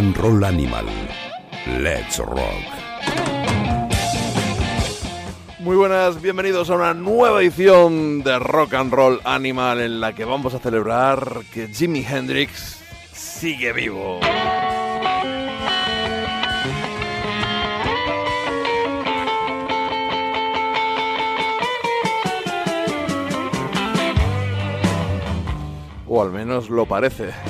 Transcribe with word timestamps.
And 0.00 0.16
Roll 0.16 0.42
Animal. 0.46 0.86
Let's 1.78 2.16
Rock. 2.20 2.64
Muy 5.58 5.76
buenas, 5.76 6.22
bienvenidos 6.22 6.70
a 6.70 6.76
una 6.76 6.94
nueva 6.94 7.42
edición 7.42 8.22
de 8.22 8.38
Rock 8.38 8.72
and 8.72 8.94
Roll 8.94 9.20
Animal 9.24 9.78
en 9.78 10.00
la 10.00 10.14
que 10.14 10.24
vamos 10.24 10.54
a 10.54 10.58
celebrar 10.58 11.42
que 11.52 11.68
Jimi 11.68 12.02
Hendrix 12.02 12.82
sigue 13.12 13.74
vivo. 13.74 14.20
O 26.08 26.22
al 26.22 26.30
menos 26.32 26.70
lo 26.70 26.86
parece. 26.86 27.49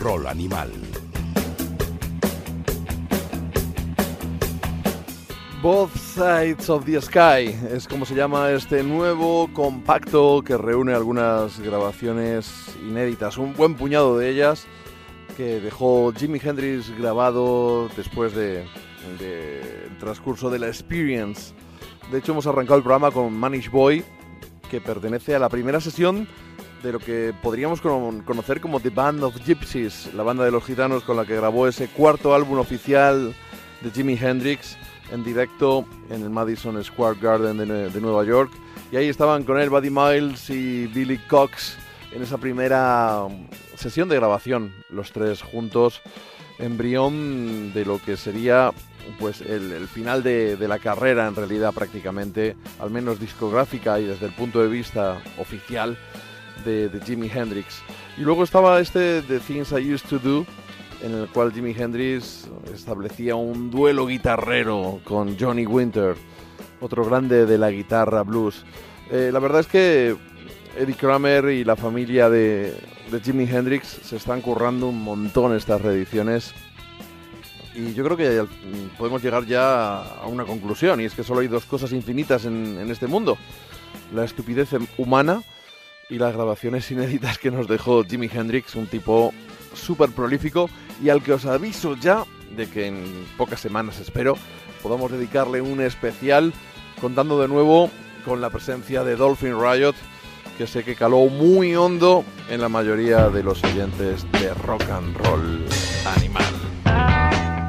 Roll 0.00 0.26
Animal. 0.26 0.70
Both 5.62 5.94
Sides 5.94 6.70
of 6.70 6.86
the 6.86 7.00
Sky 7.02 7.54
es 7.70 7.86
como 7.86 8.06
se 8.06 8.14
llama 8.14 8.50
este 8.50 8.82
nuevo 8.82 9.50
compacto 9.52 10.42
que 10.42 10.56
reúne 10.56 10.94
algunas 10.94 11.60
grabaciones 11.60 12.50
inéditas, 12.82 13.36
un 13.36 13.54
buen 13.54 13.74
puñado 13.74 14.16
de 14.16 14.30
ellas 14.30 14.66
que 15.36 15.60
dejó 15.60 16.12
Jimi 16.14 16.40
Hendrix 16.42 16.96
grabado 16.96 17.90
después 17.94 18.34
de, 18.34 18.64
de 19.18 19.90
transcurso 19.98 20.48
de 20.48 20.60
la 20.60 20.68
Experience. 20.68 21.52
De 22.10 22.18
hecho 22.18 22.32
hemos 22.32 22.46
arrancado 22.46 22.78
el 22.78 22.82
programa 22.82 23.10
con 23.10 23.34
Manish 23.34 23.70
Boy, 23.70 24.02
que 24.70 24.80
pertenece 24.80 25.34
a 25.34 25.38
la 25.38 25.50
primera 25.50 25.78
sesión 25.78 26.26
de 26.82 26.92
lo 26.92 26.98
que 26.98 27.34
podríamos 27.42 27.80
cono- 27.80 28.22
conocer 28.24 28.60
como 28.60 28.80
The 28.80 28.90
Band 28.90 29.22
of 29.22 29.36
Gypsies, 29.44 30.12
la 30.14 30.22
banda 30.22 30.44
de 30.44 30.50
los 30.50 30.64
gitanos 30.64 31.02
con 31.02 31.16
la 31.16 31.24
que 31.24 31.36
grabó 31.36 31.66
ese 31.68 31.88
cuarto 31.88 32.34
álbum 32.34 32.58
oficial 32.58 33.34
de 33.80 33.90
Jimi 33.90 34.18
Hendrix 34.20 34.76
en 35.12 35.24
directo 35.24 35.84
en 36.10 36.22
el 36.22 36.30
Madison 36.30 36.82
Square 36.82 37.18
Garden 37.20 37.58
de, 37.58 37.66
Nue- 37.66 37.90
de 37.90 38.00
Nueva 38.00 38.24
York. 38.24 38.50
Y 38.92 38.96
ahí 38.96 39.08
estaban 39.08 39.44
con 39.44 39.58
él 39.60 39.70
Buddy 39.70 39.90
Miles 39.90 40.50
y 40.50 40.86
Billy 40.86 41.18
Cox 41.18 41.76
en 42.12 42.22
esa 42.22 42.38
primera 42.38 43.22
um, 43.24 43.46
sesión 43.76 44.08
de 44.08 44.16
grabación, 44.16 44.72
los 44.88 45.12
tres 45.12 45.42
juntos, 45.42 46.00
embrión 46.58 47.72
de 47.72 47.84
lo 47.84 48.00
que 48.02 48.16
sería 48.16 48.72
pues 49.18 49.40
el, 49.40 49.88
final 49.88 50.22
de 50.22 50.56
la 50.68 50.78
carrera 50.78 51.26
en 51.26 51.34
realidad 51.34 51.72
prácticamente, 51.72 52.54
al 52.78 52.90
menos 52.90 53.18
discográfica 53.18 53.98
y 53.98 54.04
desde 54.04 54.26
el 54.26 54.32
punto 54.32 54.60
de 54.60 54.68
vista 54.68 55.20
oficial 55.38 55.96
de, 56.64 57.00
Jimi 57.04 57.28
Hendrix. 57.28 57.82
Y 58.16 58.22
luego 58.22 58.44
estaba 58.44 58.80
este 58.80 59.22
The 59.22 59.40
Things 59.40 59.72
I 59.72 59.92
Used 59.92 60.08
to 60.08 60.18
Do, 60.18 60.46
en 61.02 61.14
el 61.14 61.28
cual 61.28 61.52
Jimi 61.52 61.74
Hendrix 61.76 62.48
establecía 62.72 63.34
un 63.36 63.70
duelo 63.70 64.06
guitarrero 64.06 65.00
con 65.04 65.38
Johnny 65.38 65.66
Winter, 65.66 66.14
otro 66.80 67.04
grande 67.04 67.46
de 67.46 67.58
la 67.58 67.70
guitarra 67.70 68.22
blues. 68.22 68.64
Eh, 69.10 69.30
la 69.32 69.38
verdad 69.38 69.60
es 69.60 69.66
que 69.66 70.16
Eddie 70.78 70.94
Kramer 70.94 71.46
y 71.50 71.64
la 71.64 71.76
familia 71.76 72.28
de, 72.28 72.74
de 73.10 73.20
Jimi 73.20 73.44
Hendrix 73.44 73.88
se 73.88 74.16
están 74.16 74.40
currando 74.40 74.88
un 74.88 75.02
montón 75.02 75.56
estas 75.56 75.80
reediciones 75.80 76.54
y 77.74 77.94
yo 77.94 78.04
creo 78.04 78.16
que 78.16 78.44
podemos 78.98 79.22
llegar 79.22 79.46
ya 79.46 80.02
a 80.02 80.26
una 80.26 80.44
conclusión 80.44 81.00
y 81.00 81.04
es 81.04 81.14
que 81.14 81.22
solo 81.22 81.40
hay 81.40 81.48
dos 81.48 81.64
cosas 81.64 81.92
infinitas 81.92 82.44
en 82.44 82.90
este 82.90 83.06
mundo. 83.06 83.38
La 84.12 84.24
estupidez 84.24 84.70
humana 84.98 85.42
y 86.10 86.18
las 86.18 86.34
grabaciones 86.34 86.90
inéditas 86.90 87.38
que 87.38 87.50
nos 87.50 87.68
dejó 87.68 88.04
Jimi 88.04 88.28
Hendrix, 88.32 88.74
un 88.74 88.86
tipo 88.86 89.32
súper 89.74 90.10
prolífico 90.10 90.68
y 91.02 91.08
al 91.08 91.22
que 91.22 91.32
os 91.32 91.46
aviso 91.46 91.96
ya 91.96 92.24
de 92.56 92.68
que 92.68 92.88
en 92.88 93.26
pocas 93.38 93.60
semanas 93.60 94.00
espero 94.00 94.36
podamos 94.82 95.12
dedicarle 95.12 95.60
un 95.60 95.80
especial 95.80 96.52
contando 97.00 97.40
de 97.40 97.48
nuevo 97.48 97.90
con 98.24 98.40
la 98.40 98.50
presencia 98.50 99.04
de 99.04 99.16
Dolphin 99.16 99.58
Riot 99.60 99.94
que 100.58 100.66
sé 100.66 100.84
que 100.84 100.94
caló 100.94 101.26
muy 101.26 101.74
hondo 101.74 102.24
en 102.50 102.60
la 102.60 102.68
mayoría 102.68 103.28
de 103.30 103.42
los 103.42 103.62
oyentes 103.64 104.30
de 104.32 104.52
rock 104.52 104.82
and 104.90 105.16
roll 105.16 105.64
animal. 106.16 106.44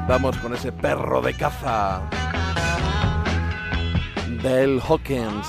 Vamos 0.10 0.36
con 0.39 0.53
ese 0.53 0.74
perro 0.74 1.21
de 1.21 1.33
caza. 1.33 2.01
Dale 4.43 4.81
Hawkins. 4.81 5.48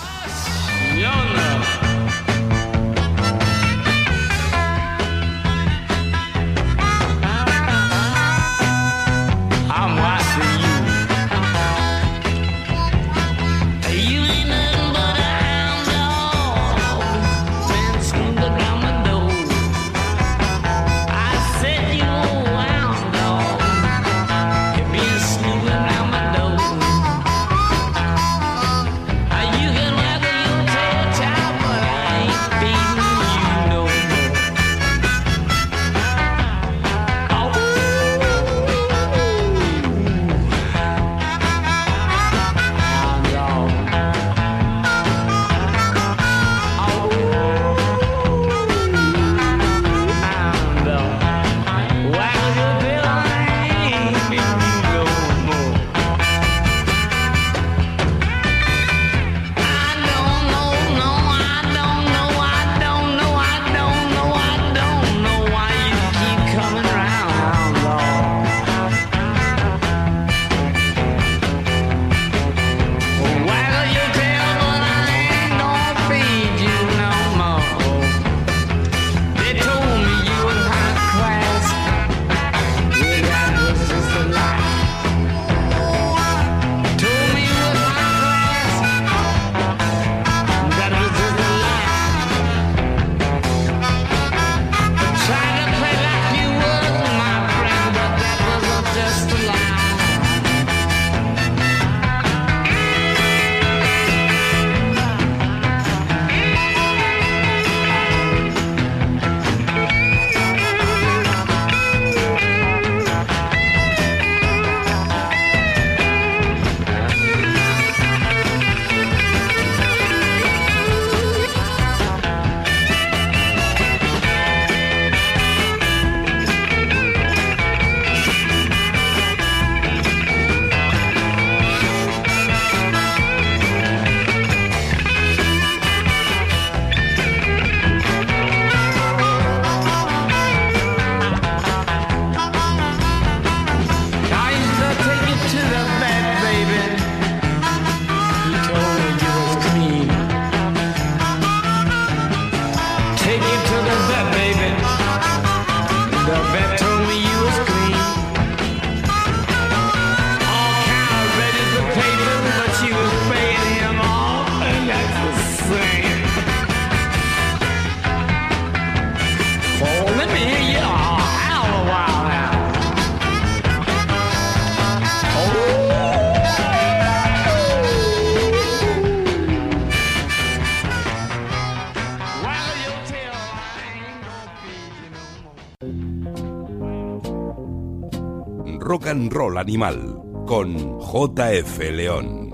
Roll 189.32 189.56
Animal 189.56 190.20
con 190.46 191.00
JF 191.00 191.78
León. 191.90 192.52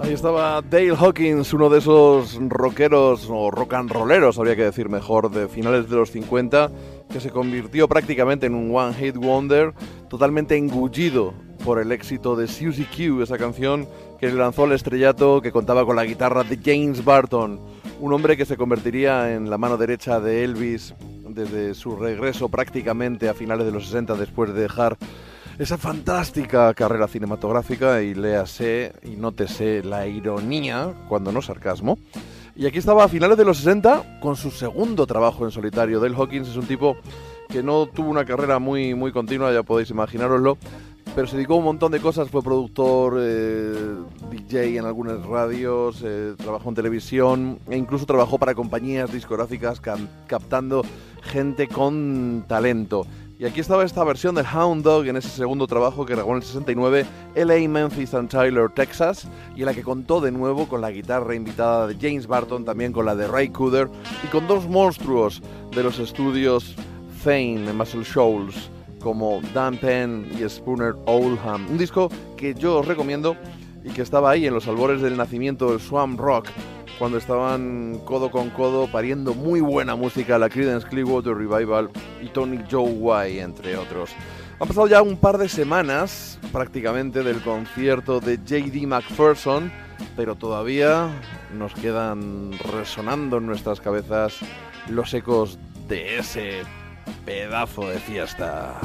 Ahí 0.00 0.12
estaba 0.12 0.62
Dale 0.62 0.94
Hawkins, 0.94 1.52
uno 1.52 1.68
de 1.68 1.78
esos 1.80 2.38
rockeros 2.48 3.26
o 3.28 3.50
rock 3.50 3.74
and 3.74 3.90
rolleros, 3.90 4.38
habría 4.38 4.54
que 4.54 4.62
decir 4.62 4.88
mejor, 4.88 5.30
de 5.32 5.48
finales 5.48 5.90
de 5.90 5.96
los 5.96 6.12
50, 6.12 6.70
que 7.12 7.18
se 7.18 7.30
convirtió 7.30 7.88
prácticamente 7.88 8.46
en 8.46 8.54
un 8.54 8.74
One 8.74 8.94
Hit 8.94 9.16
Wonder, 9.16 9.74
totalmente 10.08 10.56
engullido 10.56 11.34
por 11.64 11.80
el 11.80 11.90
éxito 11.90 12.36
de 12.36 12.46
Susie 12.46 12.86
Q, 12.86 13.22
esa 13.22 13.38
canción 13.38 13.88
que 14.20 14.28
le 14.28 14.34
lanzó 14.34 14.64
al 14.64 14.72
estrellato, 14.72 15.42
que 15.42 15.50
contaba 15.50 15.84
con 15.84 15.96
la 15.96 16.04
guitarra 16.04 16.44
de 16.44 16.60
James 16.64 17.04
Barton, 17.04 17.60
un 18.00 18.12
hombre 18.12 18.36
que 18.36 18.44
se 18.44 18.56
convertiría 18.56 19.34
en 19.34 19.50
la 19.50 19.58
mano 19.58 19.76
derecha 19.76 20.20
de 20.20 20.44
Elvis 20.44 20.94
desde 21.34 21.74
su 21.74 21.96
regreso 21.96 22.48
prácticamente 22.48 23.28
a 23.28 23.34
finales 23.34 23.66
de 23.66 23.72
los 23.72 23.86
60 23.86 24.14
después 24.14 24.52
de 24.54 24.62
dejar 24.62 24.96
esa 25.58 25.78
fantástica 25.78 26.72
carrera 26.74 27.08
cinematográfica 27.08 28.02
y 28.02 28.14
léase 28.14 28.92
y 29.02 29.16
nótese 29.16 29.82
la 29.82 30.06
ironía, 30.06 30.94
cuando 31.08 31.30
no 31.30 31.42
sarcasmo. 31.42 31.98
Y 32.54 32.66
aquí 32.66 32.78
estaba 32.78 33.04
a 33.04 33.08
finales 33.08 33.38
de 33.38 33.44
los 33.44 33.58
60 33.58 34.20
con 34.20 34.36
su 34.36 34.50
segundo 34.50 35.06
trabajo 35.06 35.44
en 35.44 35.50
solitario. 35.50 36.00
Dale 36.00 36.16
Hawkins 36.16 36.48
es 36.48 36.56
un 36.56 36.66
tipo 36.66 36.96
que 37.48 37.62
no 37.62 37.86
tuvo 37.86 38.10
una 38.10 38.24
carrera 38.24 38.58
muy, 38.58 38.94
muy 38.94 39.12
continua, 39.12 39.52
ya 39.52 39.62
podéis 39.62 39.90
imaginároslo, 39.90 40.58
pero 41.14 41.26
se 41.26 41.36
dedicó 41.36 41.54
a 41.54 41.58
un 41.58 41.64
montón 41.64 41.92
de 41.92 42.00
cosas, 42.00 42.30
fue 42.30 42.42
productor, 42.42 43.18
eh, 43.20 43.74
DJ 44.30 44.78
en 44.78 44.86
algunas 44.86 45.24
radios, 45.26 46.02
eh, 46.04 46.34
trabajó 46.38 46.70
en 46.70 46.74
televisión 46.74 47.58
e 47.68 47.76
incluso 47.76 48.06
trabajó 48.06 48.38
para 48.38 48.54
compañías 48.54 49.12
discográficas 49.12 49.80
captando 50.26 50.82
gente 51.22 51.68
con 51.68 52.44
talento. 52.48 53.06
Y 53.38 53.44
aquí 53.44 53.58
estaba 53.58 53.82
esta 53.82 54.04
versión 54.04 54.36
del 54.36 54.46
Hound 54.46 54.84
Dog 54.84 55.06
en 55.06 55.16
ese 55.16 55.28
segundo 55.28 55.66
trabajo 55.66 56.06
que 56.06 56.14
grabó 56.14 56.30
en 56.30 56.36
el 56.36 56.42
69 56.44 57.04
LA, 57.34 57.68
Memphis 57.68 58.14
and 58.14 58.30
Tyler, 58.30 58.70
Texas, 58.70 59.26
y 59.56 59.60
en 59.60 59.66
la 59.66 59.74
que 59.74 59.82
contó 59.82 60.20
de 60.20 60.30
nuevo 60.30 60.68
con 60.68 60.80
la 60.80 60.92
guitarra 60.92 61.34
invitada 61.34 61.88
de 61.88 61.96
James 62.00 62.28
Barton, 62.28 62.64
también 62.64 62.92
con 62.92 63.04
la 63.04 63.16
de 63.16 63.26
Ray 63.26 63.48
Cooder, 63.48 63.88
y 64.22 64.28
con 64.28 64.46
dos 64.46 64.68
monstruos 64.68 65.42
de 65.74 65.82
los 65.82 65.98
estudios 65.98 66.76
Fane 67.24 67.68
en 67.68 67.76
Muscle 67.76 68.04
Shoals, 68.04 68.70
como 69.00 69.40
Dan 69.52 69.76
Penn 69.76 70.24
y 70.38 70.48
Spooner 70.48 70.94
Oldham. 71.06 71.66
Un 71.68 71.78
disco 71.78 72.10
que 72.36 72.54
yo 72.54 72.78
os 72.78 72.86
recomiendo 72.86 73.36
y 73.84 73.90
que 73.90 74.02
estaba 74.02 74.30
ahí 74.30 74.46
en 74.46 74.54
los 74.54 74.68
albores 74.68 75.00
del 75.00 75.16
nacimiento 75.16 75.70
del 75.70 75.80
Swamp 75.80 76.18
Rock, 76.18 76.48
cuando 76.98 77.18
estaban 77.18 78.00
codo 78.04 78.30
con 78.30 78.50
codo 78.50 78.86
pariendo 78.90 79.34
muy 79.34 79.60
buena 79.60 79.96
música, 79.96 80.38
la 80.38 80.48
Creedence 80.48 80.86
Clearwater 80.86 81.34
Revival 81.34 81.90
y 82.22 82.28
Tony 82.28 82.60
Joe 82.70 82.90
White, 82.90 83.40
entre 83.40 83.76
otros. 83.76 84.10
Han 84.60 84.68
pasado 84.68 84.86
ya 84.86 85.02
un 85.02 85.16
par 85.16 85.38
de 85.38 85.48
semanas 85.48 86.38
prácticamente 86.52 87.24
del 87.24 87.40
concierto 87.40 88.20
de 88.20 88.36
JD 88.36 88.86
McPherson, 88.86 89.72
pero 90.16 90.36
todavía 90.36 91.08
nos 91.52 91.74
quedan 91.74 92.52
resonando 92.72 93.38
en 93.38 93.46
nuestras 93.46 93.80
cabezas 93.80 94.38
los 94.88 95.12
ecos 95.14 95.58
de 95.88 96.18
ese 96.18 96.62
pedazo 97.24 97.88
de 97.88 97.98
fiesta. 97.98 98.78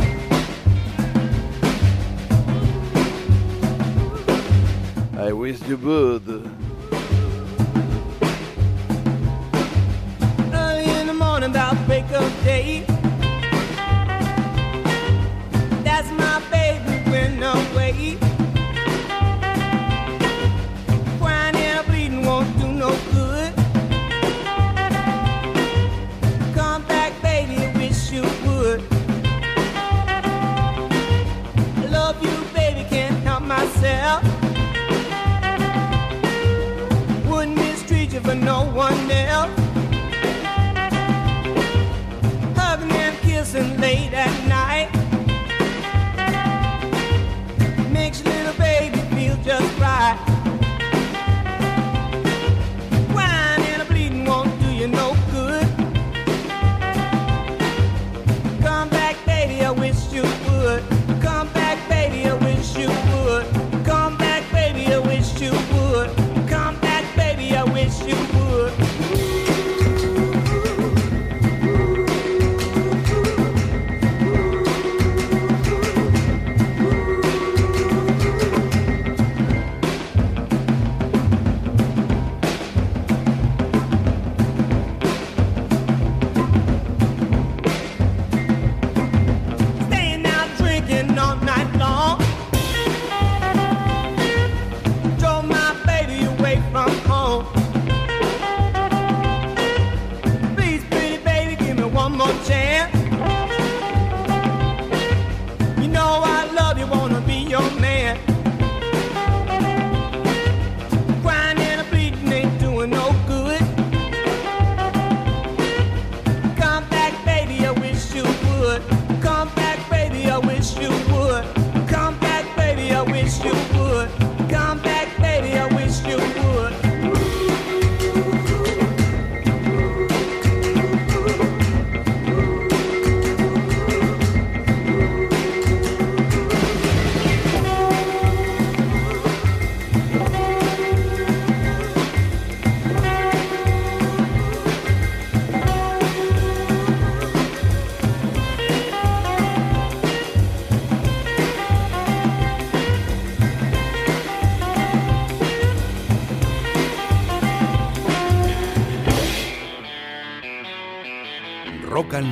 I 5.20 5.32
wish 5.32 5.60
you 5.64 5.78
would. 5.78 6.28
early 10.54 10.86
in 11.00 11.08
the 11.08 11.14
morning 11.14 11.50
about 11.50 11.76
break 11.88 12.06
of 12.12 12.44
day. 12.44 12.86
That's 15.84 16.12
my 16.12 16.40
baby 16.52 17.10
went 17.10 17.42
away. 17.42 18.27
Just 49.48 49.80
right. 49.80 50.27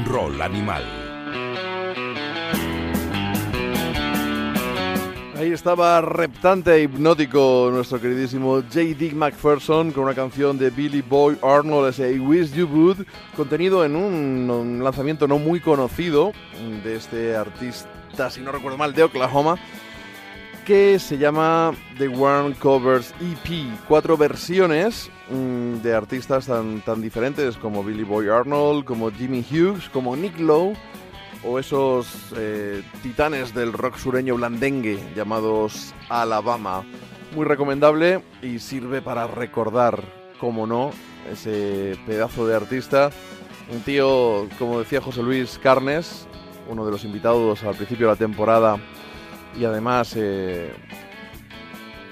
Roll 0.06 0.42
Animal. 0.42 0.84
Ahí 5.38 5.52
estaba 5.52 6.00
reptante 6.00 6.74
e 6.76 6.84
hipnótico 6.84 7.70
nuestro 7.72 8.00
queridísimo 8.00 8.62
J.D. 8.62 9.12
McPherson 9.14 9.92
con 9.92 10.04
una 10.06 10.14
canción 10.14 10.58
de 10.58 10.70
Billy 10.70 11.02
Boy 11.02 11.38
Arnold, 11.44 11.90
ese 11.90 12.14
I 12.14 12.20
Wish 12.20 12.54
You 12.54 12.68
Would, 12.68 13.06
contenido 13.36 13.84
en 13.84 13.96
un, 13.96 14.50
un 14.50 14.84
lanzamiento 14.84 15.28
no 15.28 15.38
muy 15.38 15.60
conocido 15.60 16.32
de 16.84 16.96
este 16.96 17.36
artista, 17.36 18.30
si 18.30 18.42
no 18.42 18.52
recuerdo 18.52 18.78
mal, 18.78 18.94
de 18.94 19.04
Oklahoma, 19.04 19.58
que 20.66 20.98
se 20.98 21.20
llama 21.20 21.74
The 22.00 22.08
One 22.08 22.56
Covers 22.56 23.14
EP. 23.22 23.68
Cuatro 23.88 24.18
versiones 24.18 25.12
mm, 25.30 25.76
de 25.76 25.94
artistas 25.94 26.48
tan, 26.48 26.82
tan 26.82 27.02
diferentes 27.02 27.56
como 27.58 27.84
Billy 27.84 28.04
Boy 28.04 28.30
Arnold, 28.30 28.84
como 28.84 29.12
Jimmy 29.12 29.46
Hughes, 29.50 29.88
como 29.90 30.16
Nick 30.16 30.40
Lowe 30.40 30.76
o 31.44 31.60
esos 31.60 32.08
eh, 32.36 32.82
titanes 33.04 33.54
del 33.54 33.74
rock 33.74 33.98
sureño 33.98 34.36
blandengue 34.36 35.00
llamados 35.16 35.94
Alabama. 36.10 36.84
Muy 37.36 37.46
recomendable 37.46 38.24
y 38.42 38.58
sirve 38.58 39.04
para 39.04 39.28
recordar, 39.28 40.04
como 40.40 40.66
no, 40.66 40.90
ese 41.32 41.96
pedazo 42.08 42.48
de 42.48 42.56
artista. 42.56 43.12
Un 43.72 43.82
tío, 43.82 44.48
como 44.58 44.80
decía 44.80 45.00
José 45.00 45.22
Luis 45.22 45.60
Carnes, 45.62 46.28
uno 46.68 46.86
de 46.86 46.92
los 46.92 47.04
invitados 47.04 47.64
al 47.64 47.76
principio 47.76 48.08
de 48.08 48.14
la 48.14 48.18
temporada 48.18 48.80
y 49.58 49.66
además 49.66 50.14
eh, 50.16 50.72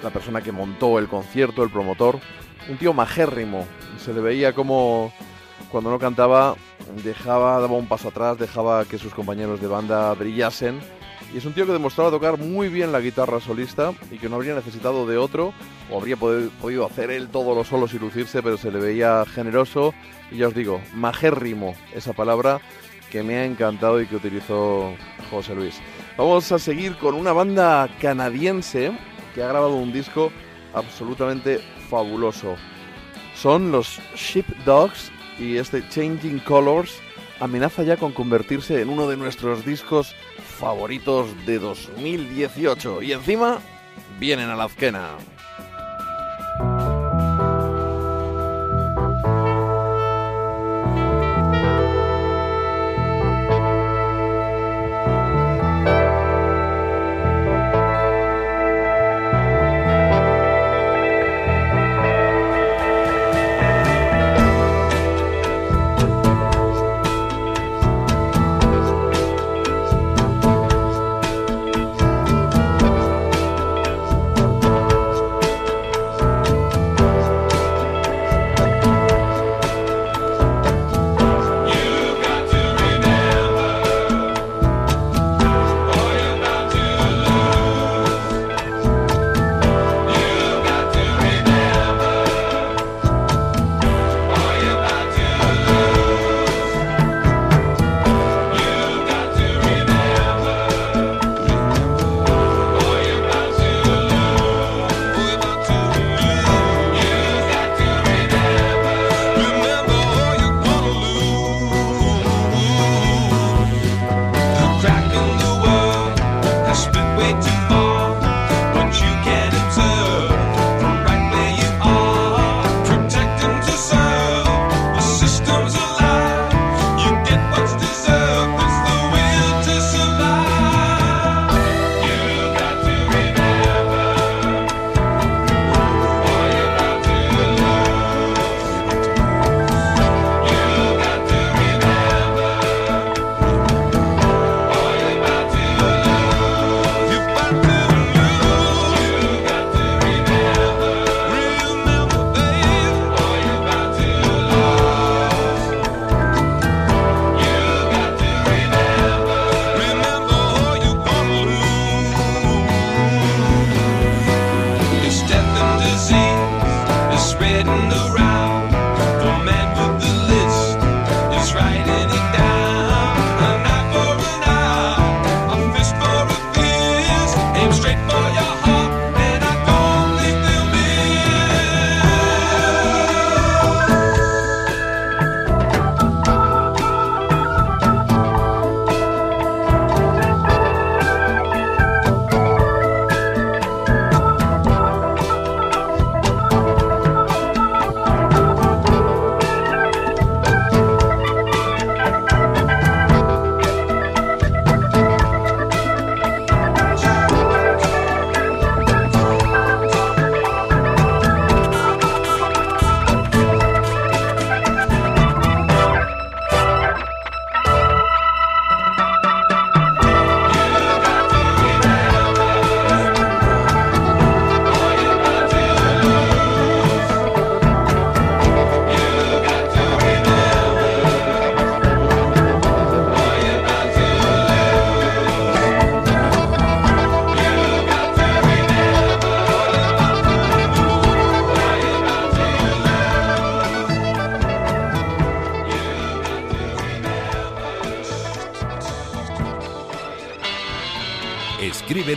la 0.02 0.10
persona 0.10 0.42
que 0.42 0.52
montó 0.52 1.00
el 1.00 1.08
concierto, 1.08 1.64
el 1.64 1.70
promotor, 1.70 2.20
un 2.70 2.78
tío 2.78 2.94
majérrimo. 2.94 3.66
Se 3.98 4.14
le 4.14 4.22
veía 4.22 4.54
como 4.54 5.14
cuando 5.72 5.90
no 5.90 6.00
cantaba 6.00 6.56
dejaba, 7.04 7.60
daba 7.60 7.74
un 7.74 7.88
paso 7.88 8.10
atrás, 8.10 8.38
dejaba 8.38 8.86
que 8.86 8.98
sus 8.98 9.14
compañeros 9.14 9.62
de 9.62 9.68
banda 9.68 10.14
brillasen. 10.14 10.80
Y 11.34 11.38
es 11.38 11.46
un 11.46 11.54
tío 11.54 11.66
que 11.66 11.72
demostraba 11.72 12.12
tocar 12.12 12.38
muy 12.38 12.70
bien 12.70 12.92
la 12.92 13.00
guitarra 13.00 13.40
solista 13.40 13.94
y 14.12 14.20
que 14.20 14.30
no 14.30 14.36
habría 14.36 14.54
necesitado 14.54 15.08
de 15.08 15.18
otro, 15.18 15.52
o 15.90 15.98
habría 15.98 16.16
podido 16.16 16.86
hacer 16.86 17.10
él 17.10 17.30
todo 17.30 17.56
lo 17.56 17.64
solo 17.64 17.88
y 17.92 17.98
lucirse, 17.98 18.44
pero 18.44 18.58
se 18.58 18.72
le 18.72 18.80
veía 18.80 19.26
generoso. 19.26 19.94
Y 20.32 20.38
ya 20.38 20.48
os 20.48 20.54
digo, 20.54 20.80
majérrimo, 20.94 21.76
esa 21.94 22.14
palabra 22.14 22.62
que 23.12 23.24
me 23.24 23.38
ha 23.38 23.46
encantado 23.46 24.00
y 24.00 24.06
que 24.06 24.16
utilizó 24.16 24.94
José 25.32 25.56
Luis. 25.56 25.82
Vamos 26.18 26.52
a 26.52 26.60
seguir 26.60 26.96
con 26.98 27.16
una 27.16 27.34
banda 27.34 27.90
canadiense 28.00 28.92
que 29.34 29.42
ha 29.42 29.48
grabado 29.48 29.76
un 29.76 29.92
disco 29.92 30.32
absolutamente 30.74 31.60
fabuloso. 31.90 32.56
Son 33.36 33.72
los 33.72 34.00
Sheepdogs 34.16 35.12
y 35.40 35.58
este 35.58 35.88
Changing 35.90 36.40
Colors 36.40 37.00
amenaza 37.40 37.82
ya 37.82 37.98
con 37.98 38.12
convertirse 38.12 38.80
en 38.80 38.90
uno 38.90 39.08
de 39.08 39.18
nuestros 39.18 39.66
discos 39.66 40.14
favoritos 40.60 41.30
de 41.48 41.58
2018. 41.58 43.02
Y 43.02 43.14
encima 43.14 43.58
vienen 44.20 44.50
a 44.50 44.56
la 44.56 44.66
azquena. 44.66 45.18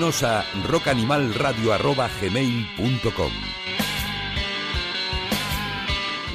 Escríbenos 0.08 0.22
a 0.22 0.44
rockanimalradio.gmail.com 0.68 3.32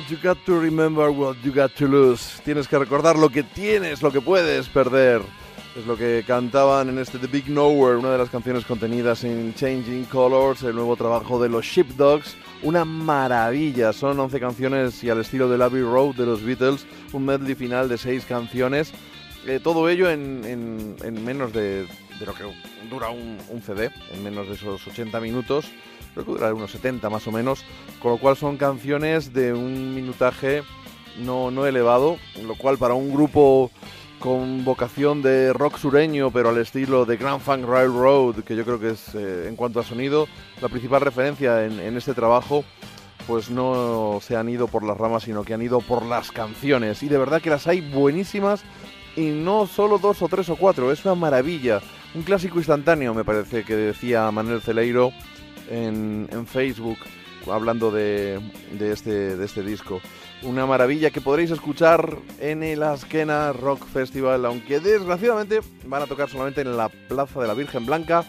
You 0.09 0.17
got 0.21 0.37
to 0.45 0.59
remember 0.59 1.09
what 1.09 1.37
you 1.41 1.53
got 1.53 1.71
to 1.75 1.87
lose. 1.87 2.41
Tienes 2.43 2.67
que 2.67 2.77
recordar 2.77 3.17
lo 3.17 3.29
que 3.29 3.43
tienes, 3.43 4.01
lo 4.01 4.11
que 4.11 4.19
puedes 4.19 4.67
perder. 4.67 5.21
Es 5.77 5.85
lo 5.87 5.95
que 5.95 6.25
cantaban 6.27 6.89
en 6.89 6.99
este 6.99 7.17
The 7.17 7.27
Big 7.27 7.47
Nowhere, 7.49 7.95
una 7.97 8.11
de 8.11 8.17
las 8.17 8.29
canciones 8.29 8.65
contenidas 8.65 9.23
en 9.23 9.53
Changing 9.55 10.03
Colors, 10.05 10.63
el 10.63 10.75
nuevo 10.75 10.97
trabajo 10.97 11.41
de 11.41 11.47
los 11.47 11.63
Sheepdogs. 11.65 12.35
Una 12.63 12.83
maravilla, 12.83 13.93
son 13.93 14.19
11 14.19 14.37
canciones 14.41 15.01
y 15.01 15.09
al 15.09 15.21
estilo 15.21 15.47
del 15.47 15.61
Abbey 15.61 15.81
Road 15.81 16.15
de 16.15 16.25
los 16.25 16.43
Beatles, 16.43 16.85
un 17.13 17.23
medley 17.25 17.55
final 17.55 17.87
de 17.87 17.97
6 17.97 18.25
canciones. 18.25 18.91
Eh, 19.47 19.61
todo 19.63 19.87
ello 19.87 20.09
en, 20.09 20.43
en- 20.43 20.97
en 21.03 21.23
menos 21.23 21.53
de, 21.53 21.87
de 22.21 22.27
lo 22.27 22.33
que 22.35 22.43
dura 22.89 23.09
un, 23.09 23.37
un 23.49 23.61
CD, 23.61 23.91
en 24.11 24.23
menos 24.23 24.47
de 24.47 24.53
esos 24.53 24.87
80 24.87 25.19
minutos. 25.19 25.65
Creo 26.13 26.25
que 26.25 26.31
durará 26.31 26.53
unos 26.53 26.71
70 26.71 27.09
más 27.09 27.27
o 27.27 27.31
menos. 27.31 27.65
Con 27.99 28.11
lo 28.11 28.17
cual 28.17 28.37
son 28.37 28.57
canciones 28.57 29.33
de 29.33 29.53
un 29.53 29.95
minutaje 29.95 30.63
no, 31.17 31.51
no 31.51 31.65
elevado, 31.65 32.17
lo 32.45 32.55
cual 32.55 32.77
para 32.77 32.93
un 32.93 33.11
grupo 33.11 33.71
con 34.19 34.63
vocación 34.63 35.23
de 35.23 35.51
rock 35.51 35.77
sureño, 35.77 36.29
pero 36.29 36.49
al 36.49 36.59
estilo 36.59 37.05
de 37.05 37.17
Grand 37.17 37.41
Funk 37.41 37.65
Railroad, 37.65 38.43
que 38.43 38.55
yo 38.55 38.63
creo 38.63 38.79
que 38.79 38.91
es, 38.91 39.15
eh, 39.15 39.47
en 39.47 39.55
cuanto 39.55 39.79
a 39.79 39.83
sonido, 39.83 40.27
la 40.61 40.69
principal 40.69 41.01
referencia 41.01 41.65
en, 41.65 41.79
en 41.79 41.97
este 41.97 42.13
trabajo, 42.13 42.63
pues 43.25 43.49
no 43.49 44.19
se 44.21 44.35
han 44.35 44.47
ido 44.47 44.67
por 44.67 44.83
las 44.83 44.95
ramas, 44.95 45.23
sino 45.23 45.43
que 45.43 45.55
han 45.55 45.61
ido 45.63 45.81
por 45.81 46.05
las 46.05 46.31
canciones. 46.31 47.01
Y 47.01 47.09
de 47.09 47.17
verdad 47.17 47.41
que 47.41 47.49
las 47.49 47.65
hay 47.65 47.81
buenísimas, 47.81 48.63
y 49.15 49.29
no 49.29 49.67
solo 49.67 49.97
dos 49.97 50.21
o 50.21 50.27
tres 50.27 50.49
o 50.49 50.55
cuatro, 50.55 50.91
es 50.91 51.03
una 51.03 51.15
maravilla. 51.15 51.81
Un 52.13 52.23
clásico 52.23 52.57
instantáneo, 52.57 53.13
me 53.13 53.23
parece 53.23 53.63
que 53.63 53.73
decía 53.73 54.29
Manuel 54.31 54.61
Celeiro 54.61 55.13
en, 55.69 56.27
Facebook, 56.45 56.97
hablando 57.49 57.95
este, 57.97 59.37
de 59.37 59.45
este 59.45 59.63
disco. 59.63 60.01
Una 60.43 60.65
maravilla 60.65 61.11
que 61.11 61.21
podréis 61.21 61.51
escuchar 61.51 62.17
en 62.41 62.63
el 62.63 62.83
Askena 62.83 63.53
Rock 63.53 63.85
Festival, 63.85 64.45
aunque 64.45 64.81
desgraciadamente 64.81 65.61
van 65.85 66.01
a 66.01 66.07
tocar 66.07 66.27
solamente 66.27 66.59
en 66.61 66.75
la 66.75 66.89
Plaza 66.89 67.39
de 67.39 67.47
la 67.47 67.53
Virgen 67.53 67.85
Blanca. 67.85 68.25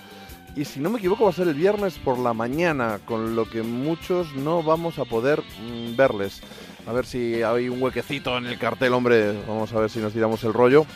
Y 0.55 0.65
si 0.65 0.79
no 0.79 0.89
me 0.89 0.99
equivoco 0.99 1.25
va 1.25 1.31
a 1.31 1.35
ser 1.35 1.49
el 1.49 1.55
viernes 1.55 1.99
por 1.99 2.19
la 2.21 2.35
mañana, 2.35 3.01
con 3.05 3.35
lo 3.35 3.51
que 3.51 3.63
muchos 3.63 4.33
no 4.37 4.63
vamos 4.63 5.01
a 5.01 5.07
poder 5.07 5.43
mm, 5.61 5.97
verles. 5.97 6.41
A 6.87 6.93
ver 6.93 7.05
si 7.05 7.43
hay 7.43 7.69
un 7.69 7.83
huequecito 7.83 8.39
en 8.39 8.47
el 8.47 8.59
cartel, 8.59 8.93
hombre. 8.93 9.33
Vamos 9.49 9.73
a 9.73 9.81
ver 9.81 9.91
si 9.91 9.99
nos 9.99 10.13
tiramos 10.13 10.45
el 10.45 10.53
rollo 10.53 10.87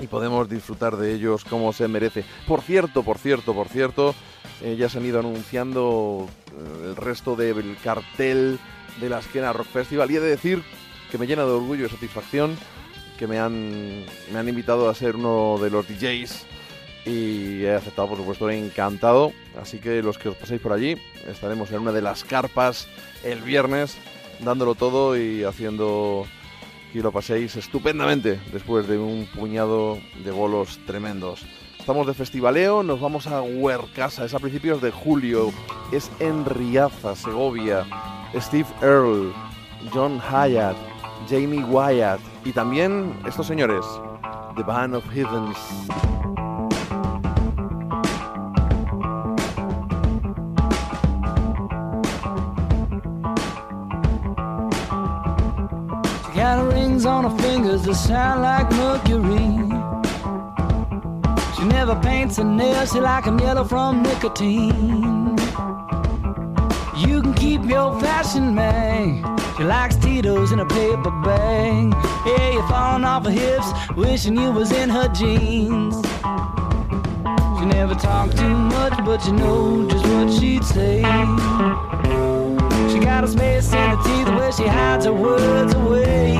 y 0.00 0.06
podemos 0.06 0.48
disfrutar 0.48 0.96
de 0.96 1.14
ellos 1.14 1.44
como 1.44 1.72
se 1.72 1.88
merece. 1.88 2.24
Por 2.46 2.62
cierto, 2.62 3.02
por 3.02 3.18
cierto, 3.18 3.54
por 3.54 3.68
cierto, 3.68 4.14
eh, 4.62 4.76
ya 4.78 4.88
se 4.88 4.98
han 4.98 5.06
ido 5.06 5.20
anunciando 5.20 6.28
eh, 6.52 6.86
el 6.88 6.96
resto 6.96 7.36
del 7.36 7.76
cartel 7.82 8.58
de 9.00 9.08
la 9.08 9.20
Esquena 9.20 9.52
Rock 9.52 9.68
Festival 9.68 10.10
y 10.10 10.16
he 10.16 10.20
de 10.20 10.30
decir 10.30 10.62
que 11.10 11.18
me 11.18 11.26
llena 11.26 11.44
de 11.44 11.50
orgullo 11.50 11.86
y 11.86 11.88
satisfacción 11.88 12.56
que 13.18 13.26
me 13.26 13.38
han, 13.38 14.04
me 14.32 14.38
han 14.38 14.48
invitado 14.48 14.88
a 14.88 14.94
ser 14.94 15.16
uno 15.16 15.58
de 15.60 15.70
los 15.70 15.86
DJs 15.86 16.46
y 17.04 17.64
he 17.64 17.74
aceptado, 17.74 18.08
por 18.08 18.18
supuesto, 18.18 18.48
encantado. 18.50 19.32
Así 19.60 19.78
que 19.78 20.02
los 20.02 20.18
que 20.18 20.30
os 20.30 20.36
paséis 20.36 20.60
por 20.60 20.72
allí, 20.72 20.96
estaremos 21.26 21.70
en 21.72 21.80
una 21.80 21.92
de 21.92 22.02
las 22.02 22.24
carpas 22.24 22.88
el 23.24 23.42
viernes, 23.42 23.96
dándolo 24.40 24.74
todo 24.74 25.18
y 25.18 25.44
haciendo 25.44 26.26
que 26.92 27.00
lo 27.00 27.12
paséis 27.12 27.56
estupendamente 27.56 28.40
después 28.52 28.86
de 28.88 28.98
un 28.98 29.26
puñado 29.26 29.98
de 30.24 30.30
bolos 30.30 30.78
tremendos. 30.86 31.44
Estamos 31.78 32.06
de 32.06 32.14
festivaleo, 32.14 32.82
nos 32.82 33.00
vamos 33.00 33.26
a 33.26 33.40
Huercasa, 33.40 34.24
es 34.24 34.34
a 34.34 34.38
principios 34.38 34.82
de 34.82 34.90
julio, 34.90 35.50
es 35.92 36.10
en 36.20 36.44
Riaza, 36.44 37.16
Segovia, 37.16 37.86
Steve 38.34 38.68
Earle, 38.82 39.32
John 39.92 40.20
Hyatt, 40.20 40.76
Jamie 41.28 41.64
Wyatt 41.64 42.20
y 42.44 42.52
también 42.52 43.14
estos 43.26 43.46
señores, 43.46 43.84
The 44.56 44.62
Band 44.62 44.94
of 44.94 45.04
Heathens. 45.12 46.39
Got 56.40 56.72
rings 56.72 57.04
on 57.04 57.24
her 57.24 57.36
fingers 57.42 57.82
that 57.82 57.94
sound 57.94 58.40
like 58.40 58.66
mercury. 58.84 59.50
She 61.54 61.64
never 61.66 61.94
paints 61.96 62.38
her 62.38 62.44
nails, 62.44 62.92
she 62.92 62.98
like 62.98 63.26
'em 63.26 63.38
yellow 63.38 63.64
from 63.72 64.02
nicotine. 64.02 65.36
You 67.04 67.16
can 67.24 67.34
keep 67.34 67.62
your 67.74 67.88
fashion 68.00 68.54
man. 68.54 69.22
She 69.56 69.64
likes 69.64 69.96
Tito's 69.96 70.50
in 70.54 70.60
a 70.60 70.68
paper 70.80 71.12
bag. 71.26 71.94
Yeah, 72.30 72.48
you're 72.54 72.68
falling 72.74 73.04
off 73.04 73.22
her 73.26 73.36
hips, 73.42 73.68
wishing 73.94 74.36
you 74.42 74.50
was 74.58 74.70
in 74.72 74.88
her 74.88 75.08
jeans. 75.08 75.96
She 77.56 77.64
never 77.78 77.96
talked 78.08 78.34
too 78.42 78.56
much, 78.76 78.96
but 79.08 79.20
you 79.26 79.34
know 79.42 79.86
just 79.90 80.06
what 80.12 80.28
she'd 80.36 80.64
say. 80.64 81.02
In 83.22 83.26
her 83.26 84.02
teeth 84.02 84.28
where 84.28 84.50
she 84.50 84.66
hides 84.66 85.04
her 85.04 85.12
words 85.12 85.74
away. 85.74 86.32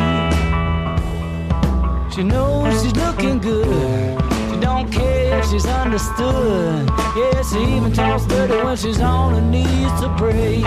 She 2.11 2.23
knows 2.23 2.83
she's 2.83 2.97
looking 2.97 3.39
good. 3.39 4.19
She 4.51 4.61
don't 4.61 4.91
care 4.91 5.41
if 5.41 5.51
she's 5.51 5.67
understood. 5.67 6.89
Yeah, 6.89 7.43
she 7.43 7.77
even 7.77 7.93
talks 7.93 8.25
dirty 8.25 8.57
when 8.65 8.79
she's 8.79 8.99
on 8.99 9.35
her 9.35 9.43
knees 9.43 9.93
to 10.01 10.09
pray. 10.17 10.63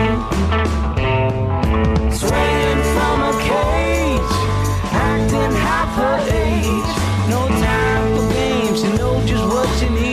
Swinging 2.13 2.83
from 2.93 3.17
a 3.29 3.33
cage, 3.49 4.33
acting 4.93 5.55
half 5.65 5.95
her 5.97 6.19
age. 6.31 6.91
No 7.27 7.47
time 7.47 8.15
for 8.15 8.33
games. 8.35 8.81
She 8.81 8.97
knows 8.99 9.27
just 9.27 9.45
what 9.45 9.79
she 9.79 9.89
needs. 9.89 10.12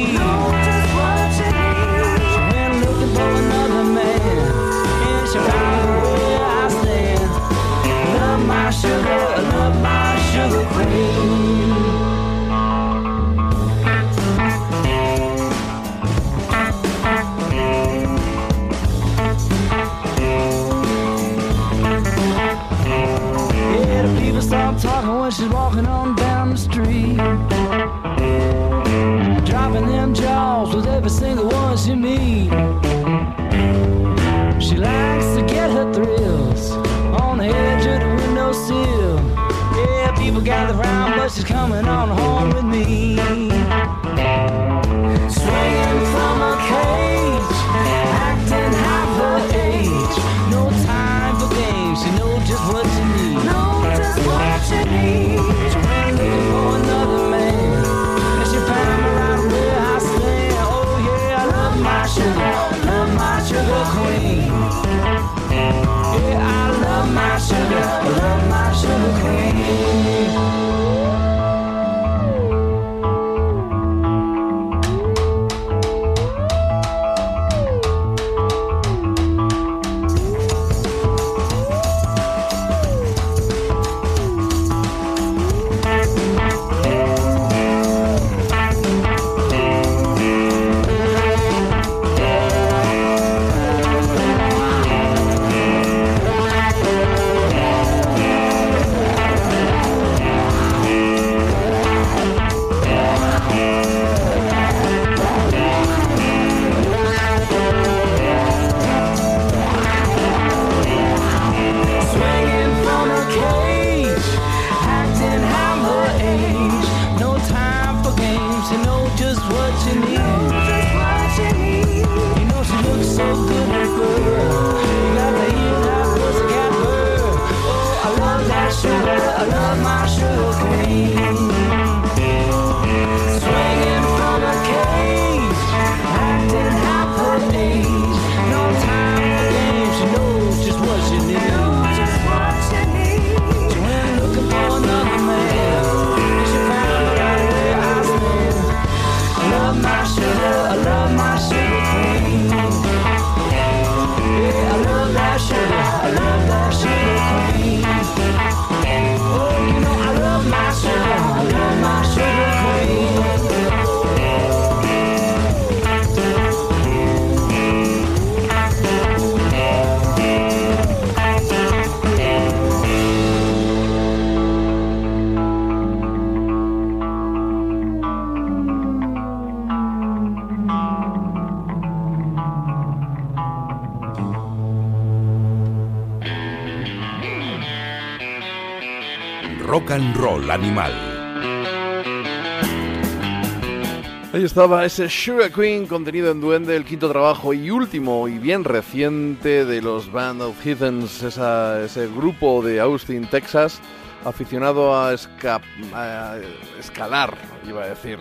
Estaba 194.50 194.84
ese 194.84 195.08
Sugar 195.08 195.52
Queen 195.52 195.86
contenido 195.86 196.32
en 196.32 196.40
Duende, 196.40 196.74
el 196.74 196.84
quinto 196.84 197.08
trabajo 197.08 197.54
y 197.54 197.70
último 197.70 198.26
y 198.26 198.36
bien 198.38 198.64
reciente 198.64 199.64
de 199.64 199.80
los 199.80 200.10
Band 200.10 200.42
of 200.42 200.60
Heathens, 200.66 201.22
ese 201.22 202.08
grupo 202.08 202.60
de 202.60 202.80
Austin, 202.80 203.28
Texas, 203.30 203.80
aficionado 204.24 204.98
a, 205.00 205.14
esca- 205.14 205.60
a 205.94 206.36
escalar, 206.80 207.38
iba 207.68 207.84
a 207.84 207.90
decir, 207.90 208.18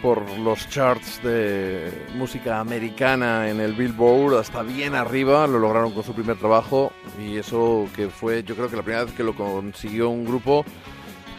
por 0.00 0.22
los 0.38 0.68
charts 0.68 1.20
de 1.24 2.06
música 2.14 2.60
americana 2.60 3.50
en 3.50 3.58
el 3.60 3.72
Billboard 3.72 4.38
hasta 4.38 4.62
bien 4.62 4.94
arriba, 4.94 5.44
lo 5.48 5.58
lograron 5.58 5.90
con 5.92 6.04
su 6.04 6.14
primer 6.14 6.36
trabajo 6.36 6.92
y 7.20 7.36
eso 7.36 7.88
que 7.96 8.08
fue 8.10 8.44
yo 8.44 8.54
creo 8.54 8.70
que 8.70 8.76
la 8.76 8.82
primera 8.82 9.04
vez 9.06 9.14
que 9.14 9.24
lo 9.24 9.34
consiguió 9.34 10.08
un 10.08 10.24
grupo 10.24 10.64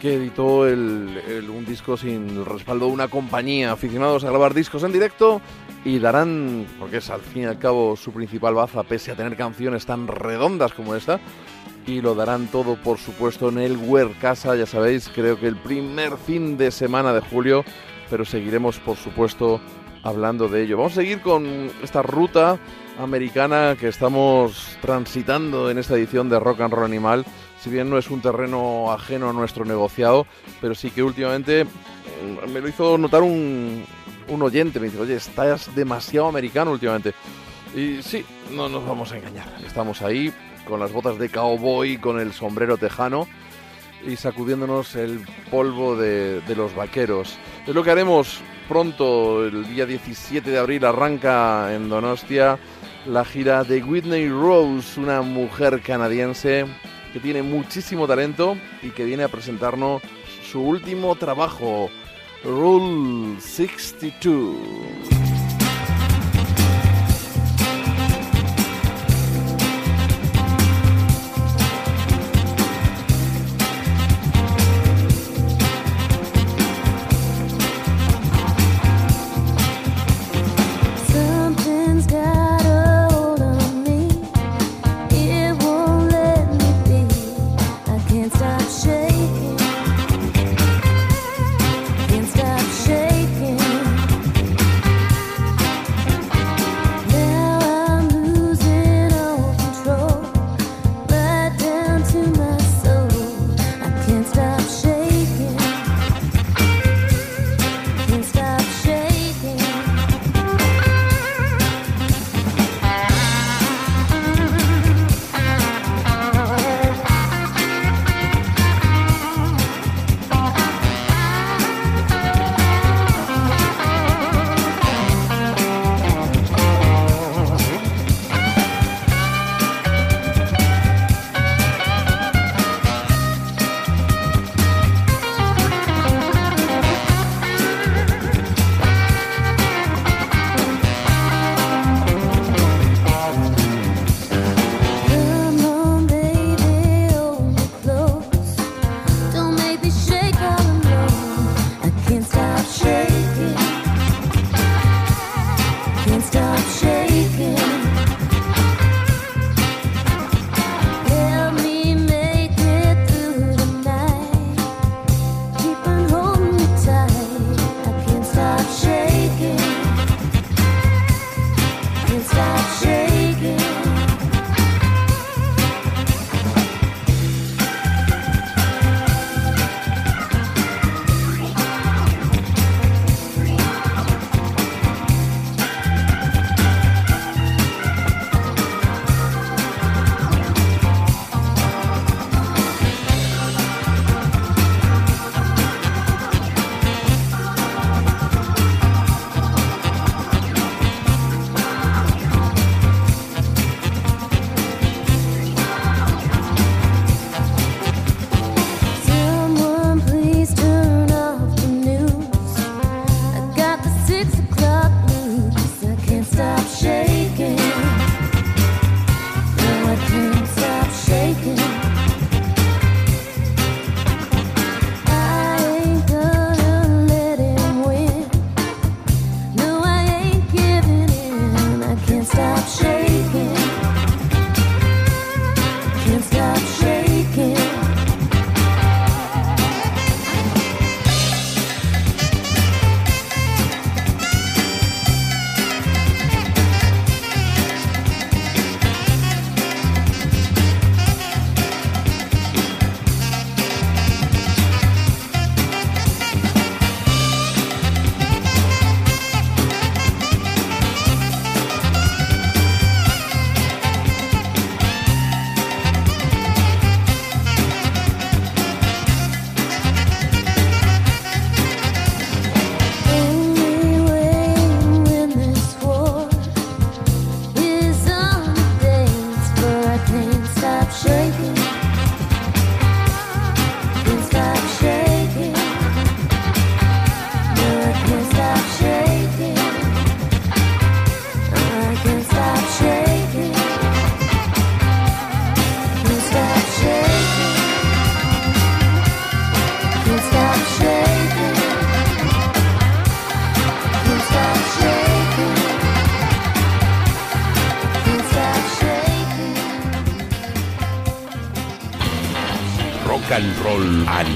que 0.05 0.13
editó 0.13 0.57
un 0.59 1.65
disco 1.67 1.97
sin 1.97 2.45
respaldo 2.45 2.85
de 2.85 2.91
una 2.91 3.07
compañía, 3.07 3.71
aficionados 3.71 4.23
a 4.23 4.29
grabar 4.29 4.53
discos 4.53 4.83
en 4.83 4.91
directo 4.91 5.41
y 5.83 5.97
darán, 5.97 6.67
porque 6.77 6.97
es 6.97 7.09
al 7.09 7.21
fin 7.21 7.41
y 7.41 7.45
al 7.45 7.57
cabo 7.57 7.95
su 7.95 8.11
principal 8.11 8.53
baza, 8.53 8.83
pese 8.83 9.11
a 9.11 9.15
tener 9.15 9.35
canciones 9.35 9.87
tan 9.87 10.07
redondas 10.07 10.75
como 10.75 10.93
esta, 10.93 11.19
y 11.87 12.01
lo 12.01 12.13
darán 12.13 12.45
todo, 12.49 12.75
por 12.75 12.99
supuesto, 12.99 13.49
en 13.49 13.57
el 13.57 13.77
Wear 13.77 14.11
Casa, 14.21 14.55
ya 14.55 14.67
sabéis, 14.67 15.09
creo 15.09 15.39
que 15.39 15.47
el 15.47 15.55
primer 15.55 16.17
fin 16.17 16.55
de 16.55 16.69
semana 16.69 17.11
de 17.11 17.21
julio, 17.21 17.65
pero 18.07 18.25
seguiremos, 18.25 18.77
por 18.77 18.97
supuesto, 18.97 19.59
hablando 20.03 20.47
de 20.47 20.65
ello. 20.65 20.77
Vamos 20.77 20.91
a 20.91 21.01
seguir 21.01 21.21
con 21.21 21.71
esta 21.81 22.03
ruta 22.03 22.59
americana 22.99 23.75
que 23.79 23.87
estamos 23.87 24.77
transitando 24.81 25.71
en 25.71 25.79
esta 25.79 25.95
edición 25.95 26.29
de 26.29 26.39
Rock 26.39 26.61
and 26.61 26.75
Roll 26.75 26.85
Animal. 26.85 27.25
Si 27.65 27.71
bien 27.71 27.89
no 27.89 27.97
es 27.97 28.11
un 28.11 28.21
terreno 28.21 28.91
ajeno 28.91 29.27
a 29.27 29.33
nuestro 29.33 29.65
negociado, 29.65 30.27
pero 30.61 30.75
sí 30.75 30.91
que 30.91 31.01
últimamente 31.01 31.63
mm, 31.63 32.51
me 32.53 32.61
lo 32.61 32.67
hizo 32.67 32.95
notar 32.95 33.23
un, 33.23 33.83
un 34.27 34.41
oyente. 34.43 34.79
Me 34.79 34.85
dice, 34.85 34.99
oye, 34.99 35.15
estás 35.15 35.75
demasiado 35.75 36.27
americano 36.27 36.69
últimamente. 36.69 37.15
Y 37.75 38.03
sí, 38.03 38.23
no 38.51 38.69
nos 38.69 38.85
vamos 38.85 39.11
a 39.11 39.17
engañar. 39.17 39.47
Estamos 39.65 40.03
ahí 40.03 40.31
con 40.67 40.79
las 40.79 40.93
botas 40.93 41.17
de 41.17 41.27
cowboy, 41.29 41.97
con 41.97 42.19
el 42.19 42.33
sombrero 42.33 42.77
tejano 42.77 43.27
y 44.05 44.15
sacudiéndonos 44.15 44.95
el 44.95 45.25
polvo 45.49 45.95
de, 45.95 46.41
de 46.41 46.55
los 46.55 46.75
vaqueros. 46.75 47.35
Es 47.65 47.73
lo 47.73 47.83
que 47.83 47.89
haremos 47.89 48.41
pronto, 48.69 49.43
el 49.43 49.67
día 49.69 49.87
17 49.87 50.51
de 50.51 50.59
abril 50.59 50.85
arranca 50.85 51.73
en 51.73 51.89
Donostia 51.89 52.59
la 53.07 53.25
gira 53.25 53.63
de 53.63 53.83
Whitney 53.83 54.29
Rose, 54.29 54.99
una 54.99 55.23
mujer 55.23 55.81
canadiense 55.81 56.67
que 57.15 57.21
tiene 57.21 57.43
muchísimo 57.43 58.07
talento 58.07 58.57
y 58.83 58.89
que 58.89 59.05
viene 59.05 59.23
a 59.23 59.29
presentarnos 59.29 60.01
su 60.51 60.59
último 60.59 61.15
trabajo, 61.15 61.89
Rule 62.43 63.39
62. 63.39 65.34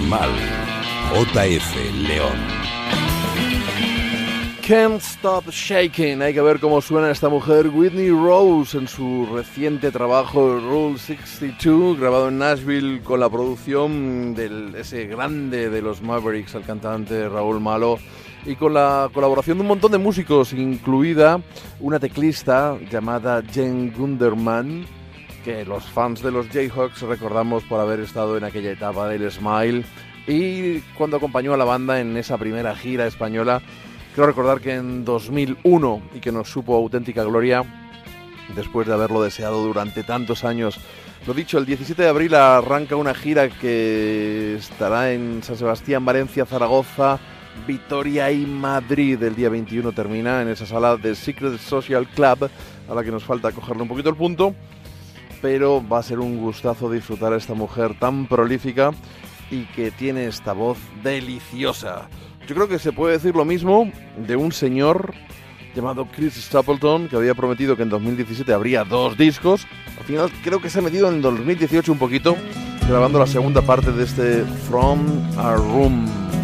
JF 0.09 1.75
León. 2.07 2.39
Can't 4.67 4.99
Stop 5.01 5.51
Shaking. 5.51 6.23
Hay 6.23 6.33
que 6.33 6.41
ver 6.41 6.59
cómo 6.59 6.81
suena 6.81 7.11
esta 7.11 7.29
mujer, 7.29 7.67
Whitney 7.67 8.09
Rose, 8.09 8.75
en 8.75 8.87
su 8.87 9.27
reciente 9.31 9.91
trabajo 9.91 10.59
Rule 10.59 10.97
62, 10.97 11.99
grabado 11.99 12.29
en 12.29 12.39
Nashville 12.39 13.03
con 13.03 13.19
la 13.19 13.29
producción 13.29 14.33
de 14.33 14.79
ese 14.79 15.05
grande 15.05 15.69
de 15.69 15.81
los 15.83 16.01
Mavericks, 16.01 16.55
el 16.55 16.63
cantante 16.63 17.29
Raúl 17.29 17.59
Malo, 17.59 17.99
y 18.47 18.55
con 18.55 18.73
la 18.73 19.11
colaboración 19.13 19.59
de 19.59 19.61
un 19.61 19.67
montón 19.67 19.91
de 19.91 19.99
músicos, 19.99 20.53
incluida 20.53 21.39
una 21.79 21.99
teclista 21.99 22.79
llamada 22.89 23.43
Jen 23.43 23.93
Gunderman, 23.95 24.87
que 25.43 25.65
los 25.65 25.83
fans 25.85 26.21
de 26.21 26.31
los 26.31 26.47
Jayhawks 26.47 27.01
recordamos 27.01 27.63
por 27.63 27.79
haber 27.79 27.99
estado 27.99 28.37
en 28.37 28.43
aquella 28.43 28.71
etapa 28.71 29.07
del 29.07 29.31
Smile 29.31 29.85
y 30.29 30.81
cuando 30.97 31.17
acompañó 31.17 31.53
a 31.53 31.57
la 31.57 31.65
banda 31.65 31.99
en 31.99 32.15
esa 32.15 32.37
primera 32.37 32.75
gira 32.75 33.07
española 33.07 33.61
Quiero 34.13 34.27
recordar 34.27 34.59
que 34.59 34.73
en 34.73 35.05
2001 35.05 36.01
y 36.15 36.19
que 36.19 36.31
nos 36.31 36.49
supo 36.49 36.75
auténtica 36.75 37.23
gloria 37.23 37.63
después 38.55 38.87
de 38.87 38.93
haberlo 38.93 39.21
deseado 39.21 39.63
durante 39.63 40.03
tantos 40.03 40.43
años. 40.43 40.79
Lo 41.27 41.33
dicho, 41.33 41.57
el 41.57 41.65
17 41.65 42.01
de 42.01 42.09
abril 42.09 42.33
arranca 42.33 42.95
una 42.95 43.13
gira 43.13 43.49
que 43.49 44.55
estará 44.55 45.11
en 45.13 45.43
San 45.43 45.57
Sebastián, 45.57 46.05
Valencia, 46.05 46.45
Zaragoza, 46.45 47.19
Vitoria 47.67 48.31
y 48.31 48.45
Madrid. 48.45 49.21
El 49.21 49.35
día 49.35 49.49
21 49.49 49.91
termina 49.91 50.41
en 50.41 50.49
esa 50.49 50.65
sala 50.65 50.97
de 50.97 51.15
Secret 51.15 51.59
Social 51.59 52.07
Club, 52.07 52.49
a 52.89 52.93
la 52.93 53.03
que 53.03 53.11
nos 53.11 53.23
falta 53.23 53.51
cogerle 53.51 53.83
un 53.83 53.89
poquito 53.89 54.09
el 54.09 54.15
punto. 54.15 54.55
Pero 55.41 55.81
va 55.87 55.99
a 55.99 56.03
ser 56.03 56.19
un 56.19 56.37
gustazo 56.37 56.91
disfrutar 56.91 57.31
a 57.31 57.37
esta 57.37 57.53
mujer 57.53 57.97
tan 57.97 58.27
prolífica 58.27 58.91
y 59.51 59.65
que 59.65 59.91
tiene 59.91 60.25
esta 60.25 60.53
voz 60.53 60.77
deliciosa. 61.03 62.09
Yo 62.47 62.55
creo 62.55 62.67
que 62.67 62.79
se 62.79 62.91
puede 62.91 63.13
decir 63.13 63.35
lo 63.35 63.45
mismo 63.45 63.91
de 64.17 64.35
un 64.35 64.51
señor 64.51 65.13
llamado 65.75 66.07
Chris 66.15 66.33
Stapleton, 66.35 67.07
que 67.07 67.15
había 67.15 67.35
prometido 67.35 67.75
que 67.75 67.83
en 67.83 67.89
2017 67.89 68.51
habría 68.53 68.83
dos 68.83 69.17
discos. 69.17 69.67
Al 69.97 70.03
final 70.03 70.31
creo 70.43 70.61
que 70.61 70.69
se 70.69 70.79
ha 70.79 70.81
metido 70.81 71.09
en 71.09 71.21
2018 71.21 71.91
un 71.91 71.99
poquito, 71.99 72.35
grabando 72.87 73.19
la 73.19 73.27
segunda 73.27 73.61
parte 73.61 73.91
de 73.91 74.03
este 74.03 74.43
From 74.67 74.99
a 75.37 75.55
Room. 75.55 76.38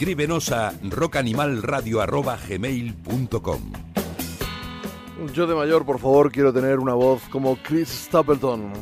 Escríbenos 0.00 0.50
a 0.50 0.72
rockanimalradio.gmail.com 0.82 3.60
Yo 5.34 5.46
de 5.46 5.54
mayor, 5.54 5.84
por 5.84 5.98
favor, 5.98 6.32
quiero 6.32 6.54
tener 6.54 6.78
una 6.78 6.94
voz 6.94 7.20
como 7.28 7.56
Chris 7.56 7.90
Stapleton. 7.90 8.72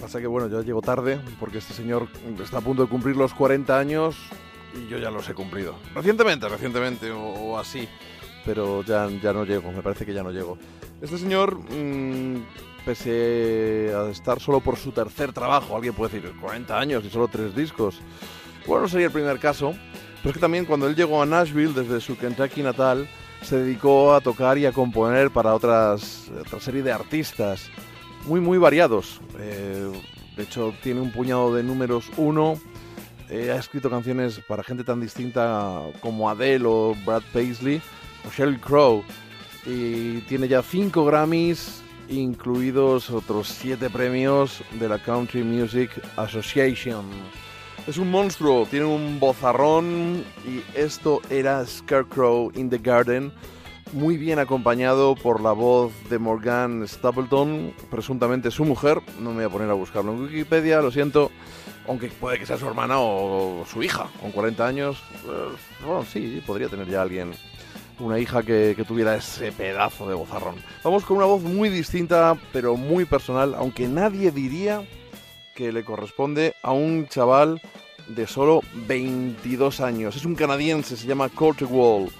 Pasa 0.00 0.20
que, 0.20 0.28
bueno, 0.28 0.46
yo 0.46 0.62
llego 0.62 0.80
tarde 0.80 1.20
porque 1.40 1.58
este 1.58 1.74
señor 1.74 2.06
está 2.40 2.58
a 2.58 2.60
punto 2.60 2.84
de 2.84 2.88
cumplir 2.88 3.16
los 3.16 3.34
40 3.34 3.76
años 3.76 4.14
y 4.72 4.86
yo 4.88 4.98
ya 4.98 5.10
los 5.10 5.28
he 5.28 5.34
cumplido. 5.34 5.74
Recientemente, 5.96 6.48
recientemente 6.48 7.10
o, 7.10 7.24
o 7.24 7.58
así. 7.58 7.88
Pero 8.46 8.84
ya, 8.84 9.08
ya 9.20 9.32
no 9.32 9.44
llego, 9.44 9.72
me 9.72 9.82
parece 9.82 10.06
que 10.06 10.14
ya 10.14 10.22
no 10.22 10.30
llego. 10.30 10.58
Este 11.02 11.18
señor, 11.18 11.58
mm, 11.58 12.36
pese 12.84 13.92
a 13.96 14.08
estar 14.10 14.38
solo 14.38 14.60
por 14.60 14.76
su 14.76 14.92
tercer 14.92 15.32
trabajo, 15.32 15.74
alguien 15.74 15.94
puede 15.94 16.20
decir 16.20 16.32
40 16.40 16.78
años 16.78 17.04
y 17.04 17.10
solo 17.10 17.26
tres 17.26 17.56
discos. 17.56 17.98
Bueno, 18.64 18.82
no 18.82 18.88
sería 18.88 19.06
el 19.06 19.12
primer 19.12 19.40
caso. 19.40 19.74
Pero 20.22 20.30
es 20.30 20.34
que 20.34 20.40
también 20.40 20.64
cuando 20.64 20.86
él 20.86 20.96
llegó 20.96 21.22
a 21.22 21.26
Nashville 21.26 21.72
desde 21.72 22.00
su 22.00 22.16
Kentucky 22.16 22.62
natal, 22.62 23.08
se 23.42 23.58
dedicó 23.58 24.14
a 24.14 24.20
tocar 24.20 24.58
y 24.58 24.66
a 24.66 24.72
componer 24.72 25.30
para 25.30 25.54
otras, 25.54 26.30
otra 26.40 26.60
serie 26.60 26.82
de 26.82 26.92
artistas 26.92 27.70
muy, 28.26 28.40
muy 28.40 28.58
variados. 28.58 29.20
Eh, 29.38 29.90
de 30.36 30.42
hecho, 30.42 30.74
tiene 30.82 31.00
un 31.00 31.10
puñado 31.10 31.54
de 31.54 31.62
números 31.62 32.10
uno. 32.16 32.60
Eh, 33.28 33.50
ha 33.50 33.56
escrito 33.56 33.90
canciones 33.90 34.40
para 34.46 34.62
gente 34.62 34.84
tan 34.84 35.00
distinta 35.00 35.82
como 36.00 36.30
Adele 36.30 36.64
o 36.66 36.96
Brad 37.04 37.22
Paisley 37.32 37.80
o 38.26 38.30
Sheryl 38.30 38.60
Crow. 38.60 39.04
Y 39.66 40.20
tiene 40.22 40.48
ya 40.48 40.62
cinco 40.62 41.04
Grammys, 41.04 41.82
incluidos 42.08 43.10
otros 43.10 43.48
siete 43.48 43.90
premios 43.90 44.62
de 44.78 44.88
la 44.88 44.98
Country 44.98 45.42
Music 45.42 45.90
Association. 46.16 47.04
Es 47.88 47.96
un 47.96 48.10
monstruo, 48.10 48.66
tiene 48.70 48.84
un 48.84 49.18
bozarrón 49.18 50.22
y 50.46 50.62
esto 50.78 51.22
era 51.30 51.64
Scarecrow 51.64 52.52
in 52.54 52.68
the 52.68 52.76
Garden, 52.76 53.32
muy 53.94 54.18
bien 54.18 54.38
acompañado 54.38 55.14
por 55.14 55.40
la 55.40 55.52
voz 55.52 55.90
de 56.10 56.18
Morgan 56.18 56.86
Stapleton, 56.86 57.72
presuntamente 57.90 58.50
su 58.50 58.66
mujer. 58.66 59.00
No 59.18 59.30
me 59.30 59.36
voy 59.36 59.44
a 59.44 59.48
poner 59.48 59.70
a 59.70 59.72
buscarlo 59.72 60.12
en 60.12 60.20
Wikipedia, 60.24 60.82
lo 60.82 60.90
siento, 60.90 61.30
aunque 61.86 62.08
puede 62.08 62.38
que 62.38 62.44
sea 62.44 62.58
su 62.58 62.66
hermana 62.66 62.96
o 62.98 63.64
su 63.64 63.82
hija, 63.82 64.06
con 64.20 64.32
40 64.32 64.66
años. 64.66 65.02
eh, 65.24 65.56
bueno, 65.82 66.04
sí, 66.04 66.42
podría 66.46 66.68
tener 66.68 66.88
ya 66.88 67.00
alguien, 67.00 67.32
una 68.00 68.18
hija 68.18 68.42
que, 68.42 68.74
que 68.76 68.84
tuviera 68.84 69.16
ese 69.16 69.50
pedazo 69.50 70.06
de 70.06 70.14
bozarrón. 70.14 70.56
Vamos 70.84 71.06
con 71.06 71.16
una 71.16 71.26
voz 71.26 71.40
muy 71.40 71.70
distinta, 71.70 72.36
pero 72.52 72.76
muy 72.76 73.06
personal, 73.06 73.54
aunque 73.54 73.88
nadie 73.88 74.30
diría 74.30 74.84
que 75.58 75.72
le 75.72 75.82
corresponde 75.82 76.54
a 76.62 76.70
un 76.70 77.08
chaval 77.08 77.60
de 78.06 78.28
solo 78.28 78.60
22 78.86 79.80
años. 79.80 80.14
Es 80.14 80.24
un 80.24 80.36
canadiense, 80.36 80.96
se 80.96 81.08
llama 81.08 81.28
Court 81.30 81.62
Wall. 81.62 82.12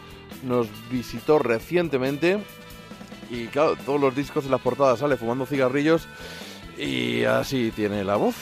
Nos 0.43 0.66
visitó 0.91 1.39
recientemente 1.39 2.41
y 3.30 3.47
claro, 3.47 3.76
todos 3.86 4.01
los 4.01 4.16
discos 4.16 4.45
en 4.45 4.51
las 4.51 4.61
portadas 4.61 4.99
sale 4.99 5.16
fumando 5.16 5.47
cigarrillos 5.47 6.09
y 6.76 7.22
así 7.22 7.70
tiene 7.70 8.03
la 8.03 8.16
voz. 8.16 8.34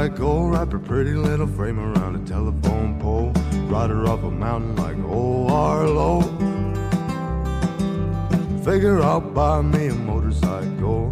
Motorcycle, 0.00 0.48
wrap 0.48 0.72
a 0.72 0.78
pretty 0.78 1.12
little 1.12 1.46
frame 1.46 1.78
around 1.78 2.16
a 2.16 2.26
telephone 2.26 2.98
pole, 3.00 3.32
ride 3.68 3.90
her 3.90 4.06
up 4.06 4.22
a 4.22 4.30
mountain 4.30 4.74
like 4.76 4.96
old 5.04 5.50
Arlo. 5.50 6.22
Figure 8.64 9.02
I'll 9.02 9.20
buy 9.20 9.60
me 9.60 9.88
a 9.88 9.94
motorcycle. 9.94 11.10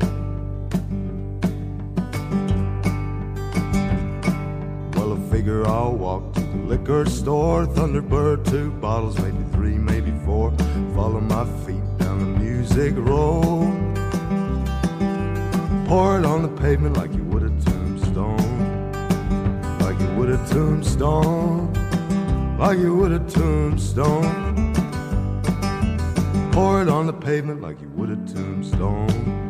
Well, 4.94 5.12
I 5.12 5.30
figure 5.30 5.66
I'll 5.66 5.94
walk 5.94 6.32
to 6.34 6.40
the 6.40 6.56
liquor 6.56 7.04
store, 7.04 7.66
Thunderbird, 7.66 8.50
two 8.50 8.70
bottles, 8.72 9.18
maybe 9.18 9.44
three, 9.52 9.76
maybe 9.76 10.12
four. 10.24 10.50
Follow 10.94 11.20
my 11.20 11.44
feet 11.66 11.84
down 11.98 12.20
the 12.20 12.40
music 12.40 12.94
road. 12.96 13.74
Pour 15.86 16.18
it 16.18 16.24
on 16.24 16.40
the 16.40 16.62
pavement 16.62 16.96
like 16.96 17.12
you 17.12 17.27
a 20.38 20.48
tombstone. 20.48 21.72
Like 22.58 22.78
you 22.78 22.94
would 22.96 23.12
a 23.12 23.20
tombstone. 23.20 24.74
Pour 26.52 26.82
it 26.82 26.88
on 26.88 27.06
the 27.06 27.12
pavement 27.12 27.60
like 27.60 27.80
you 27.80 27.88
would 27.90 28.10
a 28.10 28.16
tombstone. 28.32 29.47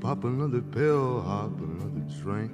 Pop 0.00 0.22
another 0.22 0.60
pill, 0.60 1.20
hop 1.22 1.58
another 1.58 2.04
train. 2.22 2.50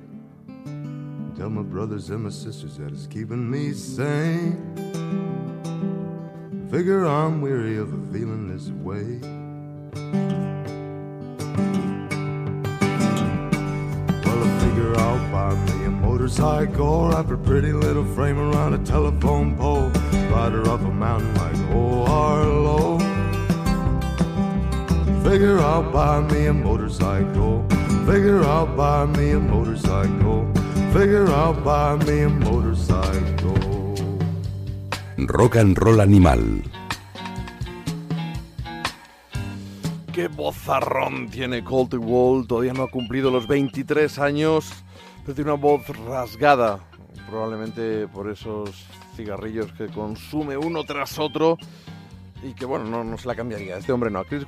Tell 1.37 1.51
my 1.51 1.61
brothers 1.61 2.09
and 2.09 2.25
my 2.25 2.31
sisters 2.31 2.79
that 2.79 2.91
it's 2.91 3.07
keeping 3.07 3.51
me 3.51 3.75
sane. 3.75 4.75
Figure 6.71 7.05
I'm 7.05 7.43
weary 7.43 7.77
of 7.77 7.91
feeling 8.11 8.49
this 8.49 8.71
way. 8.71 9.21
Well, 14.25 14.43
I 14.43 14.59
figure 14.61 14.97
I'll 14.97 15.31
buy 15.31 15.55
me 15.55 15.85
a 15.85 15.91
motorcycle, 15.91 17.09
wrap 17.11 17.31
a 17.31 17.37
pretty 17.37 17.75
little 17.75 18.07
frame 18.15 18.39
around 18.39 18.73
a 18.73 18.79
telephone 18.79 19.55
pole, 19.57 19.91
ride 20.31 20.53
her 20.53 20.67
up 20.71 20.81
a 20.81 20.91
mountain 20.91 21.35
like 21.35 21.77
old 21.77 22.04
Figure 25.35 25.59
I'll 25.59 25.83
buy 25.83 26.21
me 26.33 26.47
a 26.47 26.53
motorcycle. 26.53 27.67
Figure 28.07 28.45
I'll 28.45 28.69
buy 28.69 29.05
me 29.19 29.33
a 29.33 29.41
motorcycle. 29.41 30.47
Figure 30.93 31.27
I'll 31.27 31.53
buy 31.53 31.97
me 32.07 32.23
a 32.23 32.29
motorcycle. 32.29 33.97
Rock 35.27 35.57
and 35.57 35.77
Roll 35.77 36.01
Animal. 36.01 36.63
Qué 40.13 40.29
bozarrón 40.29 41.29
tiene 41.29 41.65
Colt 41.65 41.95
Wall, 41.95 42.47
todavía 42.47 42.73
no 42.73 42.85
ha 42.85 42.89
cumplido 42.89 43.33
los 43.33 43.49
23 43.49 44.21
años, 44.21 44.71
pero 45.25 45.35
tiene 45.35 45.51
una 45.51 45.61
voz 45.61 45.85
rasgada, 46.07 46.79
probablemente 47.29 48.07
por 48.07 48.31
esos 48.31 48.71
cigarrillos 49.17 49.73
que 49.73 49.89
consume 49.89 50.57
uno 50.57 50.85
tras 50.85 51.19
otro 51.19 51.59
y 52.45 52.53
que 52.53 52.65
bueno, 52.67 52.85
no, 52.85 53.03
no 53.03 53.17
se 53.19 53.27
la 53.27 53.35
cambiaría. 53.35 53.79
Este 53.79 53.91
hombre 53.93 54.11
no, 54.11 54.21
a 54.21 54.25
Chris 54.25 54.47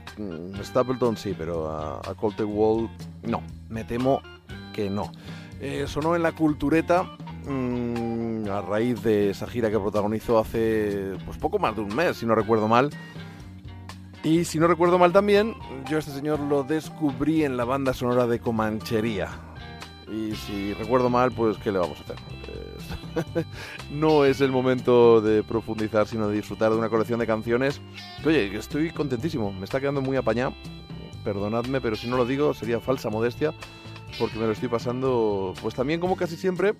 Stapleton 0.63 1.17
sí, 1.17 1.35
pero 1.37 1.69
a, 1.71 1.97
a 2.01 2.13
Wall 2.45 2.89
no, 3.23 3.43
me 3.71 3.85
temo 3.85 4.21
que 4.73 4.91
no. 4.91 5.11
Eh, 5.61 5.85
sonó 5.89 6.15
en 6.15 6.23
la 6.23 6.33
cultureta 6.33 7.05
mm, 7.49 8.49
a 8.51 8.61
raíz 8.61 9.03
de 9.03 9.31
esa 9.31 9.47
gira 9.47 9.71
que 9.71 9.79
protagonizó 9.79 10.39
hace 10.39 11.15
pues 11.25 11.39
poco 11.39 11.59
más 11.59 11.75
de 11.75 11.81
un 11.83 11.95
mes, 11.97 12.19
si 12.19 12.27
no 12.27 12.35
recuerdo 12.35 12.69
mal. 12.69 12.91
Y 14.23 14.45
si 14.45 14.59
no 14.59 14.67
recuerdo 14.67 14.99
mal 14.99 15.13
también, 15.13 15.55
yo 15.89 15.97
a 15.97 16.01
este 16.01 16.11
señor 16.11 16.41
lo 16.41 16.65
descubrí 16.65 17.45
en 17.45 17.57
la 17.57 17.65
banda 17.65 17.95
sonora 17.95 18.27
de 18.27 18.41
Comanchería. 18.41 19.29
Y 20.13 20.35
si 20.35 20.75
recuerdo 20.75 21.09
mal, 21.11 21.33
pues 21.33 21.57
¿qué 21.59 21.73
le 21.73 21.79
vamos 21.79 21.99
a 22.01 22.03
hacer? 22.03 22.17
Es- 22.43 22.66
no 23.91 24.25
es 24.25 24.41
el 24.41 24.53
momento 24.53 25.21
de 25.21 25.43
profundizar, 25.43 26.07
sino 26.07 26.29
de 26.29 26.37
disfrutar 26.37 26.71
de 26.73 26.79
una 26.79 26.89
colección 26.89 27.21
de 27.21 27.27
canciones. 27.27 27.81
Oye, 28.25 28.57
estoy 28.57 28.91
contentísimo, 28.91 29.53
me 29.53 29.65
está 29.65 29.81
quedando 29.81 30.03
muy 30.03 30.17
apañado. 30.17 30.55
Perdonadme, 31.25 31.81
pero 31.81 31.97
si 31.97 32.09
no 32.09 32.17
lo 32.17 32.25
digo 32.25 32.55
sería 32.55 32.81
falsa 32.81 33.11
modestia, 33.11 33.53
porque 34.19 34.39
me 34.39 34.47
lo 34.47 34.53
estoy 34.53 34.69
pasando, 34.69 35.55
pues 35.61 35.75
también 35.75 35.99
como 35.99 36.17
casi 36.17 36.37
siempre, 36.37 36.75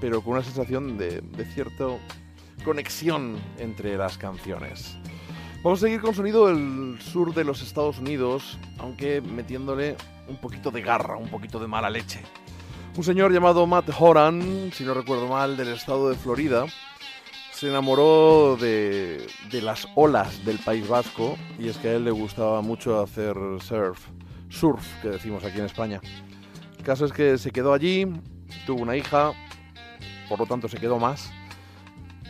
pero 0.00 0.22
con 0.22 0.34
una 0.34 0.42
sensación 0.44 0.98
de, 0.98 1.20
de 1.20 1.44
cierta 1.46 1.86
conexión 2.64 3.36
entre 3.58 3.96
las 3.96 4.18
canciones. 4.18 4.96
Vamos 5.64 5.80
a 5.80 5.86
seguir 5.86 6.00
con 6.00 6.14
sonido 6.14 6.48
del 6.48 7.00
sur 7.00 7.34
de 7.34 7.44
los 7.44 7.62
Estados 7.62 7.98
Unidos, 7.98 8.58
aunque 8.78 9.20
metiéndole 9.20 9.96
un 10.28 10.36
poquito 10.36 10.70
de 10.70 10.82
garra, 10.82 11.16
un 11.16 11.28
poquito 11.28 11.58
de 11.60 11.68
mala 11.68 11.88
leche. 11.88 12.20
Un 12.94 13.04
señor 13.04 13.32
llamado 13.32 13.66
Matt 13.66 13.88
Horan, 13.98 14.70
si 14.74 14.84
no 14.84 14.92
recuerdo 14.92 15.26
mal, 15.26 15.56
del 15.56 15.68
estado 15.68 16.10
de 16.10 16.14
Florida, 16.14 16.66
se 17.50 17.70
enamoró 17.70 18.58
de, 18.60 19.26
de 19.50 19.62
las 19.62 19.88
olas 19.94 20.44
del 20.44 20.58
País 20.58 20.86
Vasco 20.86 21.38
y 21.58 21.68
es 21.68 21.78
que 21.78 21.88
a 21.88 21.94
él 21.94 22.04
le 22.04 22.10
gustaba 22.10 22.60
mucho 22.60 23.00
hacer 23.00 23.34
surf, 23.60 23.98
surf, 24.50 24.86
que 25.00 25.08
decimos 25.08 25.42
aquí 25.42 25.58
en 25.58 25.64
España. 25.64 26.02
El 26.76 26.84
caso 26.84 27.06
es 27.06 27.12
que 27.12 27.38
se 27.38 27.50
quedó 27.50 27.72
allí, 27.72 28.06
tuvo 28.66 28.82
una 28.82 28.94
hija, 28.94 29.32
por 30.28 30.40
lo 30.40 30.44
tanto 30.44 30.68
se 30.68 30.76
quedó 30.76 30.98
más. 30.98 31.32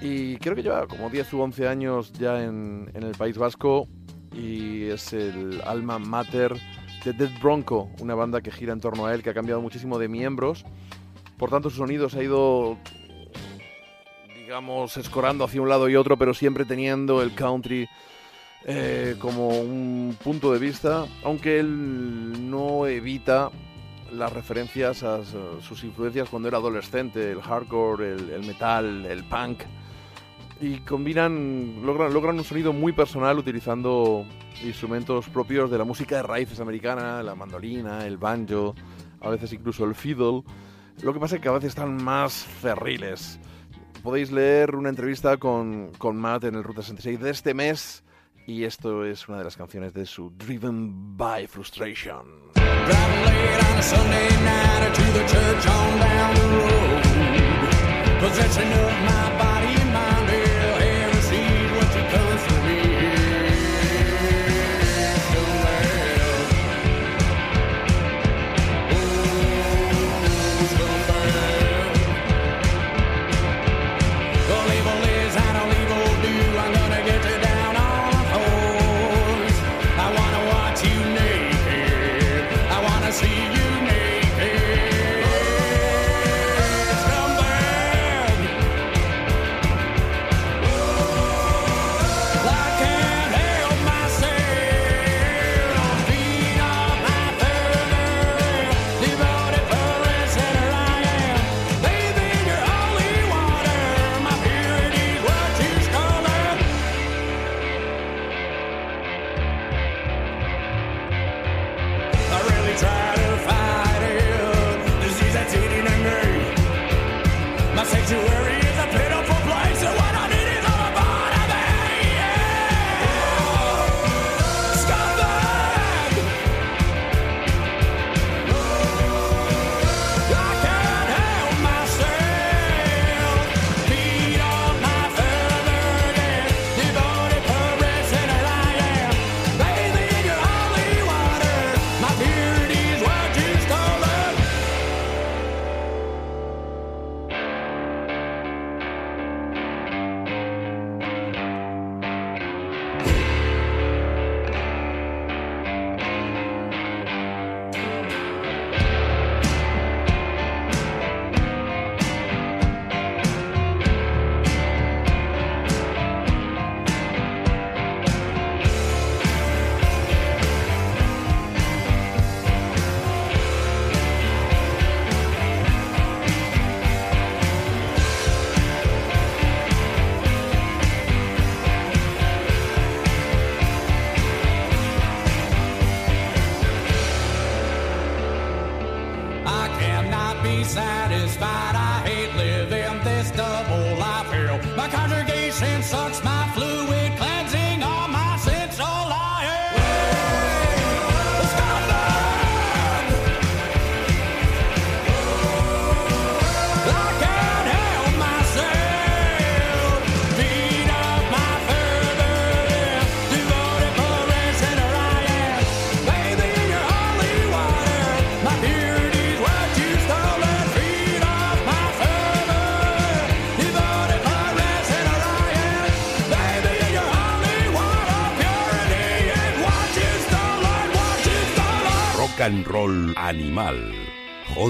Y 0.01 0.37
creo 0.37 0.55
que 0.55 0.63
lleva 0.63 0.87
como 0.87 1.11
10 1.11 1.33
u 1.33 1.41
11 1.41 1.67
años 1.67 2.13
ya 2.13 2.41
en, 2.41 2.89
en 2.95 3.03
el 3.03 3.17
País 3.17 3.37
Vasco 3.37 3.89
y 4.33 4.85
es 4.85 5.13
el 5.13 5.61
alma 5.63 5.99
mater 5.99 6.57
de 7.05 7.13
Dead 7.13 7.31
Bronco, 7.41 7.91
una 8.01 8.15
banda 8.15 8.41
que 8.41 8.51
gira 8.51 8.73
en 8.73 8.81
torno 8.81 9.07
a 9.07 9.15
él, 9.15 9.23
que 9.23 9.31
ha 9.31 9.35
cambiado 9.35 9.61
muchísimo 9.61 9.99
de 9.99 10.09
miembros. 10.09 10.65
Por 11.37 11.51
tanto, 11.51 11.71
su 11.71 11.77
sonido 11.79 12.09
se 12.09 12.21
ha 12.21 12.23
ido 12.23 12.79
digamos, 14.37 14.97
escorando 14.97 15.45
hacia 15.45 15.63
un 15.63 15.69
lado 15.69 15.89
y 15.89 15.97
otro, 15.97 16.17
pero 16.17 16.35
siempre 16.35 16.65
teniendo 16.65 17.23
el 17.23 17.35
country 17.35 17.89
eh, 18.65 19.17
como 19.19 19.49
un 19.49 20.17
punto 20.23 20.53
de 20.53 20.59
vista, 20.59 21.07
aunque 21.25 21.59
él 21.59 22.51
no 22.51 22.87
evita 22.87 23.51
las 24.13 24.33
referencias 24.33 25.03
a 25.03 25.25
su- 25.25 25.61
sus 25.63 25.83
influencias 25.85 26.29
cuando 26.29 26.49
era 26.49 26.59
adolescente, 26.59 27.31
el 27.33 27.41
hardcore, 27.41 28.13
el 28.13 28.45
metal, 28.47 29.07
el 29.07 29.25
punk, 29.25 29.63
y 30.63 30.79
combinan, 30.79 31.85
logran, 31.85 32.15
logran 32.15 32.39
un 32.39 32.45
sonido 32.45 32.73
muy 32.73 32.93
personal 32.93 33.37
utilizando 33.37 34.25
instrumentos 34.63 35.29
propios 35.29 35.69
de 35.73 35.77
la 35.77 35.83
música 35.83 36.17
de 36.17 36.23
raíces 36.23 36.61
americana, 36.61 37.21
la 37.21 37.35
mandolina, 37.35 38.07
el 38.07 38.17
banjo, 38.17 38.77
a 39.21 39.29
veces 39.29 39.53
incluso 39.53 39.85
el 39.85 39.97
fiddle. 39.97 40.45
Lo 41.03 41.13
que 41.13 41.19
pasa 41.19 41.37
es 41.37 41.43
que 41.43 41.49
a 41.49 41.53
veces 41.53 41.71
están 41.71 42.03
más 42.03 42.47
cerriles. 42.61 43.41
Podéis 44.05 44.31
leer 44.31 44.77
una 44.77 44.89
entrevista 44.89 45.37
con, 45.37 45.91
con 45.99 46.17
Matt 46.17 46.45
en 46.45 46.55
el 46.55 46.63
Ruta 46.63 46.83
66 46.83 47.19
de 47.19 47.31
este 47.31 47.55
mes 47.55 48.05
y 48.47 48.63
esto 48.63 49.05
es 49.05 49.29
una 49.29 49.39
de 49.39 49.45
las 49.45 49.57
canciones 49.57 49.93
de 49.93 50.07
su 50.07 50.31
Driven 50.31 51.17
by 51.17 51.49
Frustration. 51.49 52.23
Possession 58.21 58.73
of 58.73 58.93
my 59.03 59.37
body 59.37 59.82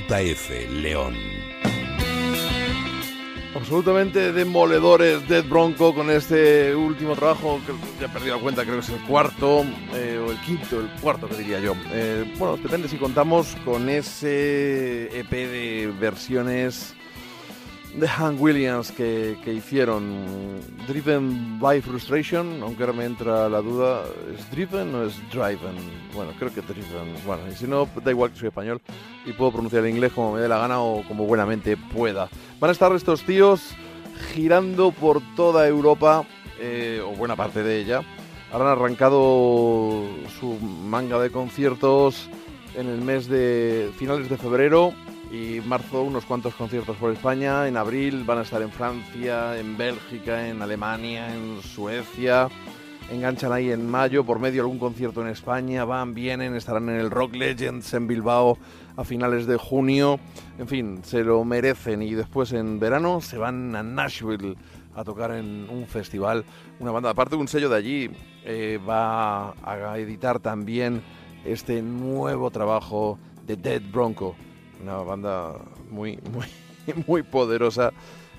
JF 0.08 0.70
León. 0.70 1.14
Absolutamente 3.54 4.32
demoledores 4.32 5.26
Dead 5.28 5.44
Bronco 5.44 5.94
con 5.94 6.10
este 6.10 6.74
último 6.74 7.14
trabajo, 7.14 7.60
que 7.66 7.72
ya 8.00 8.06
he 8.06 8.08
perdido 8.08 8.36
la 8.36 8.42
cuenta, 8.42 8.62
creo 8.62 8.76
que 8.76 8.80
es 8.80 8.88
el 8.88 9.00
cuarto, 9.02 9.64
eh, 9.94 10.18
o 10.18 10.30
el 10.30 10.40
quinto, 10.40 10.80
el 10.80 10.88
cuarto 11.00 11.28
que 11.28 11.36
diría 11.36 11.60
yo. 11.60 11.74
Eh, 11.92 12.34
bueno, 12.38 12.56
depende 12.56 12.88
si 12.88 12.96
contamos 12.96 13.56
con 13.64 13.88
ese 13.88 15.18
EP 15.18 15.30
de 15.30 15.92
versiones 15.98 16.94
de 17.94 18.08
Hank 18.08 18.40
Williams 18.40 18.90
que, 18.90 19.38
que 19.44 19.52
hicieron 19.52 20.60
Driven 20.88 21.60
by 21.60 21.80
Frustration, 21.82 22.62
aunque 22.62 22.82
ahora 22.82 22.94
me 22.94 23.04
entra 23.04 23.48
la 23.48 23.60
duda, 23.60 24.04
¿es 24.34 24.50
Driven 24.50 24.94
o 24.94 25.04
es 25.04 25.18
Driven? 25.30 25.76
Bueno, 26.14 26.32
creo 26.38 26.52
que 26.52 26.62
Driven. 26.62 27.14
Bueno, 27.26 27.42
y 27.50 27.54
si 27.54 27.66
no, 27.66 27.88
da 28.02 28.10
igual 28.10 28.30
que 28.30 28.38
soy 28.38 28.48
español 28.48 28.80
y 29.26 29.32
puedo 29.32 29.52
pronunciar 29.52 29.84
el 29.84 29.90
inglés 29.90 30.12
como 30.12 30.32
me 30.32 30.40
dé 30.40 30.48
la 30.48 30.58
gana 30.58 30.80
o 30.80 31.02
como 31.06 31.26
buenamente 31.26 31.76
pueda. 31.76 32.28
Van 32.58 32.70
a 32.70 32.72
estar 32.72 32.92
estos 32.92 33.22
tíos 33.24 33.74
girando 34.32 34.90
por 34.92 35.20
toda 35.36 35.66
Europa, 35.66 36.24
eh, 36.60 37.02
o 37.04 37.10
buena 37.10 37.36
parte 37.36 37.62
de 37.62 37.78
ella. 37.78 38.02
Habrán 38.52 38.72
arrancado 38.72 40.04
su 40.38 40.58
manga 40.60 41.18
de 41.18 41.30
conciertos 41.30 42.28
en 42.74 42.88
el 42.88 43.00
mes 43.00 43.28
de 43.28 43.90
finales 43.98 44.28
de 44.28 44.36
febrero 44.36 44.94
y 45.32 45.62
marzo 45.62 46.02
unos 46.02 46.26
cuantos 46.26 46.54
conciertos 46.54 46.96
por 46.98 47.10
España. 47.10 47.66
En 47.66 47.78
abril 47.78 48.22
van 48.24 48.38
a 48.38 48.42
estar 48.42 48.60
en 48.60 48.70
Francia, 48.70 49.58
en 49.58 49.78
Bélgica, 49.78 50.46
en 50.46 50.60
Alemania, 50.60 51.34
en 51.34 51.62
Suecia. 51.62 52.48
Enganchan 53.10 53.50
ahí 53.50 53.70
en 53.70 53.90
mayo 53.90 54.24
por 54.24 54.38
medio 54.38 54.60
algún 54.60 54.78
concierto 54.78 55.22
en 55.22 55.28
España. 55.28 55.86
Van, 55.86 56.12
vienen, 56.12 56.54
estarán 56.54 56.90
en 56.90 56.96
el 56.96 57.10
Rock 57.10 57.34
Legends 57.34 57.94
en 57.94 58.06
Bilbao 58.06 58.58
a 58.94 59.04
finales 59.04 59.46
de 59.46 59.56
junio. 59.56 60.20
En 60.58 60.68
fin, 60.68 61.00
se 61.02 61.24
lo 61.24 61.42
merecen 61.44 62.02
y 62.02 62.12
después 62.12 62.52
en 62.52 62.78
verano 62.78 63.22
se 63.22 63.38
van 63.38 63.74
a 63.74 63.82
Nashville 63.82 64.56
a 64.94 65.02
tocar 65.02 65.32
en 65.32 65.66
un 65.70 65.86
festival. 65.86 66.44
Una 66.78 66.90
banda, 66.90 67.08
aparte 67.08 67.36
de 67.36 67.40
un 67.40 67.48
sello 67.48 67.70
de 67.70 67.76
allí, 67.76 68.10
eh, 68.44 68.78
va 68.86 69.54
a 69.64 69.98
editar 69.98 70.40
también 70.40 71.02
este 71.46 71.80
nuevo 71.80 72.50
trabajo 72.50 73.18
de 73.46 73.56
Dead 73.56 73.80
Bronco 73.90 74.36
una 74.82 74.96
banda 74.96 75.54
muy, 75.90 76.18
muy, 76.32 76.46
muy 77.06 77.22
poderosa 77.22 77.92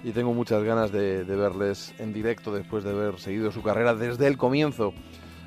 y 0.04 0.12
tengo 0.12 0.34
muchas 0.34 0.64
ganas 0.64 0.92
de, 0.92 1.24
verles 1.24 1.94
en 1.98 2.14
directo 2.14 2.54
después 2.54 2.84
de 2.84 2.92
haber 2.92 3.20
seguido 3.20 3.52
su 3.52 3.62
carrera 3.62 3.96
desde 3.96 4.28
el 4.28 4.38
comienzo. 4.38 4.94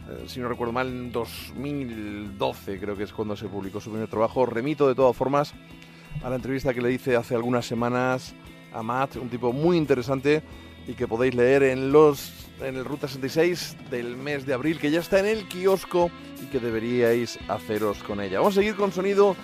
Eh, 0.09 0.24
si 0.26 0.40
no 0.40 0.49
recuerdo 0.49 0.72
mal, 0.72 0.88
en 0.88 1.12
2012 1.12 2.80
creo 2.80 2.97
que 2.97 3.05
es 3.05 3.12
cuando 3.12 3.36
se 3.36 3.49
publicó 3.49 3.80
su 3.80 3.90
primer 3.90 4.09
trabajo. 4.09 4.47
Remito 4.47 4.88
de 4.88 4.94
todas 4.94 5.14
formas 5.14 5.53
a 6.22 6.30
la 6.30 6.36
entrevista 6.36 6.72
que 6.72 6.80
le 6.80 6.92
hice 6.92 7.16
hace 7.16 7.34
algunas 7.34 7.66
semanas 7.66 8.34
a 8.72 8.82
Matt, 8.82 9.16
un 9.16 9.28
tipo 9.28 9.53
muy 9.53 9.76
interesante 9.76 10.42
y 10.88 10.94
que 10.94 11.07
podéis 11.07 11.34
leer 11.34 11.62
en 11.64 11.92
los 11.92 12.32
en 12.61 12.76
el 12.76 12.86
Ruta 12.86 13.07
66 13.07 13.76
del 13.90 14.16
mes 14.16 14.47
de 14.47 14.55
abril, 14.55 14.78
que 14.78 14.90
ya 14.90 15.01
está 15.01 15.18
en 15.20 15.26
el 15.26 15.47
kiosco 15.47 16.11
y 16.42 16.47
que 16.47 16.59
deberíais 16.59 17.38
haceros 17.49 18.03
con 18.03 18.22
ella. 18.22 18.38
Vamos 18.38 18.55
a 18.55 18.61
seguir 18.61 18.76
con 18.76 18.92
sonido 18.92 19.36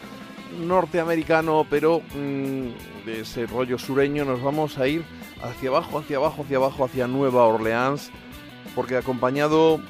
norteamericano, 0.61 1.67
pero 1.69 2.01
mm, 2.15 3.05
de 3.07 3.21
ese 3.21 3.47
rollo 3.47 3.79
sureño 3.79 4.25
nos 4.25 4.43
vamos 4.43 4.79
a 4.79 4.87
ir 4.87 5.05
hacia 5.43 5.71
abajo, 5.71 5.99
hacia 5.99 6.17
abajo, 6.17 6.43
hacia 6.43 6.57
abajo, 6.57 6.85
hacia 6.85 7.07
Nueva 7.07 7.45
Orleans, 7.47 8.11
porque 8.75 8.97
acompañado 8.97 9.81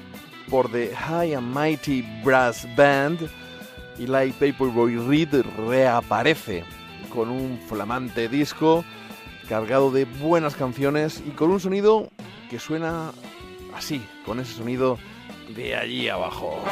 por 0.48 0.70
The 0.70 0.94
High 0.94 1.34
and 1.34 1.54
Mighty 1.54 2.04
Brass 2.24 2.66
Band, 2.76 3.28
Eli 3.98 4.32
Paperboy 4.32 4.96
Reed 4.96 5.42
reaparece 5.66 6.64
con 7.12 7.28
un 7.28 7.60
flamante 7.68 8.28
disco 8.28 8.84
cargado 9.48 9.90
de 9.90 10.04
buenas 10.04 10.56
canciones 10.56 11.22
y 11.26 11.30
con 11.30 11.50
un 11.50 11.60
sonido 11.60 12.10
que 12.48 12.58
suena 12.58 13.12
así, 13.74 14.02
con 14.24 14.40
ese 14.40 14.54
sonido 14.54 14.98
de 15.54 15.76
allí 15.76 16.08
abajo. 16.08 16.64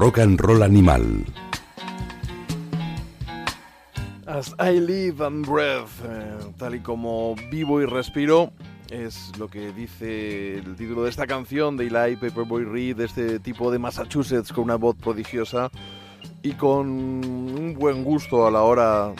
Rock 0.00 0.18
and 0.18 0.40
roll 0.40 0.62
animal. 0.62 1.02
As 4.26 4.54
I 4.58 4.78
live 4.80 5.20
and 5.20 5.44
breathe, 5.46 5.88
eh, 6.04 6.38
tal 6.56 6.74
y 6.76 6.80
como 6.80 7.34
vivo 7.50 7.82
y 7.82 7.84
respiro, 7.84 8.52
es 8.88 9.32
lo 9.38 9.48
que 9.48 9.72
dice 9.72 10.58
el 10.58 10.76
título 10.76 11.02
de 11.04 11.10
esta 11.10 11.26
canción 11.26 11.76
de 11.76 11.88
Eli 11.88 12.16
Paperboy 12.16 12.64
Reed, 12.64 12.96
de 12.96 13.04
este 13.04 13.38
tipo 13.40 13.70
de 13.70 13.78
Massachusetts 13.78 14.52
con 14.52 14.64
una 14.64 14.76
voz 14.76 14.96
prodigiosa 14.96 15.70
y 16.42 16.52
con 16.52 16.88
un 16.88 17.76
buen 17.78 18.02
gusto 18.04 18.46
a 18.46 18.50
la 18.50 18.62
hora 18.62 19.12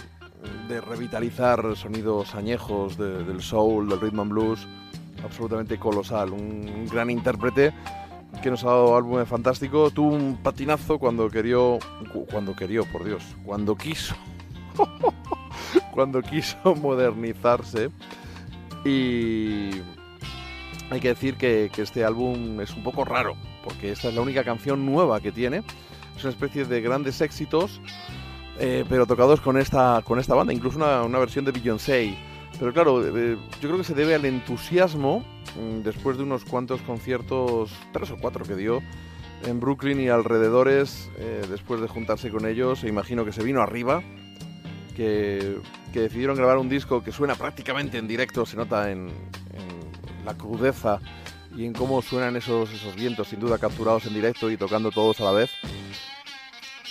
de 0.68 0.80
revitalizar 0.80 1.62
sonidos 1.76 2.34
añejos 2.34 2.96
de- 2.96 3.24
del 3.24 3.42
soul, 3.42 3.88
del 3.88 4.00
rhythm 4.00 4.20
and 4.20 4.30
blues, 4.30 4.66
absolutamente 5.24 5.78
colosal, 5.78 6.32
un 6.32 6.86
gran 6.90 7.10
intérprete 7.10 7.74
que 8.40 8.50
nos 8.50 8.64
ha 8.64 8.68
dado 8.68 8.96
álbumes 8.96 9.28
fantásticos. 9.28 9.92
Tuvo 9.92 10.14
un 10.14 10.36
patinazo 10.42 10.98
cuando 10.98 11.28
querió, 11.30 11.78
cu- 12.12 12.26
cuando 12.30 12.54
querió, 12.56 12.84
por 12.86 13.04
Dios, 13.04 13.22
cuando 13.44 13.76
quiso, 13.76 14.14
cuando 15.92 16.22
quiso 16.22 16.74
modernizarse 16.76 17.90
y 18.84 19.70
hay 20.90 21.00
que 21.00 21.08
decir 21.08 21.36
que, 21.36 21.70
que 21.72 21.82
este 21.82 22.04
álbum 22.04 22.60
es 22.60 22.70
un 22.74 22.82
poco 22.82 23.04
raro, 23.04 23.34
porque 23.62 23.92
esta 23.92 24.08
es 24.08 24.14
la 24.14 24.20
única 24.22 24.42
canción 24.44 24.84
nueva 24.86 25.20
que 25.20 25.32
tiene. 25.32 25.62
Es 26.16 26.24
una 26.24 26.32
especie 26.32 26.64
de 26.64 26.80
grandes 26.80 27.20
éxitos, 27.20 27.80
eh, 28.58 28.84
pero 28.88 29.06
tocados 29.06 29.40
con 29.40 29.56
esta, 29.58 30.02
con 30.04 30.18
esta 30.18 30.34
banda, 30.34 30.52
incluso 30.52 30.78
una, 30.78 31.02
una 31.02 31.18
versión 31.18 31.44
de 31.44 31.52
Beyoncé. 31.52 32.16
Pero 32.60 32.74
claro, 32.74 33.02
eh, 33.16 33.38
yo 33.62 33.68
creo 33.68 33.78
que 33.78 33.84
se 33.84 33.94
debe 33.94 34.14
al 34.14 34.26
entusiasmo 34.26 35.24
mm, 35.56 35.80
después 35.82 36.18
de 36.18 36.24
unos 36.24 36.44
cuantos 36.44 36.82
conciertos, 36.82 37.72
tres 37.90 38.10
o 38.10 38.18
cuatro 38.18 38.44
que 38.44 38.54
dio 38.54 38.82
en 39.46 39.58
Brooklyn 39.60 39.98
y 39.98 40.08
alrededores, 40.08 41.10
eh, 41.16 41.42
después 41.48 41.80
de 41.80 41.88
juntarse 41.88 42.28
con 42.30 42.46
ellos, 42.46 42.84
e 42.84 42.88
imagino 42.88 43.24
que 43.24 43.32
se 43.32 43.42
vino 43.42 43.62
arriba, 43.62 44.02
que, 44.94 45.56
que 45.94 46.00
decidieron 46.00 46.36
grabar 46.36 46.58
un 46.58 46.68
disco 46.68 47.02
que 47.02 47.12
suena 47.12 47.34
prácticamente 47.34 47.96
en 47.96 48.06
directo, 48.06 48.44
se 48.44 48.58
nota 48.58 48.90
en, 48.90 49.08
en 49.08 50.24
la 50.26 50.34
crudeza 50.34 51.00
y 51.56 51.64
en 51.64 51.72
cómo 51.72 52.02
suenan 52.02 52.36
esos, 52.36 52.70
esos 52.70 52.94
vientos, 52.94 53.28
sin 53.28 53.40
duda 53.40 53.56
capturados 53.56 54.04
en 54.04 54.12
directo 54.12 54.50
y 54.50 54.58
tocando 54.58 54.90
todos 54.90 55.18
a 55.22 55.24
la 55.24 55.32
vez. 55.32 55.50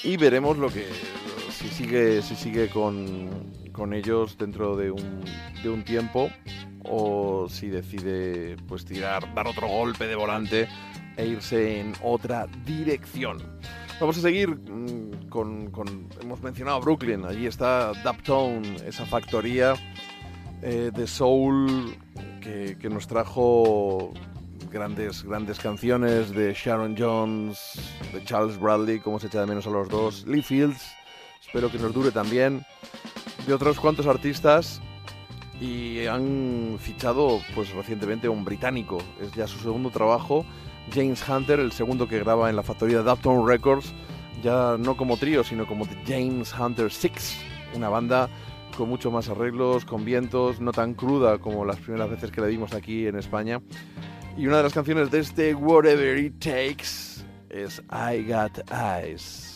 Y 0.03 0.17
veremos 0.17 0.57
lo 0.57 0.69
que 0.69 0.87
si 1.51 1.67
sigue, 1.67 2.23
si 2.23 2.35
sigue 2.35 2.69
con, 2.69 3.29
con 3.79 3.93
ellos 3.93 4.37
dentro 4.37 4.75
de 4.75 4.91
un, 4.91 5.23
de 5.63 5.69
un 5.69 5.85
tiempo 5.85 6.29
o 6.83 7.47
si 7.49 7.69
decide 7.69 8.57
pues 8.67 8.83
tirar, 8.83 9.33
dar 9.33 9.47
otro 9.47 9.69
golpe 9.69 10.05
de 10.05 10.15
volante 10.15 10.67
e 11.15 11.25
irse 11.25 11.79
en 11.79 11.93
otra 12.03 12.45
dirección. 12.65 13.37
Vamos 14.01 14.17
a 14.17 14.21
seguir 14.21 14.49
mm, 14.49 15.29
con, 15.29 15.71
hemos 16.21 16.41
mencionado 16.43 16.81
Brooklyn, 16.81 17.23
allí 17.23 17.45
está 17.45 17.93
Daptone, 18.03 18.75
esa 18.85 19.05
factoría 19.05 19.75
eh, 20.61 20.91
de 20.93 21.07
soul 21.07 21.95
que, 22.41 22.77
que 22.77 22.89
nos 22.89 23.07
trajo 23.07 24.13
grandes, 24.69 25.23
grandes 25.23 25.57
canciones 25.57 26.31
de 26.31 26.53
Sharon 26.53 26.97
Jones, 26.97 27.79
de 28.13 28.23
Charles 28.25 28.59
Bradley, 28.59 28.99
como 28.99 29.19
se 29.19 29.27
echa 29.27 29.39
de 29.39 29.47
menos 29.47 29.65
a 29.67 29.69
los 29.69 29.87
dos, 29.87 30.27
Lee 30.27 30.41
Fields, 30.41 30.98
espero 31.41 31.71
que 31.71 31.77
nos 31.77 31.93
dure 31.93 32.11
también, 32.11 32.65
de 33.47 33.53
otros 33.53 33.79
cuantos 33.79 34.07
artistas 34.07 34.81
y 35.59 36.05
han 36.05 36.77
fichado 36.79 37.41
pues 37.53 37.71
recientemente 37.73 38.29
un 38.29 38.45
británico, 38.45 38.99
es 39.21 39.31
ya 39.33 39.47
su 39.47 39.59
segundo 39.59 39.89
trabajo, 39.89 40.45
James 40.93 41.23
Hunter, 41.27 41.59
el 41.59 41.71
segundo 41.71 42.07
que 42.07 42.19
graba 42.19 42.49
en 42.49 42.55
la 42.55 42.63
factoría 42.63 43.01
Daptone 43.01 43.45
Records, 43.45 43.93
ya 44.41 44.77
no 44.79 44.95
como 44.95 45.17
trío, 45.17 45.43
sino 45.43 45.67
como 45.67 45.85
The 45.85 45.97
James 46.07 46.53
Hunter 46.57 46.91
Six, 46.91 47.37
una 47.75 47.89
banda 47.89 48.29
con 48.77 48.87
mucho 48.87 49.11
más 49.11 49.27
arreglos, 49.27 49.83
con 49.83 50.05
vientos, 50.05 50.61
no 50.61 50.71
tan 50.71 50.93
cruda 50.93 51.37
como 51.39 51.65
las 51.65 51.77
primeras 51.77 52.09
veces 52.09 52.31
que 52.31 52.39
le 52.39 52.47
dimos 52.47 52.73
aquí 52.73 53.07
en 53.07 53.17
España. 53.17 53.61
Y 54.37 54.47
una 54.47 54.57
de 54.57 54.63
las 54.63 54.73
canciones 54.73 55.11
de 55.11 55.19
este 55.19 55.53
Whatever 55.53 56.17
It 56.17 56.39
Takes 56.39 57.25
es 57.49 57.81
I 57.91 58.23
Got 58.23 58.71
Eyes. 58.71 59.48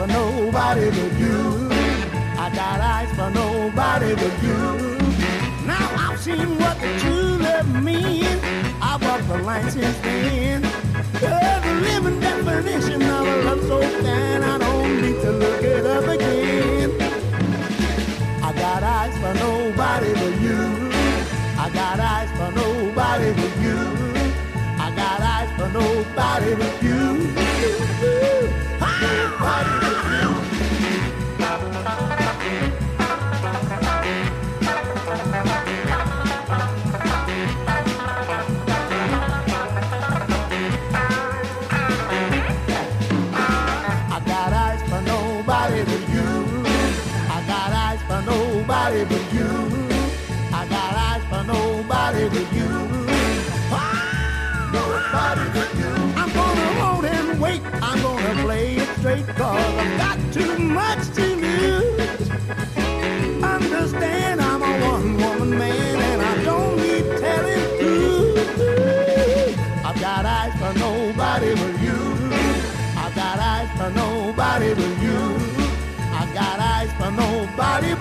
For 0.00 0.06
nobody 0.06 0.88
but 0.88 1.12
you. 1.18 1.68
I 2.44 2.50
got 2.54 2.80
eyes 2.80 3.10
for 3.18 3.30
nobody 3.30 4.14
but 4.14 4.34
you. 4.42 4.96
Now 5.66 5.88
I've 6.04 6.18
seen 6.18 6.58
what 6.58 6.78
true 7.00 7.36
love 7.36 7.68
means. 7.84 8.40
I 8.80 8.96
walked 9.02 9.28
the 9.28 9.38
line 9.48 9.70
since 9.70 9.98
then. 9.98 10.62
You're 11.20 11.58
the 11.66 11.74
living 11.86 12.18
definition 12.18 13.02
of 13.02 13.26
a 13.28 13.36
love 13.44 13.62
so 13.68 13.80
kind. 14.02 14.42
I 14.42 14.56
don't 14.56 15.02
need 15.02 15.20
to 15.20 15.32
look 15.32 15.62
it 15.62 15.84
up 15.84 16.06
again. 16.16 16.90
I 18.48 18.52
got 18.54 18.82
eyes 18.82 19.14
for 19.22 19.34
nobody 19.44 20.12
but 20.14 20.34
you. 20.46 20.60
I 21.64 21.68
got 21.80 22.00
eyes 22.00 22.30
for 22.38 22.50
nobody 22.62 23.30
but 23.38 23.52
you. 23.64 23.78
I 24.84 24.88
got 24.96 25.20
eyes 25.34 25.50
for 25.58 25.68
nobody 25.78 26.54
but 26.54 26.82
you. 26.82 27.49
Nobody 29.00 29.70
but 29.80 30.34
you. 30.34 30.39
Play 59.24 59.34
cause 59.34 59.74
I've 59.78 59.98
got 59.98 60.32
too 60.32 60.58
much 60.58 61.08
to 61.14 61.24
lose. 61.36 62.30
Understand 63.42 64.40
I'm 64.40 64.62
a 64.62 64.86
one 64.86 65.16
woman 65.16 65.58
man 65.58 65.96
and 66.10 66.22
I 66.22 66.44
don't 66.44 66.76
need 66.76 67.04
telling 67.18 67.64
who. 67.80 68.34
I've 69.84 70.00
got 70.00 70.26
eyes 70.26 70.52
for 70.60 70.78
nobody 70.78 71.54
but 71.54 71.80
you. 71.80 71.98
I've 72.96 73.14
got 73.14 73.38
eyes 73.38 73.70
for 73.78 73.90
nobody 73.90 74.74
but 74.74 75.02
you. 75.02 75.20
I've 76.12 76.32
got 76.34 76.60
eyes 76.60 76.92
for 76.98 77.10
nobody 77.10 77.94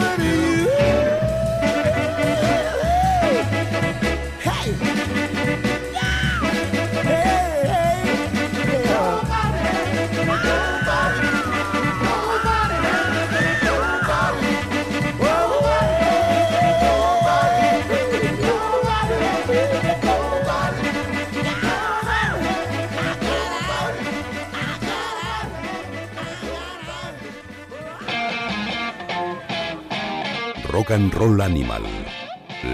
Rock 30.89 30.97
and 30.97 31.13
Roll 31.13 31.41
Animal. 31.41 31.83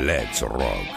Let's 0.05 0.41
rock. 0.41 0.87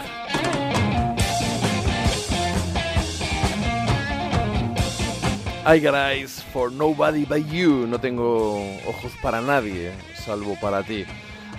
I 5.65 5.79
got 5.79 5.95
eyes 5.95 6.41
for 6.53 6.71
nobody 6.71 7.25
but 7.25 7.45
you. 7.51 7.87
No 7.87 7.99
tengo 7.99 8.55
ojos 8.87 9.11
para 9.21 9.41
nadie, 9.41 9.91
salvo 10.15 10.55
para 10.61 10.81
ti. 10.83 11.03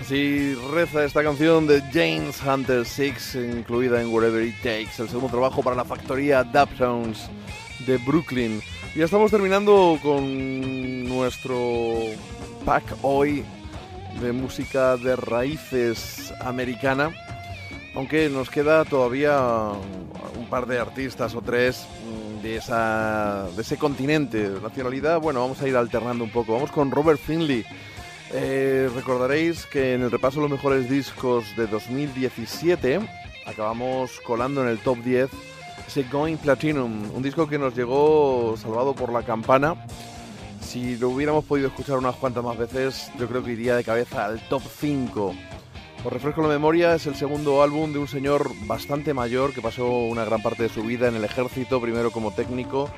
Así 0.00 0.54
reza 0.72 1.04
esta 1.04 1.22
canción 1.22 1.66
de 1.66 1.82
James 1.92 2.40
Hunter 2.42 2.86
Six, 2.86 3.34
incluida 3.34 4.00
en 4.00 4.14
Wherever 4.14 4.42
It 4.42 4.56
Takes, 4.62 5.02
el 5.02 5.10
segundo 5.10 5.28
trabajo 5.28 5.62
para 5.62 5.76
la 5.76 5.84
factoría 5.84 6.42
Daptones 6.42 7.28
de 7.86 7.98
Brooklyn. 7.98 8.62
Ya 8.94 9.04
estamos 9.04 9.30
terminando 9.30 9.98
con 10.02 11.04
nuestro 11.06 11.98
pack 12.64 12.96
hoy 13.02 13.44
de 14.20 14.32
música 14.32 14.96
de 14.96 15.16
raíces 15.16 16.32
americana. 16.40 17.10
Aunque 17.94 18.28
nos 18.28 18.50
queda 18.50 18.84
todavía 18.84 19.40
un 20.38 20.46
par 20.48 20.66
de 20.66 20.78
artistas 20.78 21.34
o 21.34 21.42
tres 21.42 21.86
mm, 22.04 22.42
de, 22.42 22.56
esa, 22.56 23.46
de 23.54 23.62
ese 23.62 23.76
continente, 23.76 24.50
nacionalidad. 24.62 25.20
Bueno, 25.20 25.40
vamos 25.40 25.60
a 25.62 25.68
ir 25.68 25.76
alternando 25.76 26.24
un 26.24 26.30
poco. 26.30 26.54
Vamos 26.54 26.70
con 26.70 26.90
Robert 26.90 27.20
Finley. 27.20 27.64
Eh, 28.32 28.88
recordaréis 28.94 29.66
que 29.66 29.94
en 29.94 30.02
el 30.02 30.10
repaso 30.10 30.36
de 30.36 30.42
los 30.42 30.50
mejores 30.52 30.88
discos 30.88 31.44
de 31.56 31.66
2017 31.66 33.00
acabamos 33.44 34.20
colando 34.20 34.62
en 34.62 34.68
el 34.68 34.78
top 34.78 34.98
10 34.98 35.30
ese 35.90 36.04
Going 36.04 36.36
Platinum, 36.36 37.10
un 37.12 37.22
disco 37.22 37.48
que 37.48 37.58
nos 37.58 37.74
llegó 37.74 38.54
salvado 38.56 38.94
por 38.94 39.12
la 39.12 39.24
campana. 39.24 39.74
Si 40.70 40.96
lo 40.98 41.08
hubiéramos 41.08 41.44
podido 41.46 41.66
escuchar 41.66 41.98
unas 41.98 42.14
cuantas 42.14 42.44
más 42.44 42.56
veces, 42.56 43.10
yo 43.18 43.26
creo 43.26 43.42
que 43.42 43.50
iría 43.50 43.74
de 43.74 43.82
cabeza 43.82 44.26
al 44.26 44.38
top 44.48 44.62
5. 44.78 45.34
Os 46.04 46.12
refresco 46.12 46.42
la 46.42 46.48
memoria, 46.48 46.94
es 46.94 47.08
el 47.08 47.16
segundo 47.16 47.64
álbum 47.64 47.92
de 47.92 47.98
un 47.98 48.06
señor 48.06 48.52
bastante 48.68 49.12
mayor 49.12 49.52
que 49.52 49.62
pasó 49.62 49.88
una 49.88 50.24
gran 50.24 50.42
parte 50.42 50.62
de 50.62 50.68
su 50.68 50.84
vida 50.84 51.08
en 51.08 51.16
el 51.16 51.24
ejército, 51.24 51.80
primero 51.80 52.12
como 52.12 52.32
técnico 52.32 52.88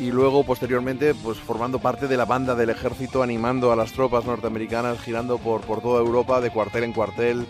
y 0.00 0.10
luego 0.10 0.42
posteriormente 0.42 1.14
pues 1.14 1.36
formando 1.36 1.80
parte 1.80 2.08
de 2.08 2.16
la 2.16 2.24
banda 2.24 2.54
del 2.54 2.70
ejército, 2.70 3.22
animando 3.22 3.72
a 3.72 3.76
las 3.76 3.92
tropas 3.92 4.24
norteamericanas, 4.24 4.98
girando 4.98 5.36
por, 5.36 5.60
por 5.60 5.82
toda 5.82 6.00
Europa, 6.00 6.40
de 6.40 6.48
cuartel 6.48 6.84
en 6.84 6.94
cuartel, 6.94 7.46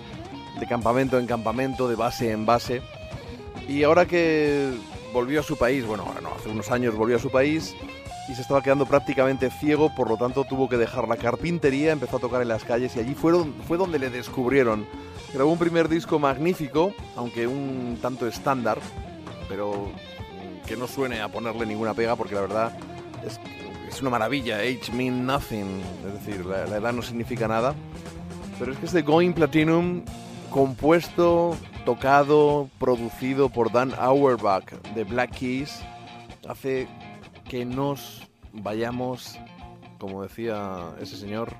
de 0.59 0.67
campamento 0.67 1.21
en 1.21 1.27
campamento, 1.29 1.87
de 1.87 1.95
base 1.95 2.33
en 2.33 2.47
base. 2.47 2.83
Y 3.69 3.85
ahora 3.85 4.07
que 4.07 4.73
volvió 5.13 5.41
a 5.41 5.43
su 5.43 5.57
país, 5.57 5.85
bueno, 5.87 6.05
ahora 6.07 6.21
no, 6.21 6.31
hace 6.35 6.49
unos 6.49 6.71
años 6.71 6.95
volvió 6.95 7.17
a 7.17 7.21
su 7.21 7.31
país 7.31 7.75
y 8.29 8.35
se 8.35 8.43
estaba 8.43 8.63
quedando 8.63 8.87
prácticamente 8.87 9.51
ciego, 9.51 9.95
por 9.95 10.09
lo 10.09 10.17
tanto 10.17 10.45
tuvo 10.45 10.69
que 10.69 10.77
dejar 10.77 11.09
la 11.09 11.17
carpintería, 11.17 11.93
empezó 11.93 12.17
a 12.17 12.21
tocar 12.21 12.43
en 12.43 12.49
las 12.49 12.65
calles 12.65 12.95
y 12.97 13.01
allí 13.01 13.15
fue 13.15 13.33
donde 13.77 13.99
le 13.99 14.11
descubrieron. 14.11 14.87
Grabó 15.35 15.51
un 15.51 15.59
primer 15.59 15.89
disco 15.89 16.19
magnífico, 16.19 16.95
aunque 17.17 17.47
un 17.47 17.99
tanto 18.01 18.27
estándar, 18.27 18.79
pero 19.49 19.91
que 20.67 20.77
no 20.77 20.87
suene 20.87 21.21
a 21.21 21.29
ponerle 21.29 21.67
ninguna 21.67 21.95
pega 21.95 22.17
porque 22.17 22.35
la 22.35 22.43
verdad 22.43 22.79
es, 23.27 23.41
es 23.89 24.01
una 24.01 24.11
maravilla. 24.11 24.59
Age 24.59 24.93
mean 24.93 25.27
nothing, 25.27 25.83
es 26.07 26.25
decir, 26.25 26.45
la, 26.45 26.67
la 26.67 26.77
edad 26.77 26.93
no 26.93 27.03
significa 27.03 27.49
nada. 27.49 27.75
Pero 28.59 28.73
es 28.73 28.79
que 28.79 28.87
este 28.87 29.03
Going 29.03 29.33
Platinum, 29.33 30.05
compuesto, 30.51 31.57
tocado, 31.85 32.69
producido 32.79 33.49
por 33.49 33.73
Dan 33.73 33.93
Auerbach 33.99 34.71
de 34.95 35.05
Black 35.05 35.31
Keys, 35.33 35.83
hace 36.49 36.89
que 37.49 37.65
nos 37.65 38.31
vayamos, 38.53 39.39
como 39.99 40.23
decía 40.23 40.95
ese 41.01 41.17
señor, 41.17 41.55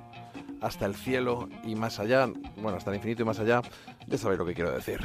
hasta 0.61 0.87
el 0.87 0.95
cielo 0.95 1.49
y 1.65 1.75
más 1.75 1.99
allá, 1.99 2.29
bueno, 2.57 2.79
hasta 2.79 2.91
el 2.91 2.97
infinito 2.97 3.23
y 3.23 3.27
más 3.27 3.41
allá, 3.41 3.63
ya 4.07 4.19
sabéis 4.19 4.39
lo 4.39 4.47
que 4.47 4.55
quiero 4.55 4.71
decir. 4.71 5.01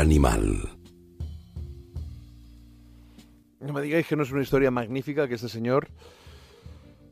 Animal. 0.00 0.68
No 3.60 3.72
me 3.74 3.82
digáis 3.82 4.06
que 4.06 4.16
no 4.16 4.22
es 4.22 4.32
una 4.32 4.42
historia 4.42 4.70
magnífica 4.70 5.28
que 5.28 5.34
este 5.34 5.48
señor, 5.48 5.88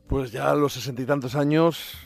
pues 0.07 0.31
ya 0.31 0.49
a 0.49 0.55
los 0.55 0.73
sesenta 0.73 1.03
y 1.03 1.05
tantos 1.05 1.35
años, 1.35 1.97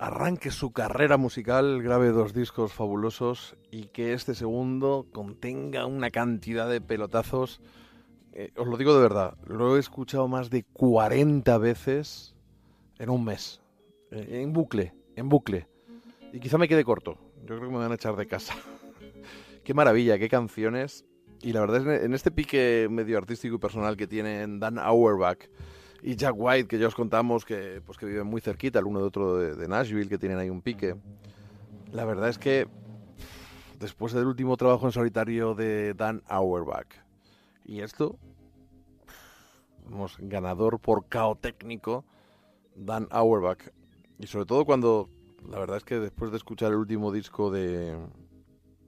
arranque 0.00 0.50
su 0.50 0.72
carrera 0.72 1.16
musical, 1.16 1.80
grabe 1.82 2.08
dos 2.08 2.34
discos 2.34 2.72
fabulosos 2.72 3.56
y 3.70 3.84
que 3.84 4.12
este 4.12 4.34
segundo 4.34 5.06
contenga 5.12 5.86
una 5.86 6.10
cantidad 6.10 6.68
de 6.68 6.80
pelotazos. 6.80 7.60
Eh, 8.32 8.52
os 8.56 8.66
lo 8.66 8.76
digo 8.76 8.94
de 8.94 9.02
verdad, 9.02 9.36
lo 9.46 9.76
he 9.76 9.80
escuchado 9.80 10.26
más 10.26 10.50
de 10.50 10.64
40 10.64 11.56
veces 11.58 12.34
en 12.98 13.10
un 13.10 13.24
mes. 13.24 13.60
Eh, 14.10 14.40
en 14.42 14.52
bucle, 14.52 14.92
en 15.14 15.28
bucle. 15.28 15.68
Y 16.32 16.40
quizá 16.40 16.58
me 16.58 16.66
quede 16.66 16.84
corto. 16.84 17.16
Yo 17.42 17.56
creo 17.56 17.60
que 17.60 17.74
me 17.74 17.78
van 17.78 17.92
a 17.92 17.94
echar 17.94 18.16
de 18.16 18.26
casa. 18.26 18.54
qué 19.64 19.74
maravilla, 19.74 20.18
qué 20.18 20.28
canciones. 20.28 21.04
Y 21.42 21.52
la 21.52 21.60
verdad 21.60 21.94
es 21.94 22.04
en 22.04 22.14
este 22.14 22.30
pique 22.30 22.86
medio 22.90 23.18
artístico 23.18 23.56
y 23.56 23.58
personal 23.58 23.96
que 23.96 24.06
tienen 24.06 24.60
Dan 24.60 24.78
Auerbach 24.78 25.48
y 26.02 26.16
Jack 26.16 26.34
White, 26.36 26.68
que 26.68 26.78
ya 26.78 26.86
os 26.86 26.94
contamos 26.94 27.44
que, 27.44 27.82
pues, 27.84 27.98
que 27.98 28.06
viven 28.06 28.26
muy 28.26 28.40
cerquita 28.40 28.78
el 28.78 28.84
uno 28.84 29.00
de 29.00 29.06
otro 29.06 29.36
de, 29.36 29.54
de 29.54 29.68
Nashville, 29.68 30.08
que 30.08 30.18
tienen 30.18 30.38
ahí 30.38 30.50
un 30.50 30.62
pique. 30.62 30.96
La 31.92 32.04
verdad 32.04 32.28
es 32.28 32.38
que 32.38 32.66
después 33.78 34.12
del 34.12 34.26
último 34.26 34.56
trabajo 34.56 34.86
en 34.86 34.92
solitario 34.92 35.54
de 35.54 35.94
Dan 35.94 36.22
Auerbach 36.28 36.88
y 37.64 37.80
esto, 37.80 38.18
vamos, 39.88 40.16
ganador 40.18 40.78
por 40.80 41.08
cao 41.08 41.36
técnico, 41.36 42.04
Dan 42.74 43.08
Auerbach. 43.10 43.70
Y 44.18 44.26
sobre 44.26 44.46
todo 44.46 44.64
cuando, 44.64 45.08
la 45.48 45.58
verdad 45.58 45.78
es 45.78 45.84
que 45.84 45.98
después 45.98 46.30
de 46.30 46.36
escuchar 46.36 46.72
el 46.72 46.78
último 46.78 47.12
disco 47.12 47.50
de, 47.50 47.96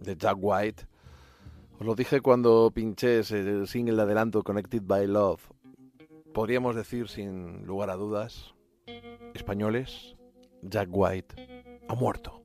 de 0.01 0.17
Jack 0.17 0.37
White, 0.41 0.87
os 1.79 1.87
lo 1.87 1.95
dije 1.95 2.21
cuando 2.21 2.71
pinché 2.75 3.19
ese 3.19 3.67
single 3.67 3.97
de 3.97 4.03
adelanto 4.03 4.43
Connected 4.43 4.83
by 4.83 5.07
Love. 5.07 5.43
Podríamos 6.33 6.75
decir 6.75 7.09
sin 7.09 7.67
lugar 7.67 7.91
a 7.91 7.97
dudas, 7.97 8.55
españoles, 9.35 10.17
Jack 10.63 10.89
White 10.91 11.35
ha 11.89 11.95
muerto. 11.95 12.43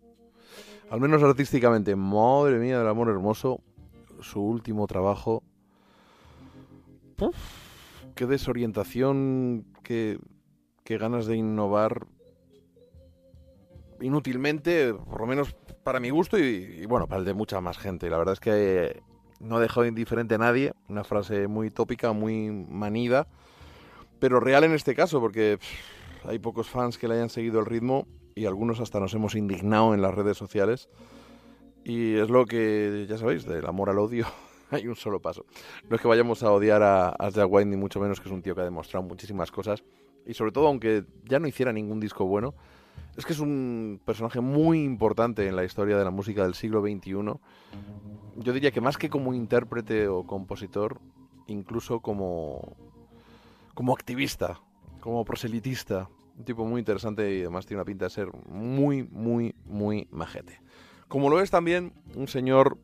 Al 0.90 1.00
menos 1.00 1.24
artísticamente, 1.24 1.96
madre 1.96 2.60
mía 2.60 2.80
del 2.80 2.88
amor 2.88 3.10
hermoso, 3.10 3.62
su 4.20 4.42
último 4.42 4.88
trabajo. 4.88 5.44
Uf, 7.20 7.36
qué 8.16 8.26
desorientación, 8.26 9.66
qué, 9.84 10.20
qué 10.84 10.98
ganas 10.98 11.26
de 11.26 11.38
innovar 11.38 12.06
inútilmente, 14.02 14.94
por 14.94 15.22
lo 15.22 15.28
menos 15.28 15.56
para 15.84 16.00
mi 16.00 16.10
gusto 16.10 16.38
y, 16.38 16.86
bueno, 16.86 17.08
para 17.08 17.20
el 17.20 17.26
de 17.26 17.34
mucha 17.34 17.62
más 17.62 17.78
gente. 17.78 18.10
La 18.10 18.18
verdad 18.18 18.34
es 18.34 18.40
que 18.40 19.02
no 19.40 19.58
ha 19.58 19.60
dejado 19.60 19.86
indiferente 19.86 20.36
a 20.36 20.38
nadie, 20.38 20.74
una 20.88 21.04
frase 21.04 21.48
muy 21.48 21.72
tópica, 21.72 22.14
muy 22.14 22.50
manida, 22.52 23.28
pero 24.20 24.40
real 24.40 24.64
en 24.64 24.74
este 24.74 24.96
caso, 24.96 25.20
porque 25.20 25.58
hay 26.24 26.40
pocos 26.40 26.70
fans 26.70 26.98
que 26.98 27.08
le 27.08 27.16
hayan 27.16 27.30
seguido 27.30 27.60
el 27.60 27.66
ritmo 27.66 28.08
y 28.36 28.46
algunos 28.46 28.80
hasta 28.80 29.00
nos 29.00 29.14
hemos 29.14 29.36
indignado 29.36 29.94
en 29.94 30.02
las 30.02 30.14
redes 30.14 30.38
sociales. 30.38 30.90
Y 31.84 32.16
es 32.16 32.30
lo 32.30 32.46
que, 32.46 33.08
ya 33.10 33.18
sabéis, 33.18 33.46
del 33.46 33.66
amor 33.66 33.90
al 33.90 33.98
odio 33.98 34.28
hay 34.70 34.88
un 34.88 34.96
solo 34.96 35.20
paso. 35.20 35.46
No 35.90 35.96
es 35.96 36.02
que 36.02 36.08
vayamos 36.08 36.44
a 36.44 36.52
odiar 36.52 36.84
a, 36.84 37.10
a 37.10 37.30
Jack 37.30 37.48
White, 37.50 37.70
ni 37.70 37.78
mucho 37.78 38.00
menos 38.00 38.20
que 38.20 38.30
es 38.30 38.34
un 38.34 38.44
tío 38.44 38.54
que 38.54 38.62
ha 38.62 38.66
demostrado 38.66 39.04
muchísimas 39.04 39.52
cosas. 39.52 39.84
Y 40.26 40.36
sobre 40.36 40.52
todo, 40.52 40.68
aunque 40.68 41.04
ya 41.26 41.40
no 41.40 41.48
hiciera 41.48 41.74
ningún 41.74 42.00
disco 42.00 42.26
bueno, 42.26 42.54
es 43.22 43.26
que 43.28 43.34
es 43.34 43.40
un 43.40 44.02
personaje 44.04 44.42
muy 44.42 44.84
importante 44.84 45.48
en 45.48 45.56
la 45.56 45.64
historia 45.64 45.96
de 45.96 46.04
la 46.04 46.10
música 46.10 46.42
del 46.42 46.56
siglo 46.56 46.82
XXI. 46.82 47.12
Yo 48.38 48.54
diría 48.54 48.72
que 48.72 48.82
más 48.82 48.98
que 48.98 49.12
como 49.12 49.36
intérprete 49.36 50.08
o 50.08 50.26
compositor, 50.26 51.00
incluso 51.46 52.00
como, 52.00 52.76
como 53.76 53.94
activista, 53.94 54.60
como 55.00 55.24
proselitista. 55.24 56.10
Un 56.36 56.46
tipo 56.46 56.66
muy 56.66 56.80
interesante 56.80 57.38
y 57.38 57.42
además 57.42 57.68
tiene 57.68 57.82
una 57.82 57.86
pinta 57.86 58.06
de 58.06 58.10
ser 58.10 58.32
muy, 58.50 59.04
muy, 59.04 59.54
muy 59.66 60.08
majete. 60.10 60.60
Como 61.08 61.30
lo 61.30 61.42
es 61.42 61.52
también 61.52 61.94
un 62.16 62.28
señor 62.28 62.80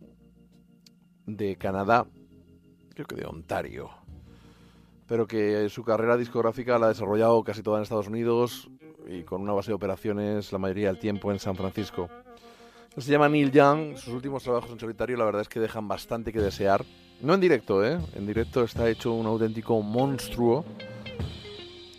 de 1.25 1.55
Canadá, 1.55 2.05
creo 2.93 3.07
que 3.07 3.15
de 3.15 3.25
Ontario, 3.25 3.89
pero 5.07 5.25
que 5.25 5.67
su 5.69 5.83
carrera 5.83 6.15
discográfica 6.15 6.77
la 6.77 6.85
ha 6.85 6.89
desarrollado 6.89 7.43
casi 7.43 7.63
toda 7.63 7.77
en 7.77 7.83
Estados 7.83 8.07
Unidos 8.07 8.69
y 9.07 9.23
con 9.23 9.41
una 9.41 9.53
base 9.53 9.71
de 9.71 9.75
operaciones 9.75 10.51
la 10.51 10.57
mayoría 10.57 10.87
del 10.87 10.99
tiempo 10.99 11.31
en 11.31 11.39
San 11.39 11.55
Francisco. 11.55 12.09
Él 12.95 13.03
se 13.03 13.11
llama 13.11 13.29
Neil 13.29 13.51
Young, 13.51 13.95
sus 13.95 14.13
últimos 14.13 14.43
trabajos 14.43 14.71
en 14.71 14.79
solitario 14.79 15.17
la 15.17 15.25
verdad 15.25 15.43
es 15.43 15.49
que 15.49 15.59
dejan 15.59 15.87
bastante 15.87 16.33
que 16.33 16.39
desear. 16.39 16.83
No 17.21 17.33
en 17.33 17.39
directo, 17.39 17.85
¿eh? 17.85 17.99
En 18.15 18.25
directo 18.25 18.63
está 18.63 18.89
hecho 18.89 19.13
un 19.13 19.25
auténtico 19.25 19.81
monstruo. 19.81 20.65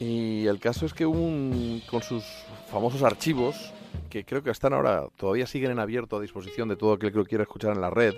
Y 0.01 0.47
el 0.47 0.61
caso 0.61 0.87
es 0.87 0.95
que 0.95 1.07
un, 1.07 1.83
con 1.91 2.03
sus 2.03 2.25
famosos 2.71 3.03
archivos, 3.03 3.73
que 4.11 4.25
creo 4.25 4.43
que 4.43 4.51
están 4.51 4.73
ahora, 4.73 5.09
todavía 5.17 5.47
siguen 5.47 5.73
en 5.73 5.79
abierto 5.79 6.17
a 6.17 6.21
disposición 6.21 6.69
de 6.69 6.77
todo 6.77 6.93
aquel 6.93 7.11
que 7.11 7.19
lo 7.19 7.25
quiera 7.25 7.43
escuchar 7.43 7.75
en 7.75 7.81
la 7.81 7.91
red, 7.91 8.15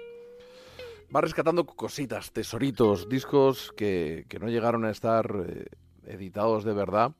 va 1.14 1.20
rescatando 1.20 1.64
cositas, 1.64 2.32
tesoritos, 2.32 3.08
discos 3.08 3.72
que, 3.76 4.26
que 4.28 4.38
no 4.38 4.48
llegaron 4.48 4.84
a 4.84 4.90
estar 4.90 5.30
eh, 5.46 5.66
editados 6.06 6.64
de 6.64 6.72
verdad. 6.72 7.12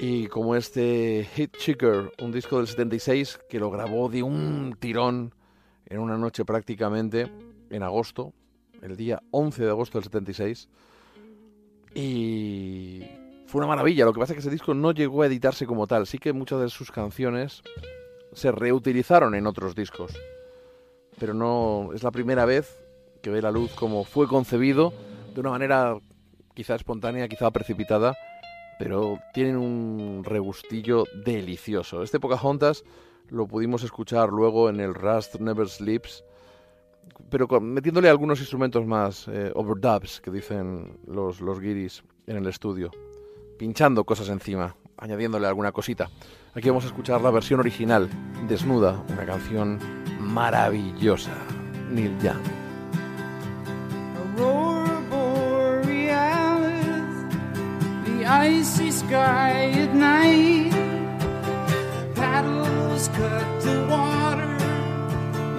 Y 0.00 0.26
como 0.26 0.56
este 0.56 1.28
Hit 1.34 1.56
Chicker, 1.56 2.12
un 2.20 2.32
disco 2.32 2.58
del 2.58 2.66
76 2.66 3.38
que 3.48 3.58
lo 3.58 3.70
grabó 3.70 4.08
de 4.08 4.22
un 4.22 4.76
tirón 4.78 5.34
en 5.86 6.00
una 6.00 6.18
noche 6.18 6.44
prácticamente, 6.44 7.30
en 7.70 7.82
agosto, 7.82 8.32
el 8.82 8.96
día 8.96 9.22
11 9.30 9.64
de 9.64 9.70
agosto 9.70 9.98
del 9.98 10.04
76. 10.04 10.68
Y 11.94 13.02
fue 13.46 13.60
una 13.60 13.68
maravilla. 13.68 14.04
Lo 14.04 14.12
que 14.12 14.20
pasa 14.20 14.32
es 14.32 14.36
que 14.36 14.40
ese 14.40 14.50
disco 14.50 14.74
no 14.74 14.92
llegó 14.92 15.22
a 15.22 15.26
editarse 15.26 15.66
como 15.66 15.86
tal. 15.86 16.06
Sí 16.06 16.18
que 16.18 16.32
muchas 16.32 16.60
de 16.60 16.68
sus 16.68 16.90
canciones 16.90 17.62
se 18.32 18.50
reutilizaron 18.50 19.34
en 19.34 19.46
otros 19.46 19.74
discos. 19.74 20.12
Pero 21.18 21.34
no 21.34 21.90
es 21.94 22.02
la 22.02 22.10
primera 22.10 22.44
vez 22.44 22.76
que 23.22 23.30
ve 23.30 23.40
la 23.40 23.52
luz 23.52 23.72
como 23.74 24.04
fue 24.04 24.26
concebido 24.26 24.92
de 25.34 25.40
una 25.40 25.50
manera 25.50 25.96
quizá 26.54 26.74
espontánea, 26.74 27.28
quizá 27.28 27.50
precipitada, 27.50 28.14
pero 28.78 29.18
tienen 29.32 29.56
un 29.56 30.22
regustillo 30.24 31.04
delicioso. 31.24 32.02
Este 32.02 32.20
Pocahontas 32.20 32.84
lo 33.28 33.46
pudimos 33.46 33.82
escuchar 33.82 34.28
luego 34.30 34.68
en 34.68 34.80
el 34.80 34.94
Rust 34.94 35.36
Never 35.40 35.68
Sleeps, 35.68 36.24
pero 37.30 37.48
con- 37.48 37.72
metiéndole 37.72 38.08
algunos 38.08 38.40
instrumentos 38.40 38.86
más, 38.86 39.28
eh, 39.28 39.50
overdubs, 39.54 40.20
que 40.20 40.30
dicen 40.30 40.98
los, 41.06 41.40
los 41.40 41.60
guiris 41.60 42.02
en 42.26 42.36
el 42.36 42.46
estudio, 42.46 42.90
pinchando 43.58 44.04
cosas 44.04 44.28
encima, 44.28 44.74
añadiéndole 44.96 45.46
alguna 45.46 45.72
cosita. 45.72 46.10
Aquí 46.54 46.68
vamos 46.68 46.84
a 46.84 46.88
escuchar 46.88 47.20
la 47.20 47.30
versión 47.30 47.60
original, 47.60 48.08
desnuda, 48.48 49.02
una 49.08 49.26
canción 49.26 49.78
maravillosa. 50.20 51.32
Neil 51.90 52.16
Young. 52.20 52.63
Icy 58.34 58.90
sky 58.90 59.70
at 59.82 59.94
night. 59.94 60.72
Paddles 62.16 63.06
cut 63.18 63.48
the 63.60 63.78
water 63.88 64.56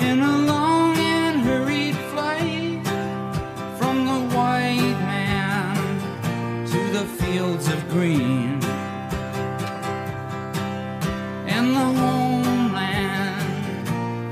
in 0.07 0.17
a 0.19 0.38
long 0.51 0.97
and 0.97 1.36
hurried 1.47 1.97
flight 2.11 2.86
from 3.80 3.95
the 4.11 4.19
white 4.36 4.99
man 5.14 5.76
to 6.72 6.80
the 6.97 7.06
fields 7.19 7.68
of 7.69 7.80
green 7.95 8.60
and 11.56 11.68
the 11.80 11.89
homeland 12.02 13.49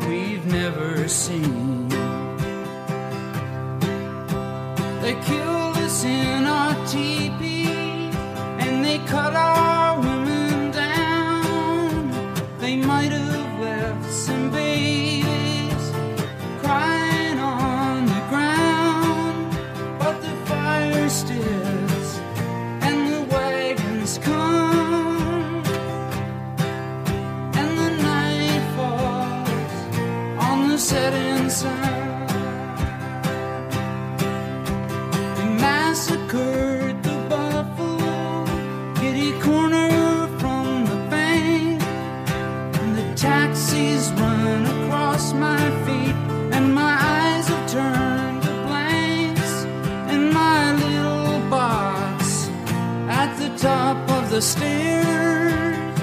we've 0.09 0.45
never 0.45 1.07
seen. 1.07 1.87
They 5.01 5.15
killed 5.29 5.77
us 5.85 6.03
in 6.03 6.45
our 6.45 6.75
teepee 6.87 7.42
cut 9.13 9.35
off. 9.35 9.72
Top 53.63 54.09
of 54.11 54.29
the 54.29 54.41
stairs 54.41 55.97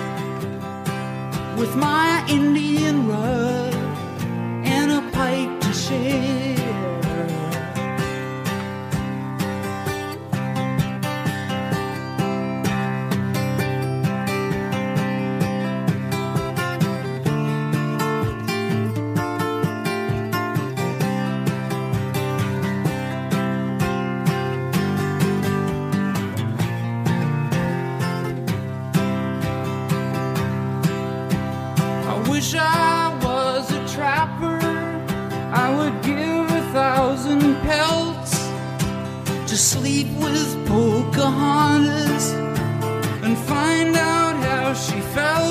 with 1.58 1.76
my 1.76 2.24
Indian 2.26 3.06
rug 3.06 3.74
and 4.64 4.90
a 4.90 5.02
pipe 5.12 5.60
to 5.60 5.72
share. 5.74 6.29
And 43.22 43.36
find 43.38 43.96
out 43.96 44.36
how 44.44 44.74
she 44.74 45.00
felt 45.14 45.49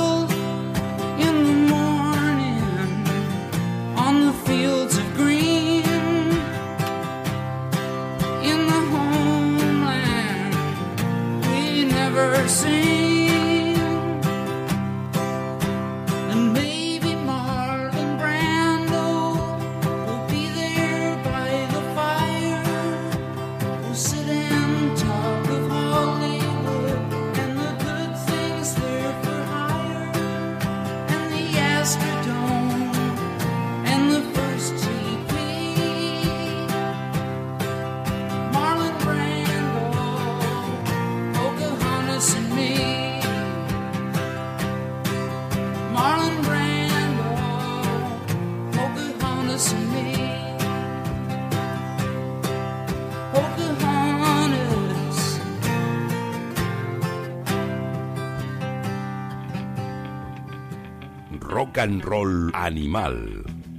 and 61.79 62.03
roll 62.03 62.51
animal. 62.53 63.15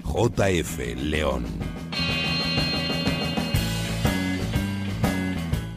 JF 0.05 0.97
León. 0.97 1.45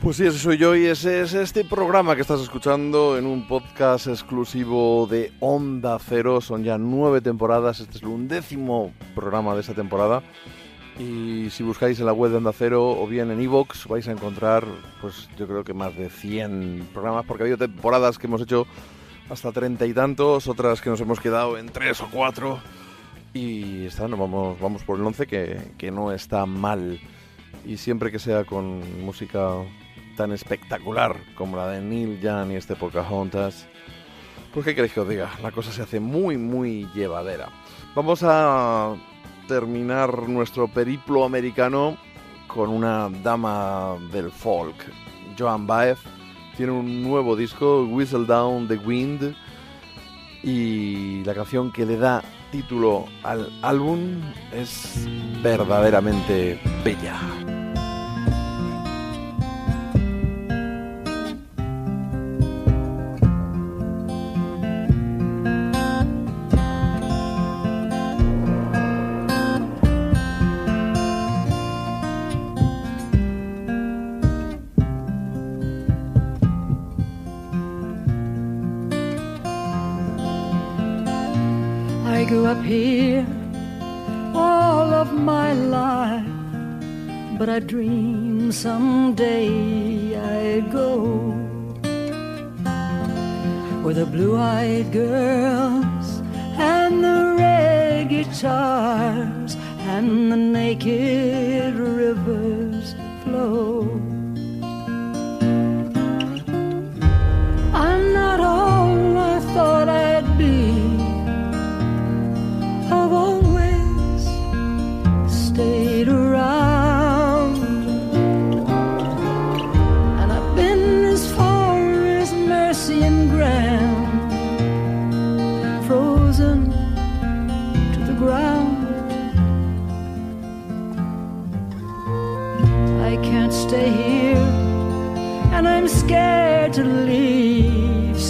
Pues 0.02 0.18
sí, 0.18 0.26
ese 0.26 0.40
soy 0.40 0.58
yo 0.58 0.76
y 0.76 0.86
ese 0.86 1.22
es 1.22 1.34
este 1.34 1.66
programa 1.66 2.16
que 2.16 2.22
estás 2.22 2.41
escuchando 2.41 3.18
en 3.18 3.26
un 3.26 3.48
podcast 3.48 4.08
exclusivo 4.08 5.06
de 5.08 5.34
Onda 5.40 6.00
Cero. 6.00 6.40
Son 6.40 6.64
ya 6.64 6.78
nueve 6.78 7.20
temporadas, 7.20 7.82
este 7.82 7.98
es 7.98 8.04
el 8.04 8.10
undécimo 8.10 8.94
programa 9.16 9.54
de 9.54 9.62
esta 9.62 9.74
temporada. 9.74 10.24
Y 11.00 11.50
si 11.50 11.64
buscáis 11.64 12.00
en 12.00 12.06
la 12.06 12.14
web 12.14 12.32
de 12.32 12.38
Onda 12.38 12.54
Cero 12.54 12.90
o 12.91 13.06
bien 13.06 13.32
en 13.32 13.41
Evox 13.41 13.88
vais 13.88 14.08
a 14.08 14.12
encontrar, 14.12 14.66
pues 15.02 15.30
yo 15.38 15.48
creo 15.48 15.64
que 15.64 15.74
más 15.74 15.95
de 15.98 16.10
100 16.10 16.90
programas, 16.94 17.26
porque 17.26 17.44
ha 17.44 17.45
habido 17.45 17.58
temporadas 17.58 18.18
que 18.18 18.28
hemos 18.28 18.41
hecho 18.41 18.66
hasta 19.30 19.52
treinta 19.52 19.86
y 19.86 19.94
tantos, 19.94 20.48
otras 20.48 20.82
que 20.82 20.90
nos 20.90 21.02
hemos 21.02 21.20
quedado 21.20 21.58
en 21.58 21.70
tres 21.70 22.02
o 22.02 22.10
cuatro. 22.12 22.60
Y 23.34 23.86
está, 23.86 24.08
no, 24.08 24.18
vamos, 24.18 24.60
vamos 24.60 24.84
por 24.84 25.00
el 25.00 25.06
11 25.06 25.28
que, 25.28 25.60
que 25.78 25.91
no 25.91 26.12
está 26.12 26.45
mal. 26.45 27.00
Y 27.66 27.78
siempre 27.78 28.12
que 28.12 28.20
sea 28.20 28.44
con 28.44 29.04
música 29.04 29.56
tan 30.16 30.32
espectacular 30.32 31.18
como 31.36 31.58
la 31.58 31.70
de 31.70 31.82
Neil 31.82 32.20
Young 32.22 32.52
y 32.52 32.56
este 32.56 32.76
Pocahontas, 32.76 33.68
pues 34.54 34.66
qué 34.66 34.76
queréis 34.76 34.94
que 34.94 35.00
os 35.00 35.10
diga, 35.10 35.32
la 35.41 35.52
cosa 35.52 35.72
se 35.72 35.82
hace 35.82 36.00
muy, 36.00 36.38
muy 36.38 36.88
llevadera. 36.94 37.50
Vamos 37.95 38.22
a 38.24 38.95
terminar 39.48 40.30
nuestro 40.30 40.68
periplo 40.68 41.26
americano 41.26 41.98
con 42.48 42.70
una 42.70 43.10
dama 43.24 43.98
del 44.12 44.32
folk, 44.32 44.76
Joan 45.38 45.66
Baez. 45.66 46.00
Tiene 46.55 46.71
un 46.71 47.01
nuevo 47.01 47.35
disco, 47.35 47.84
Whistle 47.85 48.25
Down 48.25 48.67
the 48.67 48.77
Wind, 48.77 49.35
y 50.43 51.23
la 51.23 51.34
canción 51.34 51.71
que 51.71 51.85
le 51.85 51.97
da 51.97 52.23
título 52.51 53.05
al 53.23 53.51
álbum 53.63 54.21
es 54.51 55.07
verdaderamente 55.41 56.59
bella. 56.84 57.19
Up 82.53 82.63
here 82.63 83.25
all 84.35 84.93
of 84.93 85.11
my 85.11 85.53
life, 85.53 86.38
but 87.39 87.49
I 87.49 87.57
dream 87.57 88.51
someday 88.51 89.49
I'd 90.15 90.71
go 90.71 90.91
where 93.81 93.95
the 93.95 94.05
blue-eyed 94.05 94.91
girls 94.91 96.21
and 96.73 97.03
the 97.03 97.35
red 97.39 98.09
guitars 98.09 99.55
and 99.93 100.31
the 100.31 100.38
naked 100.38 101.73
rivers 101.73 102.93
flow. 103.23 104.12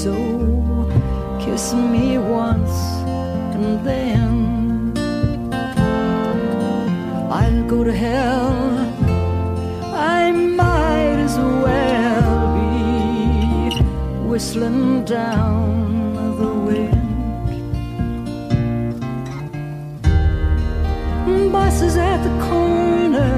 So 0.04 0.14
kiss 1.40 1.74
me 1.74 2.18
once, 2.18 2.76
and 3.56 3.86
then 3.88 4.92
I'll 7.32 7.64
go 7.70 7.86
to 7.86 7.94
hell. 7.94 8.52
I 9.94 10.30
might 10.32 11.20
as 11.28 11.38
well 11.38 12.36
be 12.58 13.80
whistling 14.28 15.06
down 15.06 16.36
the 16.38 16.52
wind. 16.68 17.00
Buses 21.50 21.96
at 21.96 22.22
the 22.28 22.34
corner, 22.50 23.32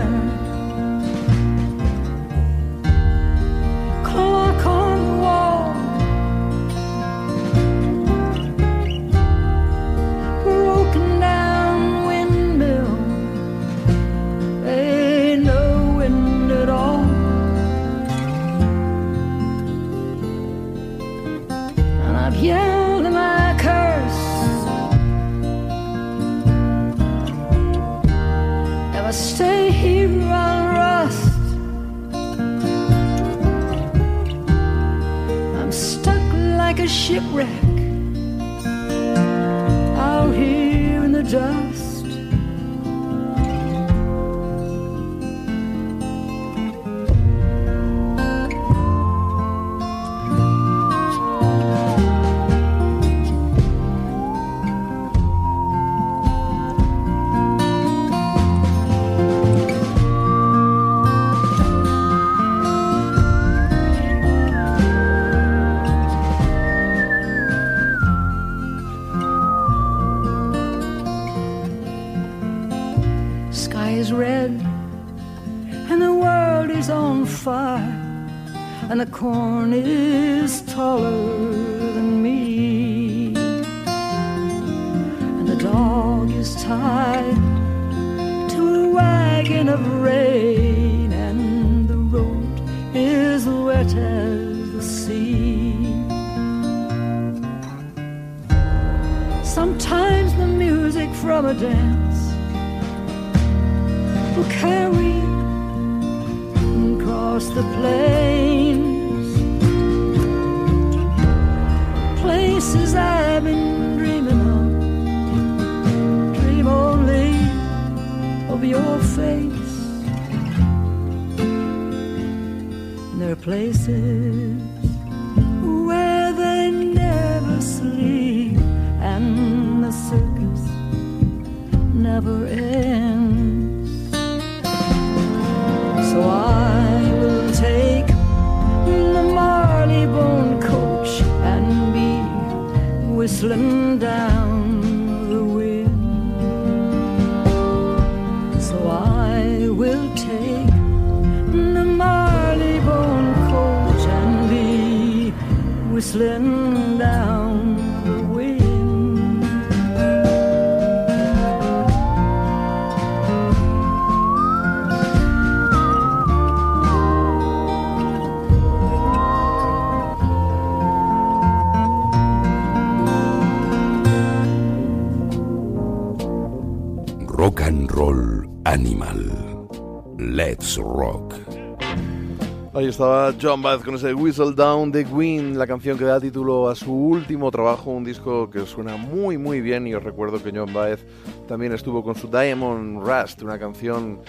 estaba 182.96 183.34
John 183.42 183.62
Baez 183.62 183.84
con 183.84 183.96
ese 183.96 184.14
Whistle 184.14 184.54
Down 184.54 184.90
the 184.90 185.04
Wind, 185.04 185.58
la 185.58 185.68
canción 185.68 185.98
que 185.98 186.06
da 186.06 186.18
título 186.18 186.70
a 186.70 186.76
su 186.76 186.94
último 186.94 187.52
trabajo, 187.52 187.92
un 187.92 188.06
disco 188.06 188.50
que 188.50 188.66
suena 188.66 188.96
muy 188.96 189.38
muy 189.38 189.60
bien 189.60 189.86
y 189.86 189.94
os 189.94 190.02
recuerdo 190.02 190.42
que 190.42 190.58
John 190.58 190.74
Baez 190.74 191.06
también 191.46 191.74
estuvo 191.74 192.06
con 192.06 192.16
su 192.16 192.30
Diamond 192.30 193.06
Rust, 193.06 193.42
una 193.42 193.60
canción 193.60 194.22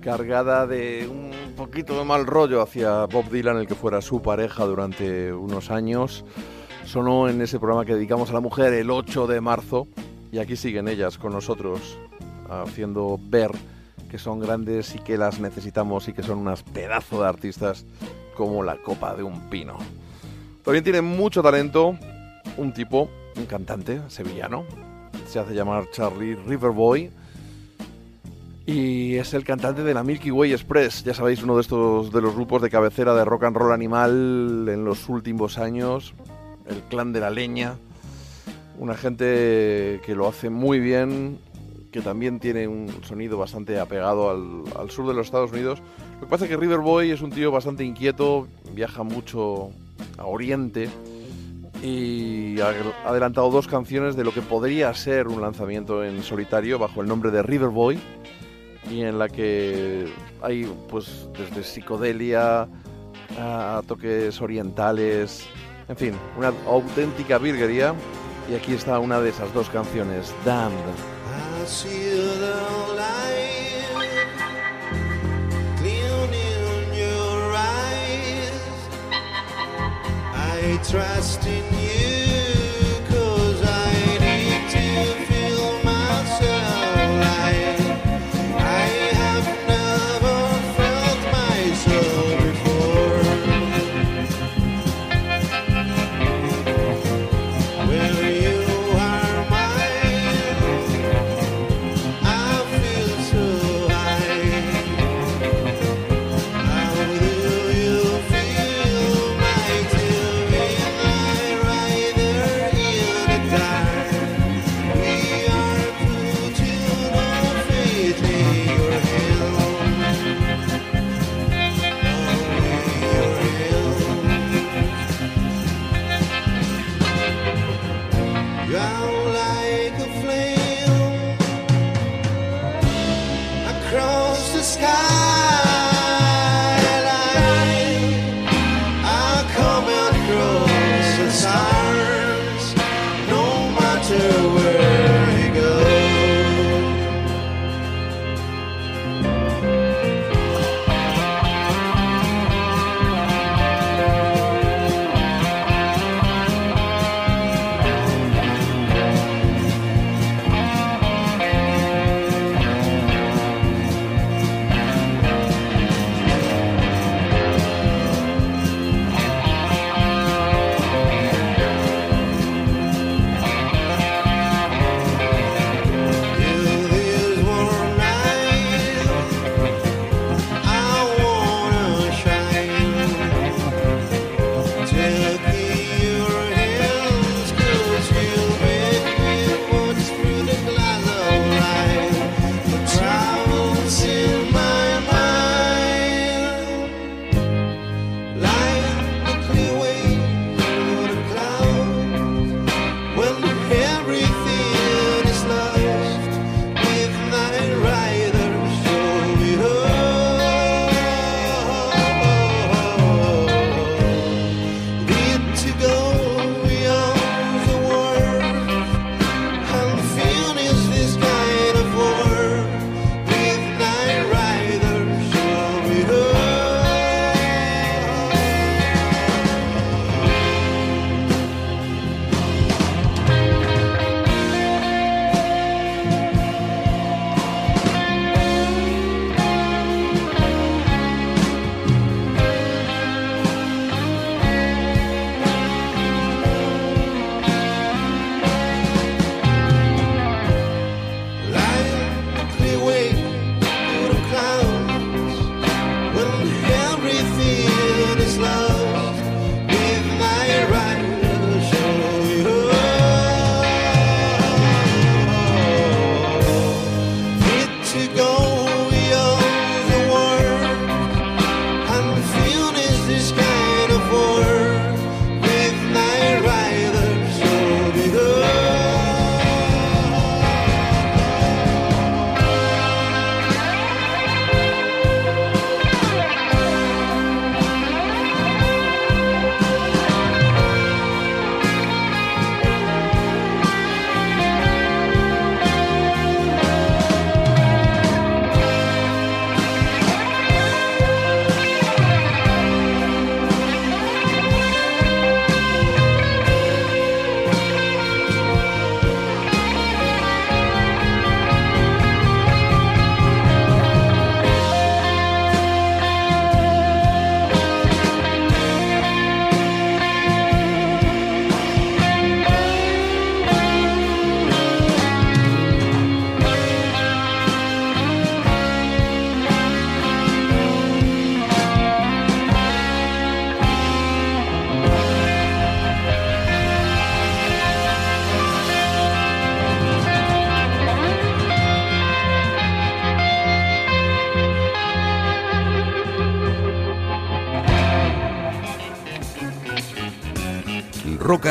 cargada 0.00 0.68
de 0.68 1.08
un 1.10 1.32
poquito 1.56 1.98
de 1.98 2.04
mal 2.04 2.24
rollo 2.24 2.62
hacia 2.62 3.06
Bob 3.06 3.28
Dylan, 3.28 3.56
el 3.56 3.66
que 3.66 3.74
fuera 3.74 4.00
su 4.00 4.22
pareja 4.22 4.66
durante 4.66 5.32
unos 5.32 5.72
años. 5.72 6.24
Sonó 6.84 7.28
en 7.28 7.42
ese 7.42 7.58
programa 7.58 7.84
que 7.84 7.96
dedicamos 7.96 8.30
a 8.30 8.34
la 8.34 8.40
mujer 8.40 8.72
el 8.72 8.88
8 8.92 9.26
de 9.26 9.40
marzo 9.40 9.88
y 10.30 10.38
aquí 10.38 10.54
siguen 10.54 10.86
ellas 10.86 11.18
con 11.18 11.32
nosotros 11.32 11.98
haciendo 12.48 13.18
ver 13.20 13.50
que 14.12 14.18
son 14.18 14.40
grandes 14.40 14.94
y 14.94 14.98
que 14.98 15.16
las 15.16 15.40
necesitamos 15.40 16.06
y 16.06 16.12
que 16.12 16.22
son 16.22 16.36
unas 16.36 16.62
pedazos 16.62 17.20
de 17.20 17.26
artistas 17.26 17.86
como 18.36 18.62
la 18.62 18.76
copa 18.76 19.16
de 19.16 19.22
un 19.22 19.48
pino. 19.48 19.78
También 20.62 20.84
tiene 20.84 21.00
mucho 21.00 21.42
talento 21.42 21.96
un 22.58 22.74
tipo, 22.74 23.08
un 23.38 23.46
cantante 23.46 24.02
sevillano, 24.08 24.66
se 25.26 25.38
hace 25.38 25.54
llamar 25.54 25.90
Charlie 25.92 26.34
Riverboy 26.34 27.10
y 28.66 29.14
es 29.14 29.32
el 29.32 29.44
cantante 29.44 29.82
de 29.82 29.94
la 29.94 30.04
Milky 30.04 30.30
Way 30.30 30.52
Express, 30.52 31.04
ya 31.04 31.14
sabéis, 31.14 31.42
uno 31.42 31.54
de 31.54 31.62
estos 31.62 32.12
de 32.12 32.20
los 32.20 32.34
grupos 32.34 32.60
de 32.60 32.68
cabecera 32.68 33.14
de 33.14 33.24
rock 33.24 33.44
and 33.44 33.56
roll 33.56 33.72
animal 33.72 34.68
en 34.68 34.84
los 34.84 35.08
últimos 35.08 35.56
años, 35.56 36.12
el 36.68 36.82
clan 36.82 37.14
de 37.14 37.20
la 37.20 37.30
leña, 37.30 37.76
una 38.78 38.94
gente 38.94 40.02
que 40.04 40.14
lo 40.14 40.28
hace 40.28 40.50
muy 40.50 40.80
bien, 40.80 41.38
que 41.92 42.00
también 42.00 42.40
tiene 42.40 42.66
un 42.66 42.88
sonido 43.04 43.38
bastante 43.38 43.78
apegado 43.78 44.30
al, 44.30 44.64
al 44.78 44.90
sur 44.90 45.06
de 45.06 45.14
los 45.14 45.26
Estados 45.26 45.52
Unidos. 45.52 45.80
Lo 46.14 46.26
que 46.26 46.30
pasa 46.30 46.44
es 46.46 46.50
que 46.50 46.56
Riverboy 46.56 47.10
es 47.10 47.20
un 47.20 47.30
tío 47.30 47.52
bastante 47.52 47.84
inquieto, 47.84 48.48
viaja 48.72 49.02
mucho 49.02 49.70
a 50.16 50.24
Oriente 50.26 50.88
y 51.82 52.60
ha 52.60 52.72
adelantado 53.04 53.50
dos 53.50 53.66
canciones 53.66 54.16
de 54.16 54.24
lo 54.24 54.32
que 54.32 54.40
podría 54.40 54.94
ser 54.94 55.28
un 55.28 55.42
lanzamiento 55.42 56.04
en 56.04 56.22
solitario 56.22 56.78
bajo 56.78 57.02
el 57.02 57.08
nombre 57.08 57.30
de 57.30 57.42
Riverboy 57.42 57.98
y 58.90 59.02
en 59.02 59.18
la 59.18 59.28
que 59.28 60.06
hay 60.40 60.64
pues 60.88 61.28
desde 61.36 61.62
psicodelia 61.62 62.68
a 63.38 63.82
toques 63.86 64.40
orientales, 64.40 65.46
en 65.88 65.96
fin, 65.96 66.14
una 66.36 66.52
auténtica 66.66 67.38
virguería 67.38 67.94
y 68.50 68.54
aquí 68.54 68.74
está 68.74 68.98
una 68.98 69.20
de 69.20 69.30
esas 69.30 69.52
dos 69.54 69.68
canciones, 69.68 70.34
Damned. 70.44 71.11
I 71.62 71.64
see 71.64 72.10
the 72.10 72.56
light 72.96 73.86
clean 75.76 76.34
in 76.34 76.92
your 76.92 77.54
eyes. 77.54 78.50
I 80.34 80.80
trust 80.82 81.46
in 81.46 81.64
you 81.74 81.81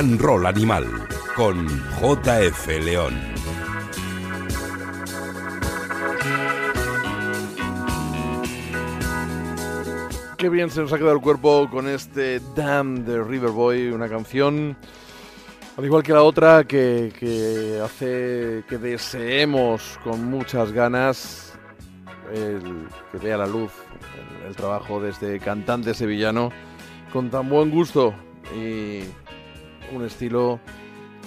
and 0.01 0.19
Roll 0.19 0.47
Animal 0.47 0.85
con 1.35 1.67
JF 1.67 2.67
León. 2.83 3.13
Qué 10.39 10.49
bien 10.49 10.71
se 10.71 10.81
nos 10.81 10.91
ha 10.91 10.97
quedado 10.97 11.13
el 11.13 11.21
cuerpo 11.21 11.69
con 11.69 11.87
este 11.87 12.41
Damn 12.55 13.05
de 13.05 13.23
Riverboy, 13.23 13.89
una 13.91 14.09
canción, 14.09 14.75
al 15.77 15.85
igual 15.85 16.01
que 16.01 16.13
la 16.13 16.23
otra, 16.23 16.63
que, 16.63 17.79
hace 17.83 18.63
que 18.67 18.79
deseemos 18.79 19.99
con 20.03 20.25
muchas 20.25 20.71
ganas 20.71 21.53
el, 22.33 22.87
que 23.11 23.19
vea 23.19 23.37
la 23.37 23.45
luz 23.45 23.71
el, 24.41 24.47
el 24.47 24.55
trabajo 24.55 24.99
de 24.99 25.11
este 25.11 25.39
cantante 25.39 25.93
sevillano 25.93 26.51
con 27.13 27.29
tan 27.29 27.47
buen 27.47 27.69
gusto 27.69 28.15
y 28.57 29.03
un 29.91 30.05
estilo 30.05 30.59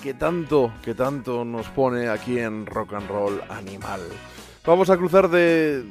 que 0.03 0.15
tanto, 0.15 0.73
que 0.83 0.95
tanto 0.95 1.45
nos 1.45 1.69
pone 1.69 2.09
aquí 2.09 2.39
en 2.39 2.67
Rock 2.67 2.95
and 2.95 3.09
Roll 3.09 3.41
Animal. 3.49 4.01
Vamos 4.67 4.91
a 4.91 4.97
cruzar 4.97 5.29
de, 5.29 5.85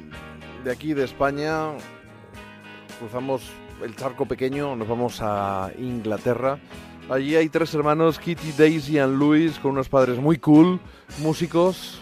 de 0.64 0.70
aquí, 0.70 0.94
de 0.94 1.04
España, 1.04 1.70
cruzamos 2.98 3.42
el 3.82 3.94
charco 3.96 4.26
pequeño, 4.26 4.76
nos 4.76 4.88
vamos 4.88 5.18
a 5.20 5.70
Inglaterra. 5.78 6.58
Allí 7.10 7.36
hay 7.36 7.48
tres 7.48 7.74
hermanos, 7.74 8.18
Kitty, 8.18 8.52
Daisy 8.52 8.98
y 8.98 9.06
Louis, 9.06 9.58
con 9.58 9.72
unos 9.72 9.88
padres 9.88 10.18
muy 10.18 10.38
cool, 10.38 10.80
músicos, 11.18 12.00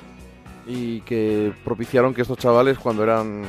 y 0.66 1.00
que 1.00 1.52
propiciaron 1.64 2.14
que 2.14 2.22
estos 2.22 2.38
chavales, 2.38 2.78
cuando 2.78 3.02
eran 3.02 3.42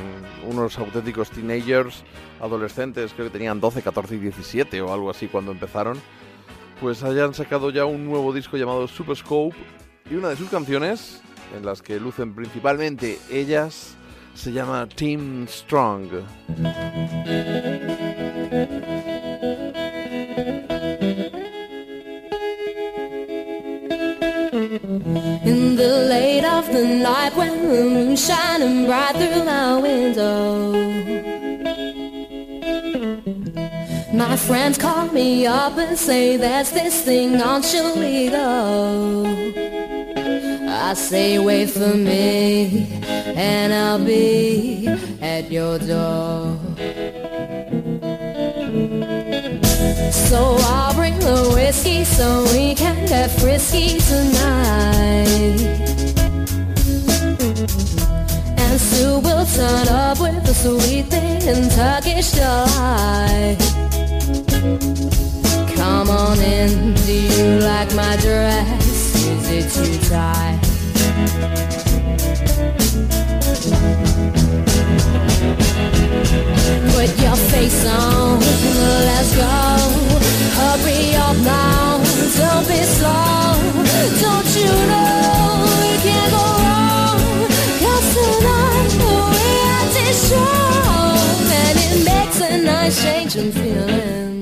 unos 0.50 0.78
auténticos 0.78 1.30
teenagers, 1.30 2.02
adolescentes, 2.40 3.12
creo 3.12 3.28
que 3.28 3.32
tenían 3.32 3.60
12, 3.60 3.82
14 3.82 4.16
y 4.16 4.18
17 4.18 4.82
o 4.82 4.92
algo 4.92 5.10
así 5.10 5.28
cuando 5.28 5.52
empezaron, 5.52 5.98
pues 6.84 7.02
hayan 7.02 7.32
sacado 7.32 7.70
ya 7.70 7.86
un 7.86 8.04
nuevo 8.04 8.30
disco 8.30 8.58
llamado 8.58 8.86
Super 8.86 9.16
Scope 9.16 9.56
y 10.10 10.16
una 10.16 10.28
de 10.28 10.36
sus 10.36 10.50
canciones, 10.50 11.22
en 11.56 11.64
las 11.64 11.80
que 11.80 11.98
lucen 11.98 12.34
principalmente 12.34 13.18
ellas, 13.30 13.96
se 14.34 14.52
llama 14.52 14.86
Team 14.86 15.46
Strong. 15.48 16.10
In 25.42 25.76
the 25.76 26.44
of 26.44 26.66
the 26.70 26.86
night 27.02 27.34
when 27.34 27.66
the 27.66 27.82
moon's 27.82 28.26
shining 28.26 28.84
bright 28.84 29.16
through 29.16 29.80
window. 29.80 31.13
My 34.16 34.36
friends 34.36 34.78
call 34.78 35.08
me 35.08 35.44
up 35.44 35.76
and 35.76 35.98
say 35.98 36.36
there's 36.36 36.70
this 36.70 37.02
thing 37.02 37.42
on 37.42 37.62
Toledo. 37.62 39.24
I 40.68 40.94
say 40.94 41.40
wait 41.40 41.70
for 41.70 41.94
me 41.94 42.86
and 43.08 43.72
I'll 43.72 44.04
be 44.04 44.86
at 45.20 45.50
your 45.50 45.80
door. 45.80 46.56
So 50.12 50.58
I'll 50.60 50.94
bring 50.94 51.18
the 51.18 51.50
whiskey 51.52 52.04
so 52.04 52.44
we 52.52 52.76
can 52.76 53.06
get 53.06 53.32
frisky 53.32 53.98
tonight. 53.98 55.58
And 58.58 58.80
Sue 58.80 59.18
will 59.18 59.44
turn 59.44 59.88
up 59.88 60.20
with 60.20 60.48
a 60.48 60.54
sweet 60.54 61.06
thing 61.06 61.42
in 61.42 61.68
Turkish 61.70 62.30
delight. 62.30 63.83
In, 66.14 66.94
do 66.94 67.12
you 67.12 67.58
like 67.58 67.92
my 67.94 68.16
dress? 68.18 69.16
Is 69.26 69.50
it 69.50 69.66
too 69.74 69.98
tight? 70.08 70.60
Put 76.92 77.10
your 77.20 77.36
face 77.50 77.84
on, 77.86 78.38
let's 79.08 79.34
go. 79.34 79.54
Hurry 80.54 81.16
up 81.16 81.36
now, 81.38 81.98
don't 82.38 82.66
be 82.68 82.80
slow. 82.94 83.58
Don't 84.22 84.50
you 84.54 84.70
know 84.90 85.66
we 85.82 85.92
can't 86.06 86.30
go 86.30 86.46
too 89.94 90.12
strong, 90.12 91.38
and 91.60 91.76
it 91.76 92.04
makes 92.04 92.40
a 92.40 92.56
nice 92.62 93.02
change 93.02 93.34
in 93.34 93.50
feeling. 93.50 94.33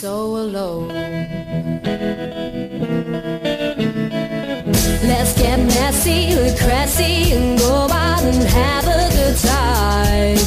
So 0.00 0.34
alone. 0.38 0.88
Let's 5.04 5.34
get 5.36 5.58
messy, 5.58 6.34
look 6.36 6.56
crassy, 6.56 7.32
and 7.34 7.58
go 7.58 7.86
out 7.92 8.22
and 8.22 8.42
have 8.48 8.86
a 8.86 9.10
good 9.18 9.36
time. 9.36 10.38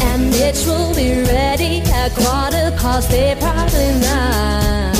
And 0.00 0.30
Mitch 0.32 0.66
will 0.66 0.92
be 0.96 1.22
ready 1.22 1.82
at 1.92 2.10
quarter 2.16 2.72
past 2.78 3.12
eight, 3.12 3.38
probably 3.38 3.92
nine. 4.10 4.92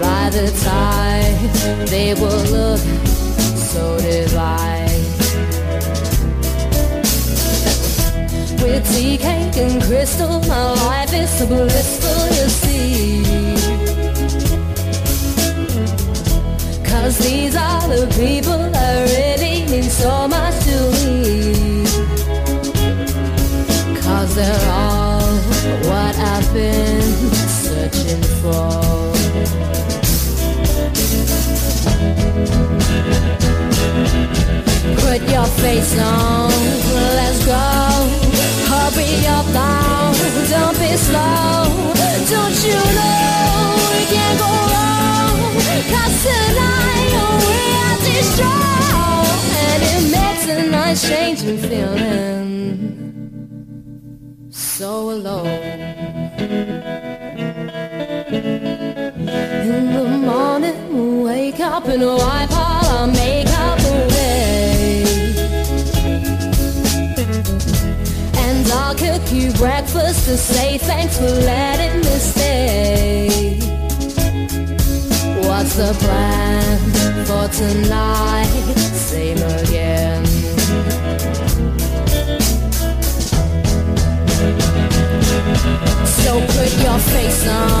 By 0.00 0.30
the 0.30 0.48
time 0.64 1.84
they 1.88 2.14
will 2.14 2.44
look 2.50 2.80
so 3.58 3.98
divine. 3.98 4.87
With 8.78 8.94
tea 8.94 9.18
cake 9.18 9.56
and 9.56 9.82
crystal, 9.82 10.38
my 10.42 10.72
life 10.86 11.12
is 11.12 11.28
so 11.30 11.46
blissful, 11.48 12.26
you 12.38 12.48
see. 12.48 13.24
Cause 16.84 17.18
these 17.18 17.56
are 17.56 17.88
the 17.88 18.06
people 18.14 18.70
that 18.70 19.10
really 19.16 19.66
mean 19.68 19.82
so 19.82 20.28
much 20.28 20.54
to 20.66 20.76
me. 20.94 21.82
Cause 24.00 24.36
they're 24.36 24.70
all 24.70 25.26
what 25.90 26.14
I've 26.16 26.54
been 26.54 27.02
searching 27.64 28.22
for. 28.40 28.78
Put 35.02 35.20
your 35.32 35.46
face 35.64 35.98
on. 35.98 36.50
Let's 37.16 37.44
go. 37.44 37.97
Don't 40.48 40.78
be 40.78 40.96
slow. 40.96 41.64
Don't 42.32 42.58
you 42.64 42.80
know 42.96 43.76
we 43.92 44.00
can't 44.12 44.38
go 44.40 44.50
wrong? 44.72 45.36
Cause 45.92 46.16
tonight 46.24 47.12
we 47.44 47.58
are. 47.84 49.26
And 49.64 49.80
it 49.92 50.04
makes 50.16 50.44
a 50.48 50.58
nice 50.70 51.02
feeling. 51.68 52.58
So 54.50 54.90
alone. 55.10 55.46
In 59.68 59.84
the 59.92 60.04
morning, 60.28 61.22
wake 61.22 61.60
up 61.60 61.84
and 61.88 62.02
wipe 62.02 62.52
all 62.52 62.86
our 62.86 63.06
makeup 63.06 63.47
And 68.70 68.76
I'll 68.76 68.94
cook 68.94 69.32
you 69.32 69.50
breakfast 69.52 70.26
to 70.26 70.36
say 70.36 70.76
thanks 70.76 71.16
for 71.16 71.24
letting 71.24 72.00
me 72.00 72.18
stay. 72.18 73.58
What's 75.40 75.74
the 75.74 75.94
plan 76.04 76.78
for 77.24 77.48
tonight? 77.48 78.74
Same 78.92 79.38
again. 79.38 80.26
So 86.04 86.32
put 86.52 86.70
your 86.84 86.98
face 86.98 87.48
on, 87.48 87.77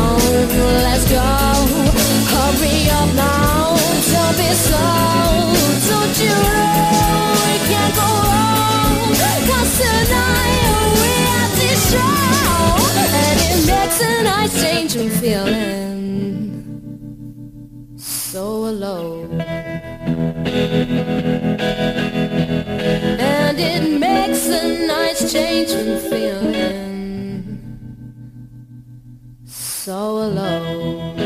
So 29.88 29.94
alone. 29.94 31.16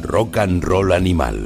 Rock 0.00 0.38
and 0.38 0.64
roll 0.64 0.94
animal. 0.94 1.36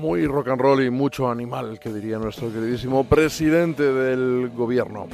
Muy 0.00 0.26
rock 0.26 0.48
and 0.48 0.60
roll 0.60 0.82
y 0.82 0.90
mucho 0.90 1.30
animal, 1.30 1.78
que 1.78 1.92
diría 1.92 2.18
nuestro 2.18 2.52
queridísimo 2.52 3.04
presidente 3.04 3.84
del 3.84 4.50
gobierno. 4.50 5.06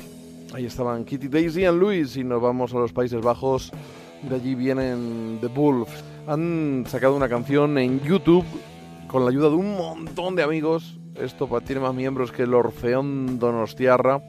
Ahí 0.53 0.67
estaban 0.67 1.05
Kitty 1.05 1.29
Daisy 1.29 1.65
y 1.65 1.71
Luis 1.71 2.17
y 2.17 2.25
nos 2.25 2.43
vamos 2.43 2.75
a 2.75 2.79
los 2.79 2.93
Países 2.93 3.21
Bajos. 3.21 3.71
De 4.29 4.35
allí 4.35 4.55
vienen 4.57 5.39
The 5.41 5.47
Wolves. 5.47 6.05
Han 6.27 6.85
sacado 6.89 7.15
una 7.15 7.29
canción 7.29 7.79
en 7.79 8.01
YouTube 8.01 8.45
con 9.07 9.25
la 9.25 9.31
ayuda 9.31 9.49
de 9.49 9.55
un 9.55 9.77
montón 9.77 10.35
de 10.35 10.43
amigos. 10.43 10.99
Esto 11.15 11.49
tiene 11.65 11.81
más 11.81 11.95
miembros 11.95 12.33
que 12.33 12.43
el 12.43 12.55
Orfeón 12.55 13.39
Donostiarra. 13.39 14.21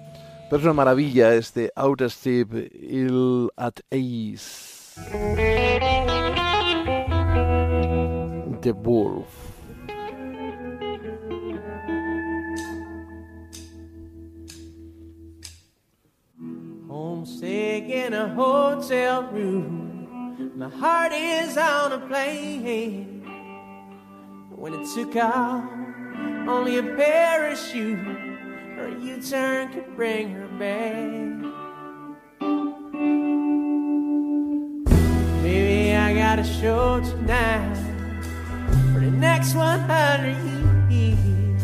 Pero 0.50 0.60
es 0.60 0.64
una 0.64 0.74
maravilla 0.74 1.34
este 1.34 1.72
Out 1.76 2.02
Steve 2.10 2.70
Ill 2.74 3.50
at 3.56 3.80
Ace. 3.90 4.92
The 8.62 8.72
Wolf. 8.74 9.41
In 17.72 18.14
a 18.14 18.28
hotel 18.28 19.24
room. 19.32 20.52
My 20.58 20.68
heart 20.68 21.14
is 21.14 21.56
on 21.58 21.94
a 21.94 22.00
plane. 22.00 23.24
When 24.54 24.74
it 24.74 24.86
took 24.94 25.16
off, 25.16 25.64
only 26.50 26.80
a 26.80 26.84
parachute 26.84 28.06
or 28.78 28.88
a 28.88 29.00
U-turn 29.00 29.72
could 29.72 29.96
bring 29.96 30.32
her 30.32 30.48
back. 30.60 31.40
Baby, 35.42 35.96
I 35.96 36.14
got 36.14 36.40
a 36.40 36.44
show 36.44 37.00
tonight 37.00 37.78
for 38.94 39.00
the 39.00 39.12
next 39.12 39.56
100 39.56 40.92
years. 40.92 41.62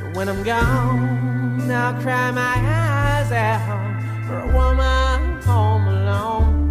And 0.00 0.16
when 0.16 0.28
I'm 0.28 0.42
gone, 0.42 1.70
I'll 1.70 2.02
cry 2.02 2.32
my 2.32 2.56
eyes 2.56 3.30
out 3.30 3.91
for 4.32 4.38
a 4.38 4.46
woman 4.46 5.42
home 5.42 5.88
alone. 5.88 6.61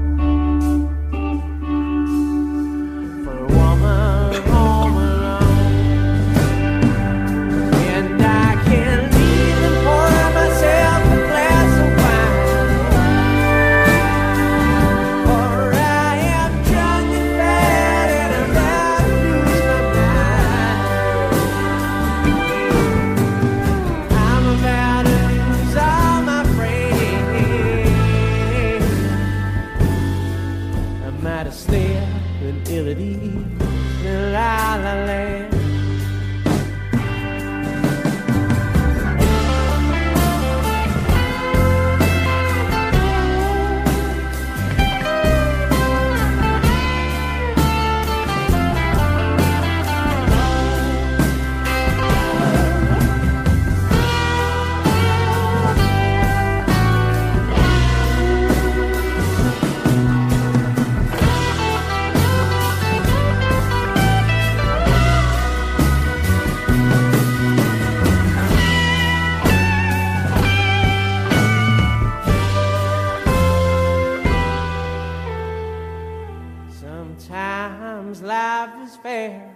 Sometimes 78.01 78.23
life 78.23 78.87
is 78.87 78.95
fair. 78.95 79.55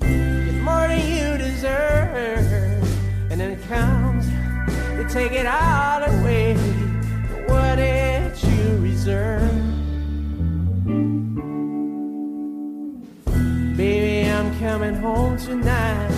It's 0.00 0.60
more 0.64 0.88
than 0.88 0.98
you 0.98 1.38
deserve. 1.38 2.82
And 3.30 3.40
then 3.40 3.52
it 3.52 3.62
comes, 3.68 4.26
they 4.96 5.04
take 5.08 5.30
it 5.30 5.46
all 5.46 6.02
away. 6.02 6.56
What 7.46 7.76
did 7.76 8.42
you 8.42 8.78
reserve? 8.78 9.52
Baby, 13.76 14.28
I'm 14.28 14.58
coming 14.58 14.96
home 14.96 15.36
tonight 15.38 16.10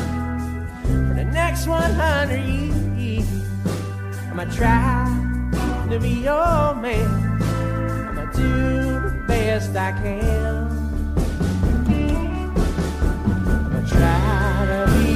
for 0.85 1.15
the 1.15 1.29
next 1.31 1.67
100 1.67 2.39
years. 2.99 3.29
I'ma 4.31 4.45
try 4.45 5.87
to 5.91 6.01
be 6.01 6.23
your 6.25 6.75
man. 6.75 7.43
I'ma 8.09 8.33
do 8.33 8.49
the 8.49 9.25
best 9.29 9.77
I 9.77 9.93
can. 9.93 10.70
gonna 14.71 15.10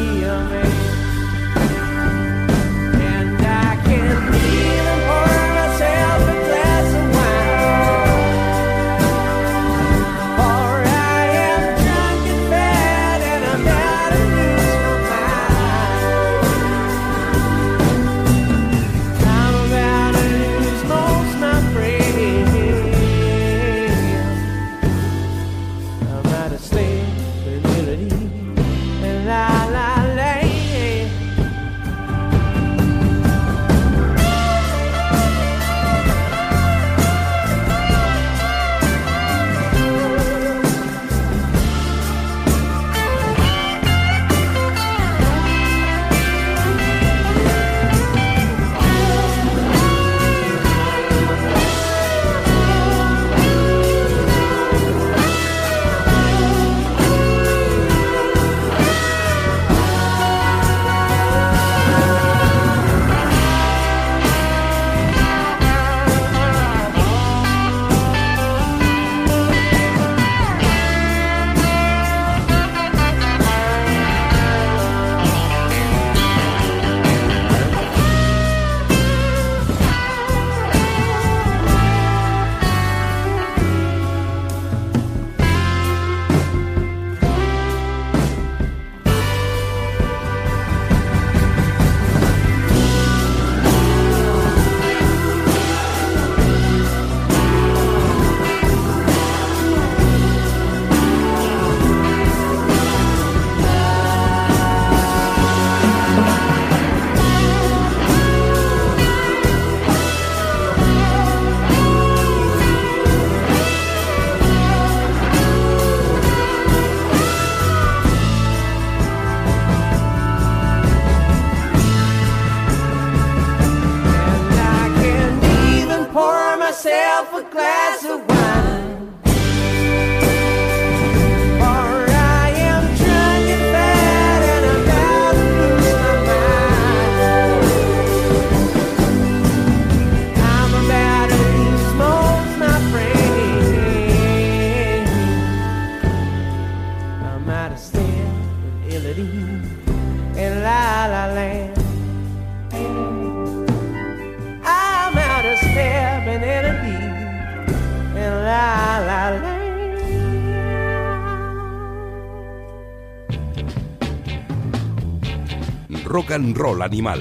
and 166.35 166.83
Animal 166.83 167.21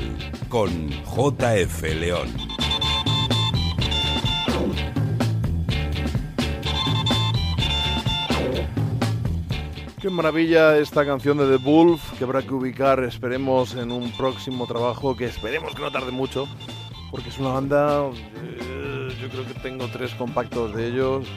con 0.49 0.89
JF 0.89 1.83
León. 1.99 2.29
Qué 10.01 10.09
maravilla 10.09 10.77
esta 10.77 11.05
canción 11.05 11.37
de 11.37 11.45
The 11.45 11.63
Wolf 11.63 12.17
que 12.17 12.23
habrá 12.23 12.41
que 12.41 12.55
ubicar, 12.55 13.03
esperemos, 13.03 13.75
en 13.75 13.91
un 13.91 14.11
próximo 14.13 14.65
trabajo 14.65 15.15
que 15.15 15.25
esperemos 15.25 15.75
que 15.75 15.81
no 15.83 15.91
tarde 15.91 16.11
mucho, 16.11 16.47
porque 17.11 17.29
es 17.29 17.37
una 17.37 17.49
banda, 17.49 18.09
eh, 18.09 19.09
yo 19.21 19.29
creo 19.29 19.45
que 19.45 19.53
tengo 19.61 19.87
tres 19.89 20.15
compactos 20.15 20.73
de 20.73 20.87
ellos 20.87 21.27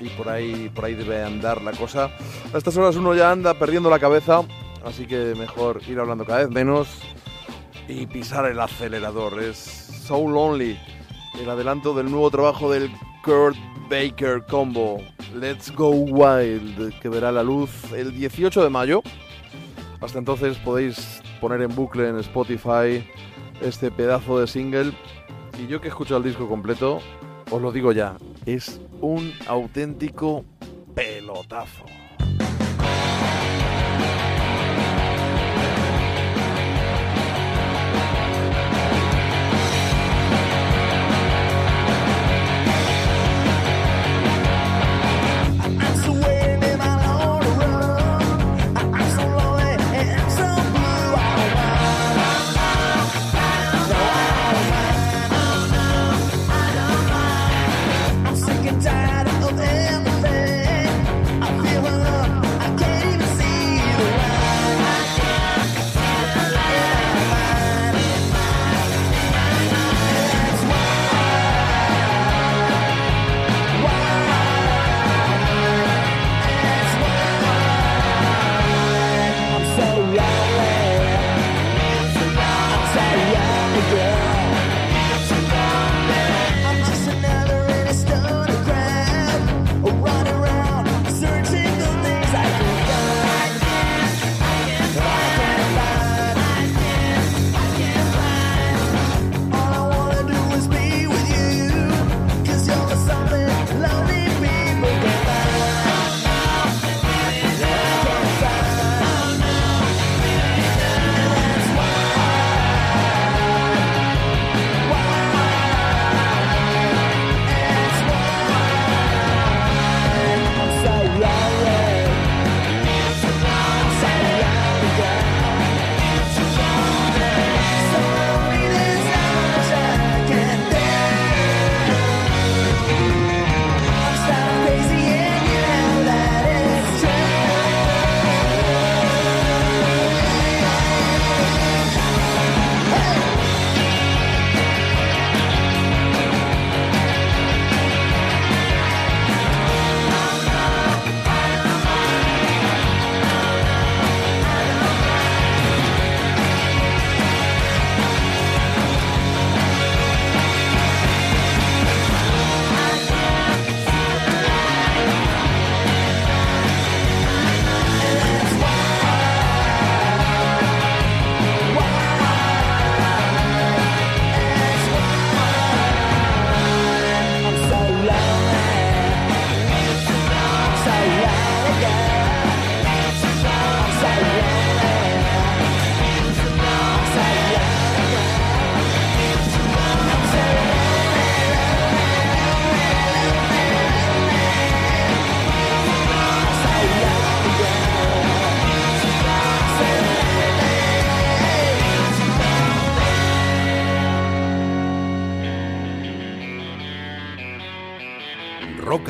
y 0.00 0.08
por 0.08 0.28
ahí, 0.28 0.68
por 0.74 0.86
ahí 0.86 0.94
debe 0.94 1.22
andar 1.22 1.62
la 1.62 1.70
cosa. 1.70 2.10
A 2.52 2.58
estas 2.58 2.76
horas 2.76 2.96
uno 2.96 3.14
ya 3.14 3.30
anda 3.30 3.54
perdiendo 3.54 3.88
la 3.90 4.00
cabeza, 4.00 4.42
así 4.84 5.06
que 5.06 5.34
mejor 5.36 5.80
ir 5.88 5.98
hablando 5.98 6.24
cada 6.24 6.40
vez 6.40 6.50
menos 6.50 6.88
y 7.88 8.06
pisar 8.06 8.46
el 8.46 8.60
acelerador. 8.60 9.42
Es 9.42 9.56
So 10.06 10.28
Lonely, 10.28 10.78
el 11.40 11.48
adelanto 11.48 11.94
del 11.94 12.10
nuevo 12.10 12.30
trabajo 12.30 12.70
del 12.70 12.90
Kurt 13.24 13.56
Baker 13.88 14.44
Combo, 14.46 14.98
Let's 15.34 15.70
Go 15.74 15.90
Wild, 15.90 16.98
que 17.00 17.08
verá 17.08 17.30
la 17.30 17.42
luz 17.42 17.70
el 17.92 18.14
18 18.14 18.62
de 18.62 18.70
mayo. 18.70 19.02
Hasta 20.00 20.18
entonces 20.18 20.56
podéis 20.58 21.22
poner 21.40 21.62
en 21.62 21.74
bucle 21.74 22.08
en 22.08 22.18
Spotify 22.18 23.06
este 23.60 23.90
pedazo 23.90 24.40
de 24.40 24.46
single. 24.46 24.92
Y 25.62 25.66
yo 25.66 25.80
que 25.80 25.88
escucho 25.88 26.16
el 26.16 26.22
disco 26.22 26.48
completo, 26.48 27.00
os 27.50 27.62
lo 27.62 27.70
digo 27.70 27.92
ya, 27.92 28.16
es 28.46 28.80
un 29.00 29.32
auténtico 29.46 30.44
pelotazo. 30.94 31.84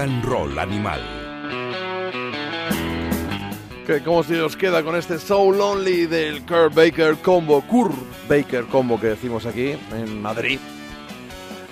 And 0.02 0.24
Roll 0.24 0.58
Animal. 0.58 1.00
Que 3.86 4.02
¿Cómo 4.02 4.24
se 4.24 4.40
os 4.40 4.56
queda 4.56 4.82
con 4.82 4.96
este 4.96 5.16
So 5.20 5.52
Lonely 5.52 6.06
del 6.06 6.42
Kurt 6.42 6.74
Baker 6.74 7.16
Combo? 7.18 7.62
Kurt 7.62 7.94
Baker 8.28 8.64
Combo 8.64 9.00
que 9.00 9.08
decimos 9.08 9.46
aquí 9.46 9.76
en 9.92 10.20
Madrid. 10.20 10.58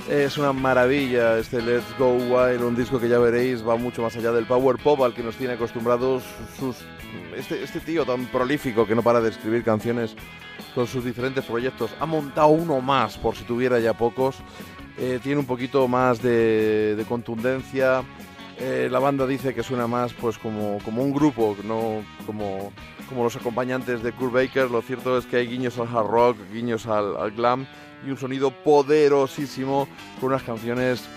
Es 0.09 0.39
una 0.39 0.52
maravilla 0.52 1.39
este 1.39 1.61
Let's 1.61 1.98
Go 1.98 2.12
Wild, 2.15 2.62
un 2.62 2.77
disco 2.77 3.01
que 3.01 3.09
ya 3.09 3.19
veréis 3.19 3.66
va 3.66 3.77
mucho 3.77 4.02
más 4.02 4.16
allá 4.16 4.31
del 4.31 4.47
power 4.47 4.77
pop 4.77 5.02
al 5.02 5.12
que 5.12 5.24
nos 5.24 5.35
tiene 5.35 5.55
acostumbrados 5.55 6.23
este, 7.36 7.65
este 7.65 7.81
tío 7.81 8.05
tan 8.05 8.27
prolífico 8.27 8.86
que 8.86 8.94
no 8.94 9.02
para 9.02 9.20
de 9.20 9.31
escribir 9.31 9.65
canciones 9.65 10.15
con 10.77 10.86
sus 10.86 11.05
diferentes 11.05 11.44
proyectos. 11.44 11.90
Ha 11.98 12.07
montado 12.07 12.48
uno 12.48 12.81
más 12.81 13.19
por 13.19 13.35
si 13.35 13.43
tuviera 13.43 13.81
ya 13.81 13.94
pocos. 13.94 14.36
Eh, 15.02 15.18
tiene 15.22 15.40
un 15.40 15.47
poquito 15.47 15.89
más 15.89 16.20
de, 16.20 16.94
de 16.94 17.05
contundencia. 17.06 18.02
Eh, 18.59 18.89
la 18.90 18.98
banda 18.98 19.27
dice 19.27 19.55
que 19.55 19.62
suena 19.62 19.86
más 19.86 20.12
pues 20.12 20.36
como, 20.36 20.78
como 20.85 21.02
un 21.02 21.14
grupo, 21.14 21.56
no 21.64 22.05
como, 22.27 22.70
como 23.09 23.24
los 23.24 23.35
acompañantes 23.35 24.02
de 24.02 24.12
Kurt 24.12 24.35
Baker. 24.35 24.70
Lo 24.70 24.82
cierto 24.82 25.16
es 25.16 25.24
que 25.24 25.39
hay 25.39 25.47
guiños 25.47 25.78
al 25.78 25.89
hard 25.89 26.06
rock, 26.06 26.36
guiños 26.52 26.86
al, 26.86 27.16
al 27.16 27.31
glam 27.31 27.66
y 28.06 28.10
un 28.10 28.18
sonido 28.18 28.51
poderosísimo 28.51 29.89
con 30.20 30.28
unas 30.31 30.43
canciones 30.43 31.09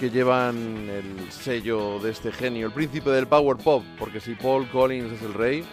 que 0.00 0.10
llevan 0.10 0.56
el 0.90 1.30
sello 1.30 2.00
de 2.00 2.10
este 2.10 2.32
genio, 2.32 2.66
el 2.66 2.72
príncipe 2.72 3.10
del 3.10 3.28
power 3.28 3.56
pop, 3.56 3.84
porque 4.00 4.18
si 4.18 4.34
Paul 4.34 4.68
Collins 4.68 5.12
es 5.12 5.22
el 5.22 5.34
rey, 5.34 5.64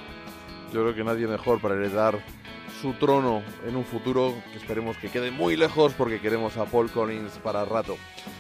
Yo 0.74 0.84
creo 0.84 0.94
que 0.96 1.04
nadie 1.04 1.28
mejor 1.28 1.60
para 1.60 1.76
heredar 1.76 2.20
su 2.82 2.94
trono 2.94 3.42
en 3.68 3.76
un 3.76 3.84
futuro 3.84 4.34
que 4.52 4.58
esperemos 4.58 4.98
que 4.98 5.10
quede 5.10 5.32
muy 5.32 5.56
lejos 5.56 5.94
porque 5.98 6.20
queremos 6.20 6.58
a 6.58 6.66
Paul 6.66 6.90
Collins 6.90 7.34
para 7.44 7.66
rato. 7.66 7.98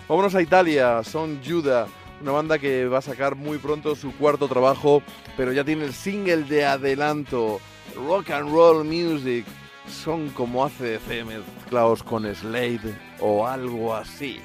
Vámonos 0.08 0.36
a 0.36 0.42
Italia, 0.42 1.04
son 1.04 1.42
Judah, 1.46 1.88
una 2.22 2.32
banda 2.32 2.60
que 2.60 2.88
va 2.88 3.00
a 3.00 3.02
sacar 3.02 3.36
muy 3.36 3.58
pronto 3.58 3.96
su 3.96 4.16
cuarto 4.16 4.48
trabajo, 4.48 5.02
pero 5.36 5.52
ya 5.52 5.64
tiene 5.64 5.86
el 5.86 5.94
single 5.94 6.44
de 6.44 6.66
adelanto, 6.66 7.60
Rock 7.96 8.32
and 8.32 8.50
Roll 8.52 8.86
Music. 8.86 9.46
Son 9.88 10.30
como 10.30 10.64
ACDC 10.64 11.26
mezclados 11.26 12.04
con 12.04 12.24
Slade 12.34 12.96
o 13.20 13.48
algo 13.48 13.96
así. 13.96 14.40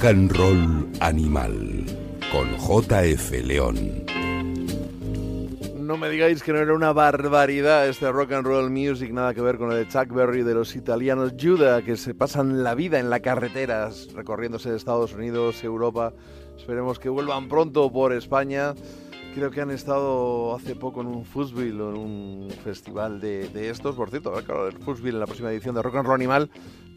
Rock 0.00 0.08
and 0.08 0.32
Roll 0.34 0.88
Animal 1.00 1.84
con 2.32 2.48
JF 2.56 3.32
León. 3.44 4.06
No 5.78 5.98
me 5.98 6.08
digáis 6.08 6.42
que 6.42 6.54
no 6.54 6.58
era 6.58 6.72
una 6.72 6.94
barbaridad 6.94 7.86
este 7.86 8.10
rock 8.10 8.32
and 8.32 8.46
roll 8.46 8.70
music, 8.70 9.12
nada 9.12 9.34
que 9.34 9.42
ver 9.42 9.58
con 9.58 9.70
el 9.72 9.76
de 9.76 9.88
Chuck 9.88 10.10
Berry 10.10 10.42
de 10.42 10.54
los 10.54 10.74
italianos 10.74 11.34
Judah, 11.38 11.82
que 11.82 11.98
se 11.98 12.14
pasan 12.14 12.64
la 12.64 12.74
vida 12.74 12.98
en 12.98 13.10
las 13.10 13.20
carreteras 13.20 14.08
recorriéndose 14.14 14.70
de 14.70 14.78
Estados 14.78 15.12
Unidos, 15.12 15.62
Europa. 15.64 16.14
Esperemos 16.56 16.98
que 16.98 17.10
vuelvan 17.10 17.48
pronto 17.48 17.92
por 17.92 18.14
España. 18.14 18.72
Creo 19.34 19.50
que 19.50 19.60
han 19.60 19.70
estado 19.70 20.54
hace 20.56 20.76
poco 20.76 21.02
en 21.02 21.08
un 21.08 21.26
Foosville 21.26 21.78
o 21.78 21.90
en 21.90 21.98
un 21.98 22.50
festival 22.64 23.20
de, 23.20 23.68
estos. 23.68 23.96
Por 23.96 24.08
cierto, 24.08 24.30
del 24.30 24.78
Foosville 24.78 25.16
en 25.16 25.20
la 25.20 25.26
próxima 25.26 25.52
edición 25.52 25.74
de 25.74 25.82
Rock 25.82 25.96
and 25.96 26.06
Roll 26.06 26.14
Animal, 26.14 26.50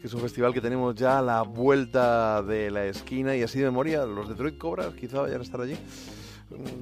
es 0.04 0.12
un 0.12 0.20
festival 0.20 0.52
que 0.52 0.60
tenemos 0.60 0.94
ya 0.94 1.18
a 1.18 1.22
la 1.22 1.42
vuelta 1.42 2.42
de 2.42 2.70
la 2.70 2.84
esquina. 2.84 3.34
Y 3.34 3.42
así 3.42 3.58
de 3.58 3.64
memoria, 3.64 4.04
los 4.04 4.28
Detroit 4.28 4.58
Cobras 4.58 4.94
quizá 4.94 5.22
vayan 5.22 5.40
a 5.40 5.44
estar 5.44 5.62
allí. 5.62 5.78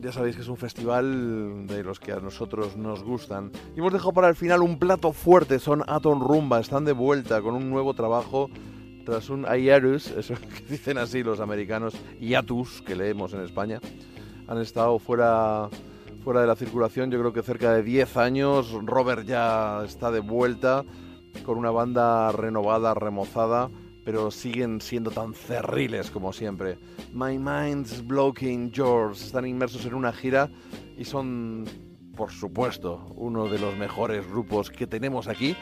Ya 0.02 0.10
sabéis 0.10 0.34
que 0.34 0.42
es 0.42 0.48
un 0.48 0.56
festival 0.56 1.68
de 1.68 1.84
los 1.84 2.00
que 2.00 2.10
a 2.10 2.16
nosotros 2.18 2.76
nos 2.76 3.04
gustan. 3.04 3.52
Y 3.76 3.78
hemos 3.78 3.92
dejado 3.92 4.12
para 4.12 4.28
el 4.28 4.34
final 4.34 4.60
un 4.60 4.76
plato 4.76 5.12
fuerte, 5.12 5.60
son 5.60 5.84
Atom 5.86 6.20
Rumba, 6.20 6.58
están 6.58 6.84
de 6.84 6.92
vuelta 6.92 7.40
con 7.40 7.54
un 7.54 7.70
nuevo 7.70 7.94
trabajo 7.94 8.50
tras 9.06 9.30
un 9.30 9.44
hiatus, 9.44 10.10
eso 10.16 10.34
que 10.34 10.64
dicen 10.68 10.98
así 10.98 11.22
los 11.22 11.38
americanos, 11.38 11.94
hiatus, 12.20 12.82
que 12.82 12.96
leemos 12.96 13.34
en 13.34 13.42
España, 13.42 13.80
han 14.48 14.58
estado 14.58 14.98
fuera, 14.98 15.68
fuera 16.24 16.40
de 16.40 16.48
la 16.48 16.56
circulación, 16.56 17.10
yo 17.12 17.20
creo 17.20 17.32
que 17.32 17.42
cerca 17.42 17.72
de 17.72 17.84
10 17.84 18.16
años. 18.16 18.72
Robert 18.84 19.24
ya 19.24 19.84
está 19.84 20.10
de 20.10 20.20
vuelta 20.20 20.84
con 21.44 21.58
una 21.58 21.70
banda 21.70 22.32
renovada, 22.32 22.94
remozada, 22.94 23.70
pero 24.04 24.30
siguen 24.30 24.80
siendo 24.80 25.10
tan 25.10 25.34
cerriles 25.34 26.10
como 26.10 26.32
siempre. 26.32 26.78
My 27.12 27.38
Mind's 27.38 28.06
Blocking 28.06 28.70
Yours 28.72 29.22
están 29.22 29.46
inmersos 29.46 29.84
en 29.86 29.94
una 29.94 30.12
gira 30.12 30.50
y 30.96 31.04
son, 31.04 31.64
por 32.16 32.30
supuesto, 32.30 33.06
uno 33.16 33.48
de 33.48 33.58
los 33.58 33.76
mejores 33.76 34.28
grupos 34.28 34.70
que 34.70 34.86
tenemos 34.86 35.28
aquí. 35.28 35.56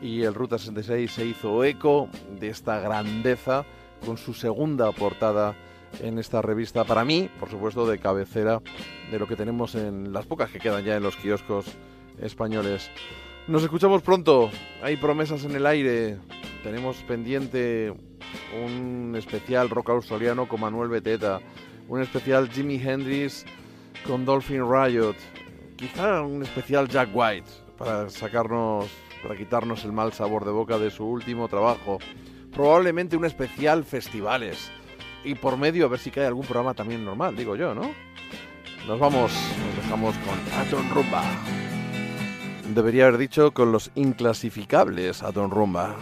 Y 0.00 0.22
el 0.22 0.34
Ruta 0.34 0.58
66 0.58 1.10
se 1.10 1.26
hizo 1.26 1.62
eco 1.64 2.08
de 2.38 2.48
esta 2.48 2.80
grandeza 2.80 3.64
con 4.04 4.16
su 4.18 4.34
segunda 4.34 4.90
portada 4.92 5.54
en 6.00 6.18
esta 6.18 6.42
revista, 6.42 6.84
para 6.84 7.04
mí, 7.04 7.28
por 7.38 7.50
supuesto, 7.50 7.86
de 7.86 7.98
cabecera 7.98 8.60
de 9.10 9.18
lo 9.18 9.26
que 9.26 9.36
tenemos 9.36 9.74
en 9.74 10.12
las 10.12 10.26
pocas 10.26 10.50
que 10.50 10.58
quedan 10.58 10.84
ya 10.84 10.96
en 10.96 11.02
los 11.02 11.16
kioscos 11.16 11.66
españoles. 12.18 12.90
Nos 13.48 13.64
escuchamos 13.64 14.02
pronto, 14.02 14.50
hay 14.82 14.96
promesas 14.96 15.44
en 15.44 15.56
el 15.56 15.66
aire, 15.66 16.16
tenemos 16.62 16.96
pendiente 16.98 17.92
un 18.64 19.14
especial 19.18 19.68
rock 19.68 19.90
australiano 19.90 20.46
con 20.46 20.60
Manuel 20.60 20.88
Beteta, 20.88 21.40
un 21.88 22.00
especial 22.00 22.48
Jimi 22.48 22.76
Hendrix 22.76 23.44
con 24.06 24.24
Dolphin 24.24 24.62
Riot, 24.62 25.16
quizá 25.76 26.22
un 26.22 26.44
especial 26.44 26.86
Jack 26.88 27.08
White 27.12 27.50
para 27.76 28.08
sacarnos, 28.10 28.88
para 29.24 29.36
quitarnos 29.36 29.84
el 29.84 29.92
mal 29.92 30.12
sabor 30.12 30.44
de 30.44 30.52
boca 30.52 30.78
de 30.78 30.92
su 30.92 31.04
último 31.04 31.48
trabajo, 31.48 31.98
probablemente 32.54 33.16
un 33.16 33.24
especial 33.24 33.82
festivales. 33.82 34.70
Y 35.24 35.34
por 35.34 35.56
medio 35.56 35.86
a 35.86 35.88
ver 35.88 35.98
si 35.98 36.12
cae 36.12 36.26
algún 36.26 36.44
programa 36.44 36.74
también 36.74 37.04
normal, 37.04 37.36
digo 37.36 37.56
yo, 37.56 37.74
¿no? 37.74 37.92
Nos 38.86 39.00
vamos, 39.00 39.32
nos 39.32 39.84
dejamos 39.84 40.14
con 40.18 40.60
Atom 40.60 40.90
Rumba. 40.94 41.22
Debería 42.74 43.06
haber 43.06 43.18
dicho 43.18 43.52
con 43.52 43.70
los 43.70 43.90
inclasificables 43.94 45.22
Atom 45.22 45.50
Rumba. 45.50 45.94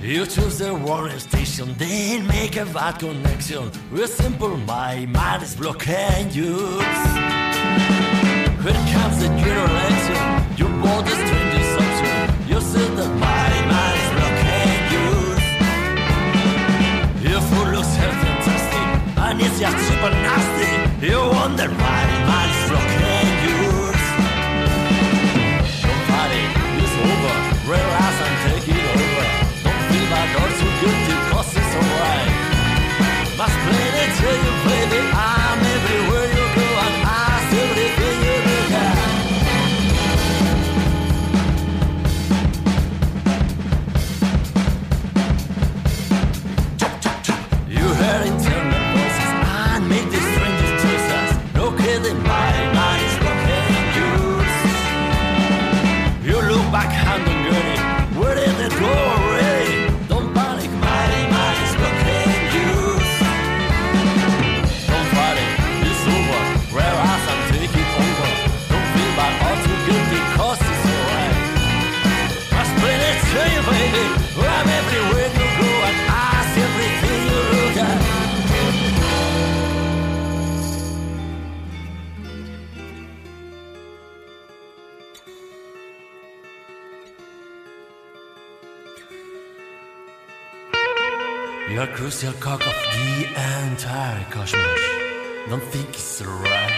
You 0.00 0.26
choose 0.26 0.58
the 0.58 0.72
station, 1.16 1.74
make 2.28 2.56
a 2.56 2.64
simple, 4.06 4.56
my 4.58 5.06
is 5.42 5.56
blocking 5.56 6.30
you. 6.30 6.80
A 11.04 11.51
it's 19.40 19.58
just 19.60 19.88
super 19.88 20.10
nasty. 20.10 21.06
You 21.06 21.18
wonder 21.18 21.68
why 21.68 22.11
crucial 92.02 92.32
cock 92.40 92.60
of 92.66 92.74
the 92.94 93.26
entire 93.62 94.24
cosmos. 94.24 94.80
Don't 95.48 95.62
think 95.62 95.88
it's 95.90 96.20
right. 96.20 96.76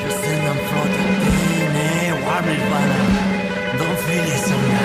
You 0.00 0.10
send 0.22 0.40
them 0.46 0.58
floating 0.68 1.12
in 1.58 1.74
a 1.74 2.22
warm 2.24 2.44
nirvana. 2.46 3.00
Don't 3.78 3.98
feel 4.06 4.26
it 4.34 4.42
so 4.46 4.77